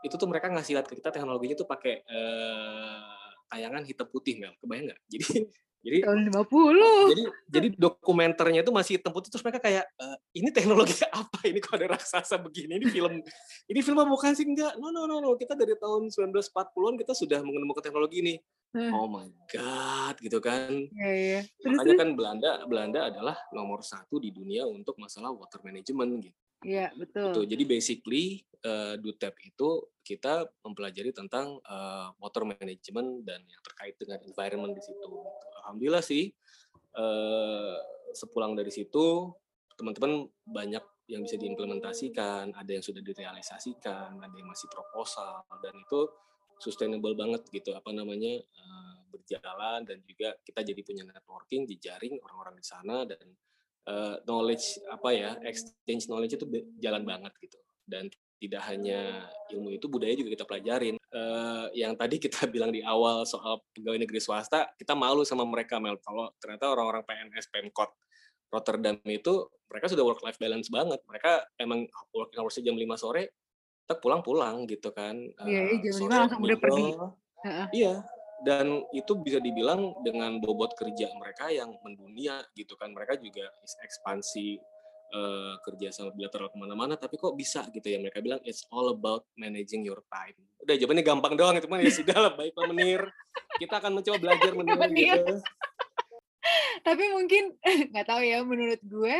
itu 0.05 0.14
tuh 0.14 0.29
mereka 0.29 0.52
ngasih 0.52 0.76
lihat 0.76 0.87
ke 0.87 0.94
kita 1.00 1.11
teknologinya 1.11 1.57
tuh 1.57 1.68
pakai 1.68 2.05
uh, 2.05 3.26
tayangan 3.48 3.83
hitam 3.88 4.09
putih 4.11 4.37
Mel. 4.37 4.52
Kebayang 4.61 4.92
nggak? 4.92 5.00
Jadi 5.09 5.26
jadi 5.86 5.98
tahun 6.02 6.20
50. 6.34 7.12
Jadi 7.14 7.22
jadi 7.46 7.68
dokumenternya 7.78 8.60
itu 8.66 8.72
masih 8.74 8.92
hitam 8.98 9.14
putih 9.14 9.30
terus 9.30 9.44
mereka 9.46 9.62
kayak 9.62 9.84
e, 9.94 10.06
ini 10.42 10.48
teknologi 10.50 10.98
apa 11.14 11.38
ini 11.46 11.58
kok 11.62 11.78
ada 11.78 11.94
raksasa 11.94 12.42
begini 12.42 12.82
ini 12.82 12.86
film 12.90 13.22
ini 13.70 13.80
film 13.82 14.06
bukan 14.10 14.34
sih 14.34 14.42
enggak. 14.42 14.74
No 14.82 14.90
no 14.90 15.06
no 15.06 15.22
no 15.22 15.38
kita 15.38 15.54
dari 15.54 15.78
tahun 15.78 16.10
1940-an 16.10 16.94
kita 16.98 17.12
sudah 17.14 17.38
menemukan 17.44 17.82
teknologi 17.84 18.18
ini. 18.18 18.34
Hmm. 18.74 18.92
Oh 18.92 19.06
my 19.06 19.30
god 19.46 20.18
gitu 20.18 20.42
kan. 20.42 20.74
Iya 20.90 21.10
iya. 21.14 21.40
Makanya 21.62 21.94
kan 21.96 22.10
Belanda 22.18 22.50
Belanda 22.66 23.00
adalah 23.06 23.36
nomor 23.54 23.86
satu 23.86 24.18
di 24.18 24.34
dunia 24.34 24.66
untuk 24.66 24.98
masalah 24.98 25.30
water 25.30 25.62
management 25.62 26.28
gitu. 26.28 26.38
Iya, 26.66 26.90
betul. 26.98 27.31
Gitu. 27.31 27.42
Jadi 27.55 27.64
basically 27.64 28.24
uh, 28.66 28.98
DUTEP 28.98 29.35
itu 29.46 29.87
kita 30.02 30.50
mempelajari 30.66 31.14
tentang 31.14 31.62
uh, 31.62 32.11
water 32.18 32.42
management 32.42 33.22
dan 33.22 33.38
yang 33.46 33.62
terkait 33.62 33.94
dengan 33.94 34.18
environment 34.26 34.74
di 34.74 34.83
situ. 34.83 35.11
Alhamdulillah 35.62 36.02
sih 36.02 36.35
uh, 36.98 37.79
sepulang 38.11 38.59
dari 38.59 38.74
situ 38.74 39.31
teman-teman 39.79 40.26
banyak 40.42 40.83
yang 41.07 41.22
bisa 41.22 41.38
diimplementasikan, 41.38 42.50
ada 42.50 42.70
yang 42.72 42.83
sudah 42.83 42.98
direalisasikan, 42.98 44.18
ada 44.18 44.35
yang 44.35 44.48
masih 44.50 44.66
proposal 44.66 45.46
dan 45.62 45.76
itu 45.79 46.11
sustainable 46.59 47.14
banget 47.14 47.46
gitu 47.52 47.76
apa 47.76 47.92
namanya 47.92 48.40
berjalan 49.12 49.83
dan 49.83 49.98
juga 50.07 50.33
kita 50.42 50.62
jadi 50.62 50.81
punya 50.87 51.05
networking, 51.05 51.66
jejaring 51.66 52.16
orang-orang 52.22 52.57
di 52.59 52.64
sana 52.64 53.02
dan 53.05 53.22
uh, 53.87 54.16
knowledge 54.27 54.83
apa 54.90 55.09
ya 55.14 55.31
exchange 55.46 56.11
knowledge 56.11 56.37
itu 56.37 56.46
jalan 56.83 57.03
banget 57.07 57.33
gitu. 57.40 57.59
Dan 57.87 58.11
tidak 58.37 58.62
hanya 58.68 59.25
ilmu 59.49 59.72
itu 59.72 59.88
budaya 59.88 60.12
juga 60.12 60.37
kita 60.37 60.44
pelajarin. 60.44 60.96
Uh, 61.09 61.72
yang 61.72 61.96
tadi 61.96 62.20
kita 62.20 62.44
bilang 62.55 62.75
di 62.75 62.85
awal 62.85 63.25
soal 63.25 63.64
pegawai 63.72 64.03
negeri 64.03 64.20
swasta 64.20 64.68
kita 64.77 64.92
malu 64.92 65.25
sama 65.25 65.46
mereka 65.49 65.81
Mel. 65.81 65.96
Kalau 66.03 66.31
ternyata 66.42 66.68
orang-orang 66.68 67.07
PNS 67.07 67.49
Pemkot 67.49 67.90
Rotterdam 68.53 69.01
itu 69.11 69.49
mereka 69.66 69.90
sudah 69.90 70.05
work 70.07 70.22
life 70.22 70.38
balance 70.38 70.68
banget. 70.70 71.01
Mereka 71.09 71.33
emang 71.59 71.88
working 72.14 72.38
hours 72.38 72.59
jam 72.61 72.77
5 72.77 72.85
sore 73.01 73.35
kita 73.87 74.03
pulang-pulang 74.03 74.66
gitu 74.66 74.90
kan. 74.90 75.14
Iya, 75.46 75.62
uh, 75.62 75.79
jam 75.79 75.94
lima 76.03 76.14
langsung 76.27 76.42
udah 76.42 76.59
pergi. 76.59 76.87
iya 77.70 78.03
dan 78.44 78.85
itu 78.92 79.16
bisa 79.25 79.40
dibilang 79.40 79.96
dengan 80.05 80.37
bobot 80.42 80.77
kerja 80.77 81.09
mereka 81.16 81.49
yang 81.49 81.72
mendunia 81.81 82.44
gitu 82.53 82.77
kan. 82.77 82.92
Mereka 82.92 83.16
juga 83.16 83.49
ekspansi 83.81 84.61
uh, 85.16 85.55
kerja 85.64 85.88
sama 85.88 86.12
bilateral 86.12 86.53
ke 86.53 86.57
mana-mana 86.61 87.01
tapi 87.01 87.16
kok 87.16 87.33
bisa 87.33 87.64
gitu 87.72 87.87
ya? 87.88 87.96
Mereka 87.96 88.20
bilang 88.20 88.40
it's 88.44 88.68
all 88.68 88.92
about 88.92 89.25
managing 89.40 89.88
your 89.88 90.05
time. 90.12 90.37
Udah 90.61 90.77
jawabannya 90.77 91.05
gampang 91.07 91.35
doang 91.38 91.57
itu 91.57 91.68
mah 91.70 91.81
ya 91.81 91.92
sudah 91.92 92.18
lah 92.29 92.33
baiklah 92.37 92.68
menir. 92.68 93.03
Kita 93.57 93.81
akan 93.81 94.03
mencoba 94.03 94.18
belajar 94.20 94.53
menir 94.53 94.79
gitu. 94.92 95.35
Tapi 96.87 97.05
mungkin 97.16 97.57
nggak 97.92 98.07
tahu 98.07 98.22
ya 98.22 98.44
menurut 98.44 98.83
gue 98.85 99.16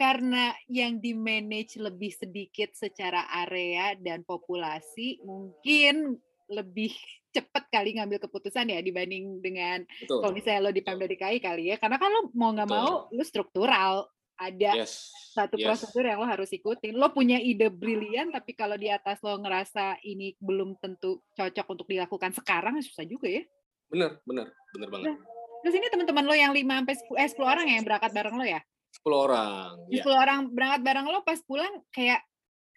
karena 0.00 0.56
yang 0.64 0.96
di 0.96 1.12
manage 1.12 1.76
lebih 1.76 2.08
sedikit 2.08 2.72
secara 2.72 3.28
area 3.44 3.92
dan 4.00 4.24
populasi 4.24 5.20
mungkin 5.20 6.16
lebih 6.50 6.92
cepet 7.34 7.64
kali 7.70 7.94
ngambil 7.94 8.18
keputusan 8.26 8.74
ya 8.74 8.82
dibanding 8.82 9.38
dengan 9.38 9.86
Betul. 10.02 10.18
kalau 10.18 10.32
misalnya 10.34 10.60
lo 10.66 10.70
di 10.74 10.82
Pemda 10.82 11.06
DKI 11.06 11.38
kali 11.38 11.70
ya 11.70 11.76
karena 11.78 11.96
kan 11.96 12.10
lo 12.10 12.20
mau 12.34 12.50
nggak 12.50 12.66
mau 12.68 13.06
lo 13.06 13.22
struktural 13.22 14.10
ada 14.40 14.82
yes. 14.82 15.12
satu 15.36 15.60
yes. 15.60 15.64
prosedur 15.68 16.10
yang 16.10 16.18
lo 16.18 16.26
harus 16.26 16.50
ikutin 16.50 16.96
lo 16.96 17.12
punya 17.14 17.36
ide 17.38 17.70
brilian 17.70 18.32
tapi 18.32 18.56
kalau 18.56 18.74
di 18.74 18.90
atas 18.90 19.20
lo 19.22 19.36
ngerasa 19.36 20.00
ini 20.02 20.34
belum 20.40 20.80
tentu 20.80 21.22
cocok 21.36 21.66
untuk 21.70 21.86
dilakukan 21.86 22.34
sekarang 22.34 22.80
susah 22.82 23.06
juga 23.06 23.28
ya 23.28 23.44
bener 23.92 24.18
bener 24.24 24.48
bener 24.74 24.88
banget 24.88 25.06
nah, 25.12 25.16
terus 25.60 25.74
ini 25.76 25.86
teman-teman 25.92 26.24
lo 26.24 26.34
yang 26.34 26.50
lima 26.56 26.80
sampai 26.82 26.96
eh, 27.20 27.28
sepuluh 27.28 27.48
orang 27.52 27.66
yang 27.68 27.84
berangkat 27.84 28.10
bareng 28.16 28.34
lo 28.34 28.46
ya 28.48 28.60
sepuluh 28.90 29.18
orang 29.28 29.70
sepuluh 29.92 30.16
ya. 30.18 30.22
orang 30.24 30.38
berangkat 30.50 30.80
bareng 30.82 31.06
lo 31.06 31.20
pas 31.22 31.38
pulang 31.46 31.74
kayak 31.94 32.24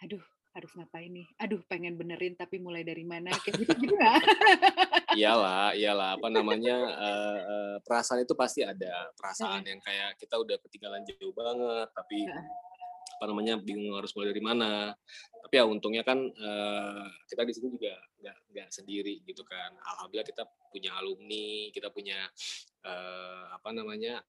aduh 0.03 0.21
harus 0.53 0.71
ngapain 0.77 1.09
nih? 1.09 1.27
Aduh, 1.41 1.61
pengen 1.65 1.97
benerin 1.97 2.37
tapi 2.37 2.61
mulai 2.61 2.85
dari 2.85 3.01
mana? 3.01 3.33
Kayak 3.43 3.65
gitu 3.65 3.73
gitu 3.81 3.93
nggak? 3.97 4.21
iyalah, 5.17 5.73
iyalah. 5.73 6.15
Apa 6.17 6.29
namanya 6.29 6.77
uh, 6.93 7.39
uh, 7.53 7.75
perasaan 7.81 8.21
itu 8.21 8.37
pasti 8.37 8.61
ada 8.61 9.09
perasaan 9.17 9.65
yang 9.65 9.81
kayak 9.81 10.17
kita 10.21 10.37
udah 10.37 10.57
ketinggalan 10.61 11.01
jauh 11.09 11.33
banget, 11.33 11.89
tapi 11.97 12.29
apa 13.13 13.25
namanya 13.29 13.55
bingung 13.61 13.97
harus 13.97 14.13
mulai 14.13 14.29
dari 14.29 14.43
mana. 14.43 14.93
Tapi 15.43 15.53
ya 15.57 15.65
untungnya 15.65 16.05
kan 16.05 16.17
uh, 16.21 17.05
kita 17.25 17.45
di 17.45 17.53
sini 17.53 17.67
juga 17.73 17.93
nggak 18.21 18.37
nggak 18.53 18.69
sendiri 18.69 19.25
gitu 19.25 19.41
kan. 19.45 19.73
Alhamdulillah 19.95 20.27
kita 20.27 20.43
punya 20.69 20.91
alumni, 21.01 21.73
kita 21.73 21.89
punya 21.89 22.29
uh, 22.85 23.53
apa 23.57 23.69
namanya 23.73 24.21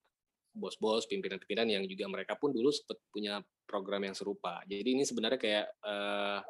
bos-bos, 0.54 1.10
pimpinan-pimpinan 1.10 1.66
yang 1.66 1.84
juga 1.84 2.06
mereka 2.06 2.38
pun 2.38 2.54
dulu 2.54 2.70
sempat 2.70 2.96
punya 3.10 3.42
program 3.66 4.06
yang 4.06 4.14
serupa. 4.14 4.62
Jadi 4.64 4.94
ini 4.94 5.02
sebenarnya 5.02 5.38
kayak 5.38 5.66
uh, 5.82 6.40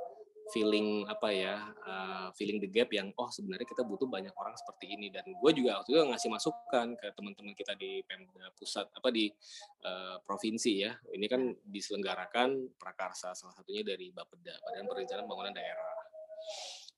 feeling 0.53 1.09
apa 1.09 1.29
ya, 1.33 1.57
uh, 1.89 2.29
feeling 2.37 2.61
the 2.61 2.69
gap 2.69 2.93
yang 2.93 3.09
oh 3.17 3.33
sebenarnya 3.33 3.65
kita 3.65 3.81
butuh 3.81 4.05
banyak 4.05 4.33
orang 4.37 4.53
seperti 4.53 4.93
ini 4.93 5.09
dan 5.09 5.25
gue 5.25 5.51
juga 5.57 5.81
waktu 5.81 5.97
itu 5.97 6.01
ngasih 6.05 6.29
masukan 6.29 6.87
ke 7.01 7.07
teman-teman 7.17 7.57
kita 7.57 7.73
di 7.81 8.05
Pemda 8.05 8.53
pusat 8.53 8.85
apa 8.93 9.09
di 9.09 9.33
uh, 9.89 10.21
provinsi 10.21 10.73
ya. 10.85 10.93
Ini 11.17 11.27
kan 11.27 11.49
diselenggarakan 11.65 12.77
prakarsa 12.77 13.33
salah 13.33 13.57
satunya 13.57 13.81
dari 13.81 14.13
Bapeda, 14.13 14.53
Badan 14.61 14.85
Perencanaan 14.85 15.25
Pembangunan 15.25 15.57
Daerah. 15.57 15.97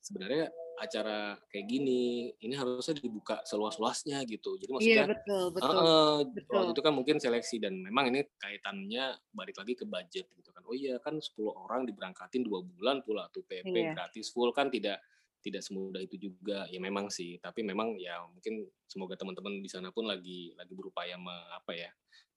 Sebenarnya 0.06 0.46
acara 0.76 1.40
kayak 1.48 1.66
gini 1.66 2.30
ini 2.36 2.54
harusnya 2.54 3.00
dibuka 3.00 3.40
seluas-luasnya 3.48 4.20
gitu. 4.28 4.60
Jadi 4.60 4.70
iya, 4.70 4.76
maksudnya 4.76 4.92
iya, 4.92 5.04
betul, 5.08 5.44
betul, 5.56 5.72
uh, 5.72 6.20
betul. 6.28 6.52
waktu 6.52 6.72
itu 6.76 6.82
kan 6.84 6.92
mungkin 6.94 7.16
seleksi 7.16 7.56
dan 7.58 7.74
memang 7.80 8.12
ini 8.12 8.28
kaitannya 8.36 9.16
balik 9.32 9.56
lagi 9.56 9.72
ke 9.72 9.88
budget 9.88 10.28
gitu 10.36 10.52
kan. 10.52 10.62
Oh 10.68 10.76
iya 10.76 11.00
kan 11.00 11.16
10 11.16 11.32
orang 11.48 11.88
diberangkatin 11.88 12.44
dua 12.44 12.60
bulan 12.60 13.00
pula 13.02 13.26
tuh 13.32 13.42
PP 13.48 13.72
iya. 13.72 13.92
gratis 13.96 14.28
full 14.28 14.52
kan 14.52 14.68
tidak 14.68 15.00
tidak 15.40 15.64
semudah 15.64 16.04
itu 16.04 16.20
juga. 16.20 16.68
Ya 16.68 16.78
memang 16.78 17.08
sih 17.08 17.40
tapi 17.40 17.64
memang 17.64 17.96
ya 17.96 18.20
mungkin 18.28 18.68
semoga 18.84 19.16
teman-teman 19.16 19.64
di 19.64 19.70
sana 19.72 19.88
pun 19.88 20.04
lagi 20.04 20.52
lagi 20.60 20.76
berupaya 20.76 21.16
me, 21.16 21.34
apa 21.56 21.72
ya 21.72 21.90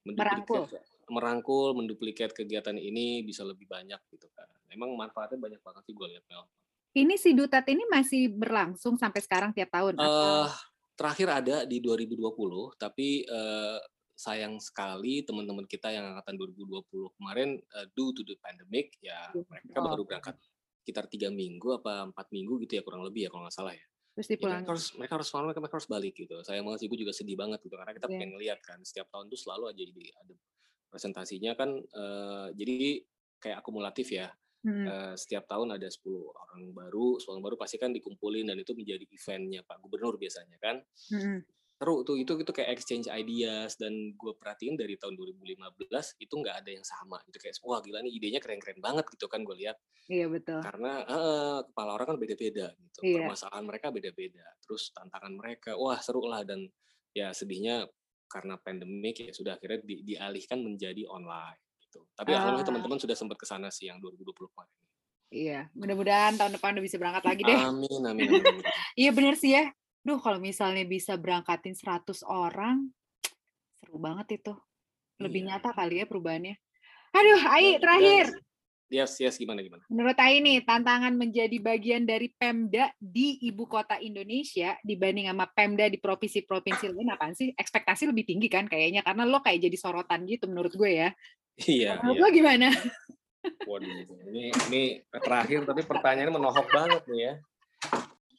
merangkul. 0.07 0.63
merangkul 1.11 1.75
menduplikat 1.75 2.31
kegiatan 2.31 2.79
ini 2.79 3.19
bisa 3.27 3.43
lebih 3.43 3.67
banyak 3.67 3.99
gitu 4.15 4.31
kan. 4.31 4.47
Memang 4.71 4.95
manfaatnya 4.95 5.35
banyak 5.35 5.59
banget 5.59 5.83
sih 5.91 5.93
gue 5.97 6.07
lihat 6.07 6.23
Mel 6.31 6.47
ini 6.97 7.15
si 7.17 7.37
Dutat 7.37 7.65
ini 7.69 7.85
masih 7.89 8.33
berlangsung 8.33 8.97
sampai 8.97 9.21
sekarang 9.21 9.51
tiap 9.53 9.69
tahun? 9.69 9.97
Uh, 9.99 10.49
terakhir 10.97 11.27
ada 11.29 11.55
di 11.63 11.77
2020, 11.79 12.17
tapi 12.75 13.23
uh, 13.29 13.77
sayang 14.19 14.59
sekali 14.59 15.23
teman-teman 15.23 15.63
kita 15.63 15.95
yang 15.95 16.11
angkatan 16.11 16.35
2020 16.35 17.15
kemarin 17.15 17.49
uh, 17.71 17.87
due 17.95 18.11
to 18.11 18.27
the 18.27 18.35
pandemic 18.43 18.91
ya 18.99 19.31
mereka 19.31 19.79
oh. 19.79 19.95
baru 19.95 20.03
berangkat 20.03 20.35
sekitar 20.83 21.07
tiga 21.07 21.31
minggu 21.31 21.79
apa 21.79 22.11
empat 22.11 22.27
minggu 22.35 22.59
gitu 22.67 22.75
ya 22.75 22.83
kurang 22.83 23.07
lebih 23.07 23.27
ya 23.27 23.29
kalau 23.31 23.47
nggak 23.47 23.55
salah 23.55 23.71
ya. 23.71 23.85
Terus 24.19 24.27
Ya, 24.35 24.51
mereka 24.51 24.75
harus 24.75 24.87
mereka 24.99 25.13
harus 25.15 25.29
mereka, 25.31 25.59
mereka 25.63 25.75
harus 25.79 25.87
balik 25.87 26.13
gitu. 26.19 26.35
Saya 26.43 26.59
banget 26.59 26.79
sih, 26.83 26.87
gue 26.91 26.99
juga 26.99 27.13
sedih 27.15 27.37
banget 27.39 27.63
gitu 27.63 27.75
karena 27.79 27.95
kita 27.95 28.07
Iya. 28.09 28.11
pengen 28.19 28.29
ngeliat 28.35 28.59
kan 28.59 28.79
setiap 28.83 29.07
tahun 29.07 29.31
tuh 29.31 29.39
selalu 29.39 29.63
aja 29.71 29.83
jadi 29.87 30.03
ada 30.19 30.35
presentasinya 30.91 31.51
kan 31.55 31.69
eh, 31.79 32.47
jadi 32.59 32.79
kayak 33.39 33.57
akumulatif 33.63 34.11
ya. 34.11 34.27
Mm-mm. 34.59 34.85
Eh, 34.91 35.13
setiap 35.15 35.47
tahun 35.47 35.71
ada 35.79 35.87
10 35.87 36.03
orang 36.27 36.75
baru, 36.75 37.15
10 37.15 37.31
orang 37.39 37.43
baru 37.47 37.55
pasti 37.55 37.79
kan 37.79 37.95
dikumpulin 37.95 38.43
dan 38.51 38.59
itu 38.59 38.75
menjadi 38.75 39.07
eventnya 39.07 39.63
Pak 39.63 39.79
Gubernur 39.79 40.19
biasanya 40.19 40.59
kan. 40.59 40.83
Mm-mm. 41.15 41.47
Seru 41.79 42.03
tuh 42.03 42.19
itu 42.19 42.35
itu 42.35 42.51
kayak 42.51 42.75
exchange 42.75 43.07
ideas 43.07 43.79
dan 43.79 44.11
gue 44.11 44.33
perhatiin 44.35 44.75
dari 44.75 44.99
tahun 44.99 45.15
2015 45.15 46.19
itu 46.19 46.33
nggak 46.35 46.55
ada 46.59 46.75
yang 46.75 46.83
sama 46.83 47.23
gitu 47.23 47.39
kayak 47.39 47.55
wah 47.63 47.79
gila 47.79 48.03
nih 48.03 48.11
idenya 48.19 48.43
keren-keren 48.43 48.83
banget 48.83 49.07
gitu 49.15 49.31
kan 49.31 49.47
gue 49.47 49.55
lihat 49.55 49.79
Iya 50.11 50.27
betul. 50.27 50.59
karena 50.59 51.07
eh, 51.07 51.59
kepala 51.71 51.95
orang 51.95 52.07
kan 52.11 52.17
beda-beda 52.19 52.75
gitu 52.75 52.99
Iya. 52.99 53.15
permasalahan 53.23 53.63
mereka 53.63 53.87
beda-beda 53.95 54.43
terus 54.59 54.91
tantangan 54.91 55.31
mereka 55.31 55.79
wah 55.79 55.95
seru 56.03 56.27
lah 56.27 56.43
dan 56.43 56.67
ya 57.15 57.31
sedihnya 57.31 57.87
karena 58.27 58.59
pandemik 58.59 59.15
ya 59.23 59.31
sudah 59.31 59.55
akhirnya 59.55 59.79
di- 59.79 60.03
dialihkan 60.03 60.59
menjadi 60.59 61.07
online 61.07 61.63
gitu 61.89 62.05
tapi 62.13 62.29
alhamdulillah 62.31 62.61
Ah. 62.61 62.69
teman-teman 62.69 62.99
sudah 63.01 63.17
sempat 63.17 63.35
ke 63.35 63.49
sana 63.49 63.73
sih 63.73 63.89
yang 63.89 63.97
2020 63.97 64.45
kemarin 64.53 64.69
Iya, 65.29 65.69
mudah-mudahan 65.77 66.41
tahun 66.41 66.57
depan 66.57 66.73
udah 66.73 66.85
bisa 66.89 66.97
berangkat 66.97 67.21
lagi 67.21 67.45
deh. 67.45 67.53
amin 67.53 68.01
amin, 68.01 68.25
amin. 68.33 68.65
Iya 68.97 69.13
bener 69.13 69.37
sih 69.37 69.53
ya. 69.53 69.69
Duh 70.01 70.17
kalau 70.17 70.41
misalnya 70.41 70.81
bisa 70.89 71.21
berangkatin 71.21 71.77
100 71.77 72.25
orang, 72.25 72.89
seru 73.77 74.01
banget 74.01 74.41
itu. 74.41 74.57
Lebih 75.21 75.45
Iya. 75.45 75.61
nyata 75.61 75.69
kali 75.77 76.01
ya 76.01 76.09
perubahannya. 76.09 76.57
Aduh, 77.13 77.45
Ai, 77.45 77.77
terakhir. 77.77 78.41
yes 78.89 79.21
yes 79.21 79.37
gimana 79.37 79.61
gimana 79.61 79.85
Menurut 79.85 80.17
Ai 80.17 80.41
nih, 80.41 80.65
tantangan 80.65 81.13
menjadi 81.13 81.61
bagian 81.61 82.09
dari 82.09 82.33
Pemda 82.33 82.89
di 82.97 83.37
ibu 83.45 83.69
kota 83.69 84.01
Indonesia 84.01 84.81
dibanding 84.81 85.29
sama 85.29 85.45
Pemda 85.45 85.85
di 85.85 86.01
provinsi-provinsi 86.01 86.89
lain 86.89 87.13
apaan 87.13 87.37
sih? 87.37 87.53
Ekspektasi 87.53 88.09
lebih 88.09 88.25
tinggi 88.25 88.49
kan 88.49 88.65
kayaknya, 88.65 89.05
karena 89.05 89.29
lo 89.29 89.45
kayak 89.45 89.61
jadi 89.61 89.77
sorotan 89.77 90.25
gitu 90.25 90.49
menurut 90.49 90.73
gue 90.73 90.89
ya. 91.05 91.13
Iya 91.67 91.99
Menurut 91.99 92.15
iya 92.15 92.23
lo 92.23 92.29
gimana? 92.31 92.67
Waduh, 93.39 93.87
ini 94.31 94.51
ini 94.51 94.83
terakhir 95.11 95.63
tapi 95.63 95.81
pertanyaannya 95.87 96.35
menohok 96.35 96.67
banget 96.71 97.03
nih 97.07 97.21
ya. 97.23 97.33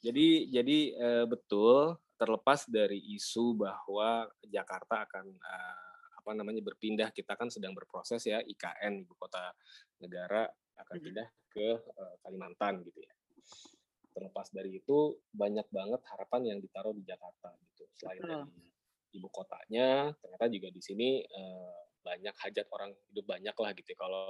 Jadi 0.01 0.27
jadi 0.49 0.77
eh, 0.97 1.25
betul 1.25 1.97
terlepas 2.17 2.69
dari 2.69 3.01
isu 3.17 3.57
bahwa 3.57 4.29
Jakarta 4.45 5.05
akan 5.09 5.25
eh, 5.25 6.01
apa 6.21 6.31
namanya 6.37 6.61
berpindah, 6.61 7.09
kita 7.09 7.33
kan 7.33 7.49
sedang 7.49 7.73
berproses 7.73 8.21
ya 8.21 8.37
IKN 8.45 9.01
ibu 9.01 9.17
kota 9.17 9.53
negara 9.97 10.45
akan 10.77 10.97
pindah 11.01 11.27
ke 11.49 11.67
eh, 11.81 12.15
Kalimantan 12.21 12.85
gitu 12.85 13.01
ya. 13.01 13.13
Terlepas 14.11 14.53
dari 14.53 14.77
itu 14.77 15.17
banyak 15.33 15.65
banget 15.73 16.01
harapan 16.13 16.53
yang 16.53 16.59
ditaruh 16.61 16.93
di 16.93 17.01
Jakarta 17.01 17.57
gitu. 17.57 17.89
Selain 17.97 18.21
dari 18.21 18.45
ibu 19.17 19.27
kotanya, 19.33 20.13
ternyata 20.21 20.45
juga 20.47 20.69
di 20.69 20.81
sini 20.83 21.09
banyak 22.01 22.35
hajat 22.35 22.67
orang 22.73 22.91
hidup 23.09 23.25
banyak 23.25 23.55
lah 23.55 23.71
gitu. 23.73 23.89
ya. 23.93 23.97
Kalau 23.97 24.25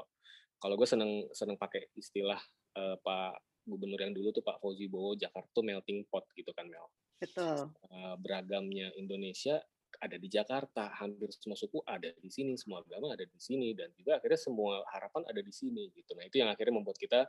kalau 0.62 0.76
gue 0.78 0.88
seneng 0.88 1.26
seneng 1.34 1.58
pakai 1.58 1.90
istilah 1.98 2.40
eh, 2.78 2.96
Pak 3.02 3.66
Gubernur 3.66 4.00
yang 4.02 4.14
dulu 4.14 4.34
tuh 4.34 4.44
Pak 4.46 4.62
Fauzi 4.62 4.86
Bowo 4.90 5.18
Jakarta 5.18 5.50
tuh 5.54 5.66
melting 5.66 6.06
pot 6.10 6.26
gitu 6.38 6.54
kan 6.54 6.70
Mel. 6.70 6.86
Betul. 7.22 7.70
Eh, 7.90 8.16
beragamnya 8.18 8.94
Indonesia 8.98 9.62
ada 10.02 10.18
di 10.18 10.32
Jakarta, 10.32 10.90
hampir 10.98 11.30
semua 11.36 11.60
suku 11.60 11.84
ada 11.84 12.10
di 12.16 12.32
sini, 12.32 12.56
semua 12.56 12.82
agama 12.82 13.14
ada 13.14 13.28
di 13.28 13.38
sini 13.38 13.76
dan 13.78 13.92
juga 13.94 14.18
akhirnya 14.18 14.40
semua 14.40 14.82
harapan 14.90 15.28
ada 15.28 15.42
di 15.44 15.54
sini 15.54 15.92
gitu. 15.94 16.18
Nah, 16.18 16.26
itu 16.26 16.42
yang 16.42 16.50
akhirnya 16.50 16.74
membuat 16.80 16.98
kita 16.98 17.28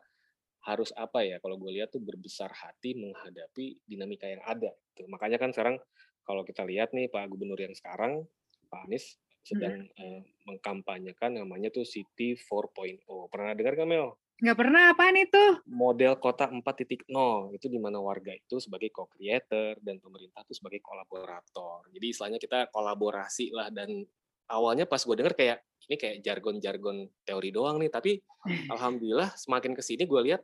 harus 0.63 0.95
apa 0.95 1.27
ya 1.27 1.43
kalau 1.43 1.59
gue 1.59 1.75
lihat 1.75 1.91
tuh 1.91 1.99
berbesar 1.99 2.55
hati 2.55 2.95
menghadapi 2.95 3.83
dinamika 3.83 4.31
yang 4.31 4.41
ada. 4.47 4.71
Gitu. 4.95 5.11
Makanya 5.11 5.43
kan 5.43 5.51
sekarang 5.51 5.77
kalau 6.23 6.47
kita 6.47 6.63
lihat 6.63 6.95
nih 6.95 7.11
Pak 7.11 7.27
Gubernur 7.35 7.59
yang 7.59 7.75
sekarang 7.75 8.23
Pak 8.71 8.87
Anies 8.87 9.19
sedang 9.43 9.87
eh, 9.99 10.23
mengkampanyekan 10.47 11.39
namanya 11.43 11.69
tuh 11.75 11.83
City 11.87 12.39
4.0. 12.39 13.05
Pernah 13.29 13.53
dengar 13.59 13.75
nggak 13.75 13.91
Mel? 13.91 14.15
Nggak 14.43 14.59
pernah 14.59 14.91
apaan 14.91 15.17
itu? 15.19 15.45
model 15.71 16.19
kota 16.19 16.51
4.0 16.51 17.07
itu 17.55 17.67
di 17.71 17.79
mana 17.79 18.03
warga 18.03 18.35
itu 18.35 18.59
sebagai 18.59 18.91
co-creator 18.91 19.79
dan 19.79 20.03
pemerintah 20.03 20.43
itu 20.43 20.59
sebagai 20.59 20.83
kolaborator. 20.83 21.87
Jadi 21.95 22.07
istilahnya 22.11 22.43
kita 22.43 22.67
kolaborasi 22.75 23.55
lah 23.55 23.71
dan 23.71 24.03
awalnya 24.51 24.87
pas 24.91 24.99
gue 24.99 25.15
denger 25.15 25.35
kayak 25.39 25.59
ini 25.87 25.95
kayak 25.99 26.17
jargon-jargon 26.27 27.07
teori 27.23 27.51
doang 27.55 27.79
nih, 27.83 27.91
tapi 27.91 28.19
alhamdulillah 28.75 29.31
semakin 29.39 29.79
ke 29.79 29.83
sini 29.83 30.07
gue 30.07 30.21
lihat 30.27 30.43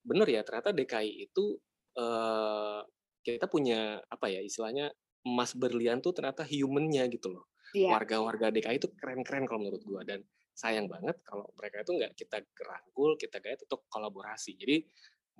bener 0.00 0.28
ya 0.28 0.40
ternyata 0.44 0.72
DKI 0.72 1.28
itu 1.28 1.56
eh, 1.96 2.80
kita 3.20 3.48
punya 3.48 4.00
apa 4.08 4.32
ya 4.32 4.40
istilahnya 4.40 4.92
emas 5.24 5.52
berlian 5.52 6.00
tuh 6.00 6.16
ternyata 6.16 6.44
humannya 6.44 7.04
gitu 7.12 7.32
loh. 7.36 7.44
Warga-warga 7.76 8.50
DKI 8.50 8.76
itu 8.82 8.90
keren-keren 8.94 9.46
kalau 9.46 9.60
menurut 9.62 9.82
gua 9.86 10.02
dan 10.02 10.22
sayang 10.60 10.90
banget 10.90 11.16
kalau 11.24 11.48
mereka 11.56 11.80
itu 11.80 11.92
nggak 11.96 12.12
kita 12.18 12.38
gerangkul, 12.52 13.16
kita 13.16 13.40
gaya 13.40 13.56
untuk 13.56 13.86
kolaborasi. 13.88 14.58
Jadi 14.60 14.76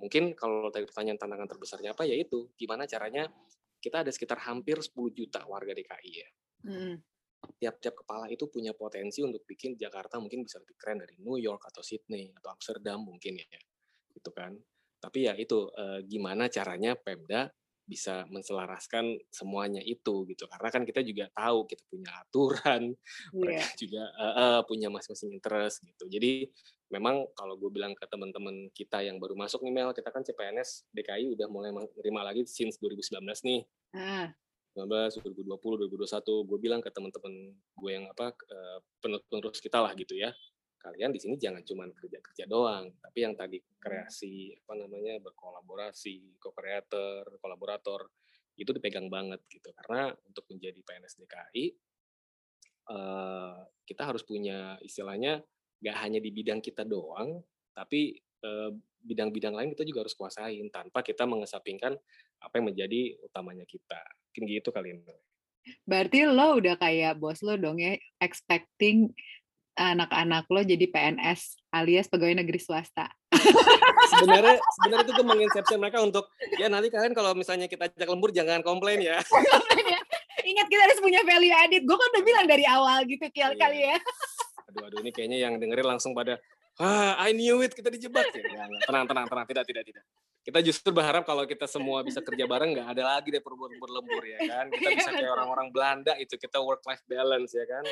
mungkin 0.01 0.33
kalau 0.33 0.73
tadi 0.73 0.89
pertanyaan 0.89 1.19
tantangan 1.21 1.49
terbesarnya 1.51 1.93
apa 1.93 2.09
ya 2.09 2.17
itu 2.17 2.49
gimana 2.57 2.89
caranya 2.89 3.29
kita 3.77 4.01
ada 4.01 4.11
sekitar 4.13 4.41
hampir 4.49 4.81
10 4.81 4.93
juta 5.13 5.45
warga 5.45 5.73
DKI 5.77 6.11
ya. 6.13 6.29
Mm-mm. 6.69 6.95
Tiap-tiap 7.57 8.05
kepala 8.05 8.29
itu 8.29 8.45
punya 8.49 8.73
potensi 8.77 9.25
untuk 9.25 9.45
bikin 9.45 9.73
Jakarta 9.73 10.21
mungkin 10.21 10.45
bisa 10.45 10.61
lebih 10.61 10.77
keren 10.77 11.01
dari 11.01 11.17
New 11.21 11.37
York 11.41 11.65
atau 11.69 11.81
Sydney 11.81 12.29
atau 12.37 12.53
Amsterdam 12.53 13.01
mungkin 13.01 13.41
ya. 13.41 13.61
Gitu 14.13 14.29
kan. 14.29 14.53
Tapi 15.01 15.25
ya 15.25 15.33
itu 15.33 15.69
eh, 15.73 16.05
gimana 16.05 16.45
caranya 16.53 16.93
Pemda 16.93 17.49
bisa 17.91 18.23
menselaraskan 18.31 19.19
semuanya 19.27 19.83
itu 19.83 20.23
gitu. 20.31 20.47
Karena 20.47 20.69
kan 20.71 20.87
kita 20.87 21.03
juga 21.03 21.27
tahu 21.35 21.67
kita 21.67 21.83
punya 21.91 22.11
aturan 22.23 22.95
Iya. 23.35 23.35
mereka 23.35 23.67
juga 23.75 24.03
eh, 24.07 24.33
eh, 24.39 24.59
punya 24.63 24.87
masing-masing 24.87 25.31
interest 25.35 25.83
gitu. 25.83 26.07
Jadi 26.07 26.47
memang 26.95 27.27
kalau 27.35 27.59
gue 27.59 27.67
bilang 27.67 27.91
ke 27.91 28.07
teman-teman 28.07 28.71
kita 28.71 29.03
yang 29.03 29.19
baru 29.19 29.35
masuk 29.35 29.59
nih 29.67 29.73
Mel 29.75 29.91
kita 29.91 30.07
kan 30.11 30.23
CPNS 30.23 30.87
DKI 30.95 31.35
udah 31.35 31.47
mulai 31.51 31.71
menerima 31.75 32.21
lagi 32.23 32.47
since 32.47 32.79
2019 32.79 33.27
nih. 33.43 33.61
Ah, 33.91 34.31
2019 34.71 35.35
2020 35.35 35.91
2021 35.91 36.47
gue 36.47 36.57
bilang 36.63 36.79
ke 36.79 36.87
teman-teman 36.95 37.33
gue 37.75 37.91
yang 37.91 38.07
apa 38.07 38.31
eh, 38.31 38.79
penerus 39.03 39.59
kita 39.59 39.83
lah 39.83 39.91
gitu 39.99 40.15
ya 40.15 40.31
kalian 40.81 41.13
di 41.13 41.21
sini 41.21 41.37
jangan 41.37 41.61
cuma 41.61 41.85
kerja-kerja 41.85 42.49
doang 42.49 42.89
tapi 42.97 43.21
yang 43.21 43.37
tadi 43.37 43.61
kreasi 43.77 44.57
apa 44.57 44.73
namanya 44.81 45.21
berkolaborasi 45.21 46.41
co-creator 46.41 47.37
kolaborator 47.37 48.09
itu 48.59 48.71
dipegang 48.75 49.07
banget 49.07 49.41
gitu. 49.47 49.71
Karena 49.73 50.11
untuk 50.27 50.45
menjadi 50.51 50.79
PNS 50.81 51.17
DKI 51.23 51.65
eh, 52.91 53.57
kita 53.87 54.03
harus 54.05 54.21
punya 54.21 54.77
istilahnya 54.83 55.41
nggak 55.81 55.97
hanya 55.97 56.19
di 56.21 56.29
bidang 56.29 56.61
kita 56.61 56.85
doang 56.85 57.41
tapi 57.73 58.17
eh, 58.19 58.71
bidang-bidang 59.01 59.57
lain 59.57 59.73
kita 59.73 59.81
juga 59.87 60.05
harus 60.05 60.13
kuasain 60.13 60.69
tanpa 60.69 61.01
kita 61.01 61.25
mengesampingkan 61.25 61.97
apa 62.41 62.53
yang 62.57 62.69
menjadi 62.69 63.17
utamanya 63.25 63.65
kita. 63.65 64.01
Mungkin 64.29 64.43
gitu 64.45 64.69
kali 64.69 64.93
ini. 64.97 65.17
Berarti 65.85 66.25
lo 66.25 66.57
udah 66.57 66.77
kayak 66.77 67.21
bos 67.21 67.41
lo 67.45 67.53
dong 67.57 67.77
ya, 67.77 67.93
expecting 68.17 69.13
anak-anak 69.73 70.45
lo 70.47 70.61
jadi 70.61 70.85
PNS 70.85 71.59
alias 71.71 72.07
pegawai 72.07 72.43
negeri 72.43 72.59
swasta. 72.59 73.07
sebenarnya 74.11 74.59
sebenarnya 74.59 75.03
itu 75.07 75.13
gue 75.15 75.23
menginsepsi 75.25 75.73
mereka 75.79 76.03
untuk 76.03 76.27
ya 76.59 76.67
nanti 76.67 76.91
kalian 76.91 77.15
kalau 77.15 77.31
misalnya 77.31 77.71
kita 77.71 77.87
ajak 77.87 78.09
lembur 78.11 78.35
jangan 78.35 78.59
komplain 78.61 78.99
ya 78.99 79.17
Ingat 80.41 80.67
kita 80.67 80.81
harus 80.83 80.99
punya 80.99 81.21
value 81.21 81.53
added. 81.53 81.85
Gue 81.85 81.93
kan 81.93 82.07
udah 82.11 82.23
bilang 82.25 82.45
dari 82.49 82.65
awal 82.65 83.05
gitu 83.05 83.23
Iya. 83.23 83.33
kial 83.33 83.53
kali 83.55 83.79
ya. 83.85 83.97
aduh 84.67 84.87
aduh 84.87 84.97
ini 85.03 85.11
kayaknya 85.11 85.37
yang 85.37 85.53
dengerin 85.59 85.83
langsung 85.85 86.15
pada 86.15 86.39
ah 86.79 87.19
I 87.19 87.33
knew 87.35 87.59
it 87.59 87.73
kita 87.73 87.91
dijebak. 87.91 88.31
Ya 88.31 88.67
tenang 88.87 89.05
tenang 89.09 89.25
tenang. 89.27 89.45
Tidak 89.49 89.65
tidak 89.67 89.83
tidak. 89.89 90.05
Kita 90.41 90.57
justru 90.65 90.89
berharap 90.89 91.21
kalau 91.21 91.45
kita 91.45 91.69
semua 91.69 92.01
bisa 92.01 92.17
kerja 92.17 92.49
bareng 92.49 92.73
nggak 92.73 92.97
ada 92.97 93.13
lagi 93.13 93.29
deh 93.29 93.37
perbuatan 93.45 93.77
berlembur 93.77 94.25
ya 94.25 94.41
kan? 94.49 94.73
Kita 94.73 94.89
bisa 94.97 95.09
kayak 95.13 95.31
orang-orang 95.37 95.69
Belanda 95.69 96.17
itu 96.17 96.33
kita 96.33 96.57
work 96.57 96.81
life 96.89 97.05
balance 97.05 97.53
ya 97.53 97.61
kan? 97.69 97.85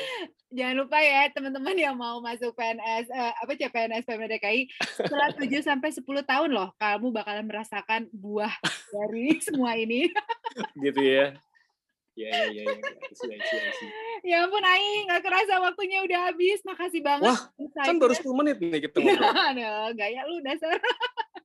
Jangan 0.50 0.74
lupa 0.82 0.98
ya 0.98 1.30
teman-teman 1.30 1.78
yang 1.78 1.94
mau 1.94 2.18
masuk 2.18 2.50
PNS 2.58 3.06
eh, 3.06 3.32
apa 3.38 3.54
CPNS 3.54 4.02
PMD 4.02 4.26
DKI 4.34 4.60
setelah 4.98 5.30
7 5.38 5.46
sampai 5.62 5.94
10 5.94 6.02
tahun 6.02 6.50
loh 6.50 6.74
kamu 6.74 7.14
bakalan 7.14 7.46
merasakan 7.46 8.10
buah 8.10 8.50
dari 8.90 9.38
semua 9.46 9.78
ini. 9.78 10.10
gitu 10.82 11.02
ya 11.06 11.38
ya 12.20 12.28
ya 12.28 12.44
ya 12.52 12.62
ya 12.68 12.76
I 12.76 13.14
see, 13.16 13.32
I 13.32 13.40
see, 13.40 13.58
I 13.58 13.70
see. 13.72 13.90
ya 14.28 14.44
ampun 14.44 14.60
Ai, 14.60 15.08
nggak 15.08 15.22
kerasa 15.24 15.56
waktunya 15.58 16.04
udah 16.04 16.28
habis. 16.28 16.60
Makasih 16.62 17.00
banget. 17.00 17.32
Wah, 17.32 17.40
kan 17.80 17.96
baru 17.96 18.12
10 18.12 18.28
menit 18.36 18.56
nih 18.60 18.80
kita 18.84 18.96
ngobrol 19.02 19.32
Aduh, 19.32 19.88
gaya 19.94 20.20
lu 20.24 20.36
dasar. 20.40 20.76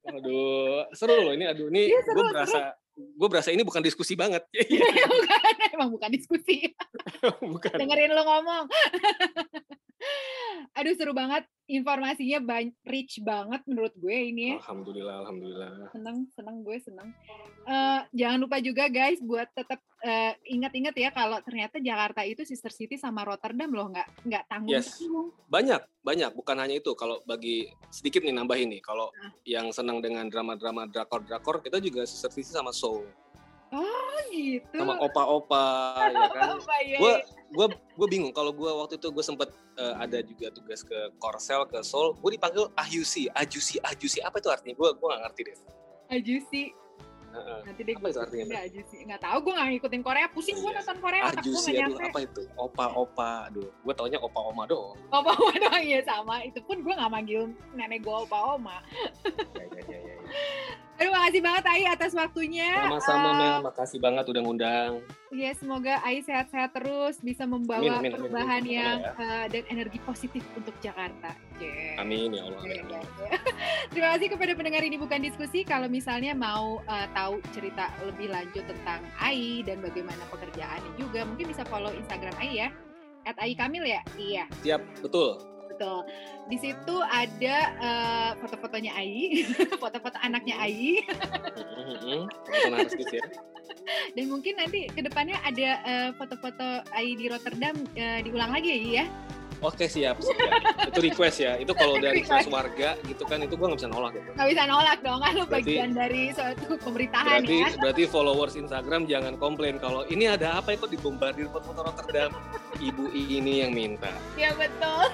aduh 0.05 0.85
seru 0.93 1.17
loh 1.17 1.33
ini 1.33 1.49
aduh 1.49 1.65
ini 1.67 1.89
Iya, 1.89 1.97
seru, 2.05 2.21
gue 2.21 2.25
berasa 2.29 2.77
gue 2.93 3.27
berasa 3.27 3.49
ini 3.49 3.65
bukan 3.65 3.81
diskusi 3.81 4.13
banget 4.13 4.45
bukan, 5.11 5.53
emang 5.73 5.89
bukan 5.89 6.09
diskusi. 6.13 6.71
bukan 7.53 7.73
Dengerin 7.73 8.13
lu 8.13 8.21
ngomong. 8.21 8.69
Aduh 10.75 10.91
seru 10.91 11.15
banget 11.15 11.47
informasinya 11.65 12.39
banyak 12.43 12.77
rich 12.85 13.23
banget 13.25 13.63
menurut 13.65 13.95
gue 13.97 14.13
ini 14.13 14.53
ya. 14.53 14.55
Alhamdulillah, 14.61 15.15
alhamdulillah. 15.25 15.69
Seneng, 15.89 16.17
seneng 16.35 16.61
gue 16.61 16.77
seneng. 16.77 17.09
Uh, 17.65 18.05
jangan 18.13 18.37
lupa 18.43 18.61
juga 18.61 18.85
guys 18.85 19.17
buat 19.17 19.49
tetap 19.55 19.81
uh, 20.05 20.33
ingat-ingat 20.45 20.93
ya 20.93 21.09
kalau 21.09 21.41
ternyata 21.41 21.81
Jakarta 21.81 22.21
itu 22.21 22.45
sister 22.45 22.69
city 22.69 23.01
sama 23.01 23.25
Rotterdam 23.25 23.73
loh 23.73 23.89
nggak 23.89 24.07
nggak 24.29 24.43
tanggung 24.45 24.77
yes. 24.77 25.01
Banyak, 25.49 25.81
banyak. 26.05 26.31
Bukan 26.37 26.57
hanya 26.61 26.77
itu. 26.77 26.93
Kalau 26.93 27.23
bagi 27.25 27.65
sedikit 27.89 28.21
nih 28.21 28.35
nambah 28.35 28.57
ini. 28.59 28.77
Kalau 28.83 29.09
nah. 29.15 29.33
yang 29.47 29.73
senang 29.73 30.03
dengan 30.03 30.29
drama-drama 30.29 30.85
drakor-drakor 30.85 31.65
kita 31.65 31.81
juga 31.81 32.05
sister 32.05 32.29
city 32.29 32.53
sama 32.53 32.69
Soul. 32.69 33.24
Oh 33.73 34.17
gitu. 34.29 34.77
Sama 34.77 34.95
opa-opa 35.01 35.65
ya 36.13 36.27
kan. 36.29 36.57
Gue 36.99 37.13
gue 37.55 37.67
gue 37.71 38.07
bingung 38.11 38.33
kalau 38.35 38.51
gue 38.51 38.67
waktu 38.67 38.99
itu 38.99 39.07
gue 39.09 39.23
sempet 39.23 39.49
uh, 39.79 39.95
ada 40.01 40.19
juga 40.21 40.51
tugas 40.51 40.83
ke 40.83 40.97
Korsel 41.17 41.65
ke 41.69 41.79
Seoul, 41.81 42.17
gue 42.19 42.31
dipanggil 42.35 42.67
Ahyusi, 42.75 43.31
Ajusi, 43.31 43.79
Ajusi 43.81 44.19
apa 44.21 44.37
itu 44.41 44.49
artinya? 44.51 44.75
Gue 44.75 44.89
gue 44.93 45.07
gak 45.07 45.21
ngerti 45.29 45.41
deh. 45.47 45.57
Ajusi. 46.11 46.63
Uh, 47.35 47.59
Nanti 47.67 47.81
deh 47.83 47.95
gue 47.99 48.09
artinya? 48.15 48.45
Enggak, 48.47 48.63
Ajusi. 48.71 48.97
Nggak 49.03 49.21
tahu, 49.27 49.37
gue 49.43 49.53
gak 49.59 49.67
ngikutin 49.75 50.01
Korea. 50.07 50.25
Pusing 50.31 50.57
gue 50.63 50.71
iya. 50.71 50.79
nonton 50.79 50.97
Korea, 51.03 51.21
Ajusi, 51.35 51.71
aduh, 51.75 51.99
apa 51.99 52.19
itu? 52.23 52.41
Opa-opa, 52.55 53.31
aduh. 53.51 53.67
Gue 53.83 53.93
taunya 53.93 54.19
opa-oma 54.23 54.63
doang. 54.63 54.95
Opa-oma 55.11 55.53
doang, 55.67 55.83
ya 55.83 55.99
sama. 56.07 56.35
Itu 56.47 56.63
pun 56.63 56.79
gue 56.79 56.93
gak 56.95 57.11
manggil 57.11 57.51
nenek 57.75 58.07
gue 58.07 58.15
opa-oma. 58.15 58.79
ya, 59.59 59.65
ya, 59.67 59.83
ya, 59.83 59.99
ya. 59.99 60.15
Terima 60.95 61.27
kasih 61.27 61.41
banget 61.43 61.63
Ai 61.67 61.83
atas 61.91 62.11
waktunya. 62.15 62.71
Sama-sama 62.87 63.29
uh, 63.29 63.35
Mel, 63.35 63.55
makasih 63.67 63.99
banget 63.99 64.25
udah 64.31 64.41
ngundang. 64.47 64.91
Iya, 65.27 65.51
semoga 65.59 65.99
Ai 66.07 66.23
sehat-sehat 66.23 66.71
terus 66.71 67.19
bisa 67.19 67.43
membawa 67.43 67.83
amin, 67.99 67.99
amin, 67.99 68.11
perubahan 68.15 68.63
amin, 68.63 68.77
yang 68.79 68.97
ya. 69.03 69.11
uh, 69.19 69.45
dan 69.51 69.63
energi 69.67 69.99
positif 70.07 70.39
untuk 70.55 70.71
Jakarta. 70.79 71.35
Yeah. 71.59 71.99
Amin 71.99 72.31
ya 72.31 72.47
Allah. 72.47 72.63
Yeah, 72.63 72.83
yeah, 72.87 73.03
yeah. 73.03 73.39
Terima 73.91 74.07
kasih 74.15 74.27
kepada 74.31 74.51
pendengar 74.55 74.81
ini 74.87 74.95
bukan 74.95 75.19
diskusi. 75.19 75.67
Kalau 75.67 75.91
misalnya 75.91 76.31
mau 76.31 76.79
uh, 76.87 77.07
tahu 77.11 77.43
cerita 77.51 77.91
lebih 78.07 78.31
lanjut 78.31 78.63
tentang 78.63 79.03
Ai 79.19 79.67
dan 79.67 79.83
bagaimana 79.83 80.23
pekerjaannya 80.31 80.95
juga, 80.95 81.27
mungkin 81.27 81.51
bisa 81.51 81.67
follow 81.67 81.91
Instagram 81.91 82.35
Ai 82.39 82.63
ya. 82.63 82.69
At 83.27 83.35
Ai 83.41 83.57
Kamil 83.57 83.83
ya? 83.83 84.01
Iya. 84.15 84.45
Siap, 84.63 84.81
betul. 85.03 85.54
Betul. 85.75 86.07
Di 86.47 86.55
situ 86.55 86.95
ada 87.03 87.57
uh, 87.83 88.31
foto-fotonya 88.39 88.95
Ai, 88.95 89.43
foto-foto 89.83 90.15
anaknya 90.23 90.55
Ai. 90.55 91.03
Dan 94.15 94.31
mungkin 94.31 94.55
nanti 94.55 94.87
ke 94.87 95.03
depannya 95.03 95.35
ada 95.43 95.69
uh, 95.83 96.09
foto-foto 96.15 96.79
Ai 96.95 97.19
di 97.19 97.27
Rotterdam 97.27 97.75
uh, 97.75 98.19
diulang 98.23 98.55
lagi 98.55 98.71
ya, 98.71 99.03
ya? 99.03 99.05
Oke 99.65 99.89
siap, 99.89 100.21
siap. 100.21 100.93
itu 100.93 100.99
request 101.01 101.37
ya. 101.41 101.57
Itu 101.57 101.73
kalau 101.73 101.97
dari 101.97 102.21
request 102.21 102.53
warga 102.53 102.93
gitu 103.09 103.25
kan 103.25 103.41
itu 103.41 103.57
gue 103.57 103.65
nggak 103.65 103.79
bisa 103.81 103.89
nolak 103.89 104.11
gitu. 104.13 104.29
Nggak 104.37 104.49
bisa 104.53 104.63
nolak 104.69 104.97
dong, 105.01 105.19
kan 105.25 105.33
berarti, 105.33 105.53
bagian 105.57 105.89
dari 105.97 106.23
suatu 106.37 106.77
pemerintahan 106.77 107.41
berarti, 107.41 107.57
ya. 107.57 107.67
Berarti 107.81 108.03
followers 108.05 108.53
Instagram 108.53 109.01
jangan 109.09 109.33
komplain 109.41 109.81
kalau 109.81 110.05
ini 110.05 110.29
ada 110.29 110.61
apa 110.61 110.77
itu 110.77 110.85
dibombardir 110.85 111.49
foto-foto 111.49 111.81
Rotterdam. 111.81 112.29
Ibu 112.77 113.09
ini 113.15 113.65
yang 113.65 113.73
minta. 113.73 114.13
Ya 114.37 114.53
betul. 114.53 115.09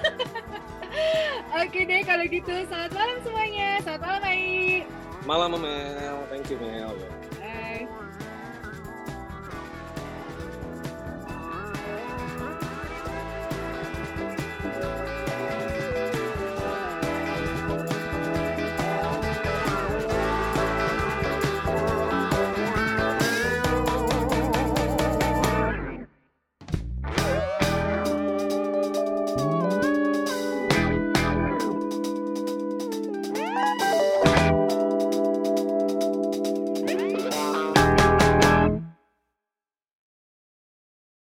Oke 1.62 1.88
deh 1.88 2.04
kalau 2.04 2.24
gitu, 2.28 2.52
selamat 2.68 2.92
malam 2.92 3.16
semuanya. 3.24 3.68
Selamat 3.80 4.02
malam 4.04 4.20
Mai. 4.20 4.44
Malam 5.22 5.50
Mel, 5.56 6.18
thank 6.28 6.50
you 6.50 6.58
Mel. 6.60 6.92
Bye. 14.82 15.21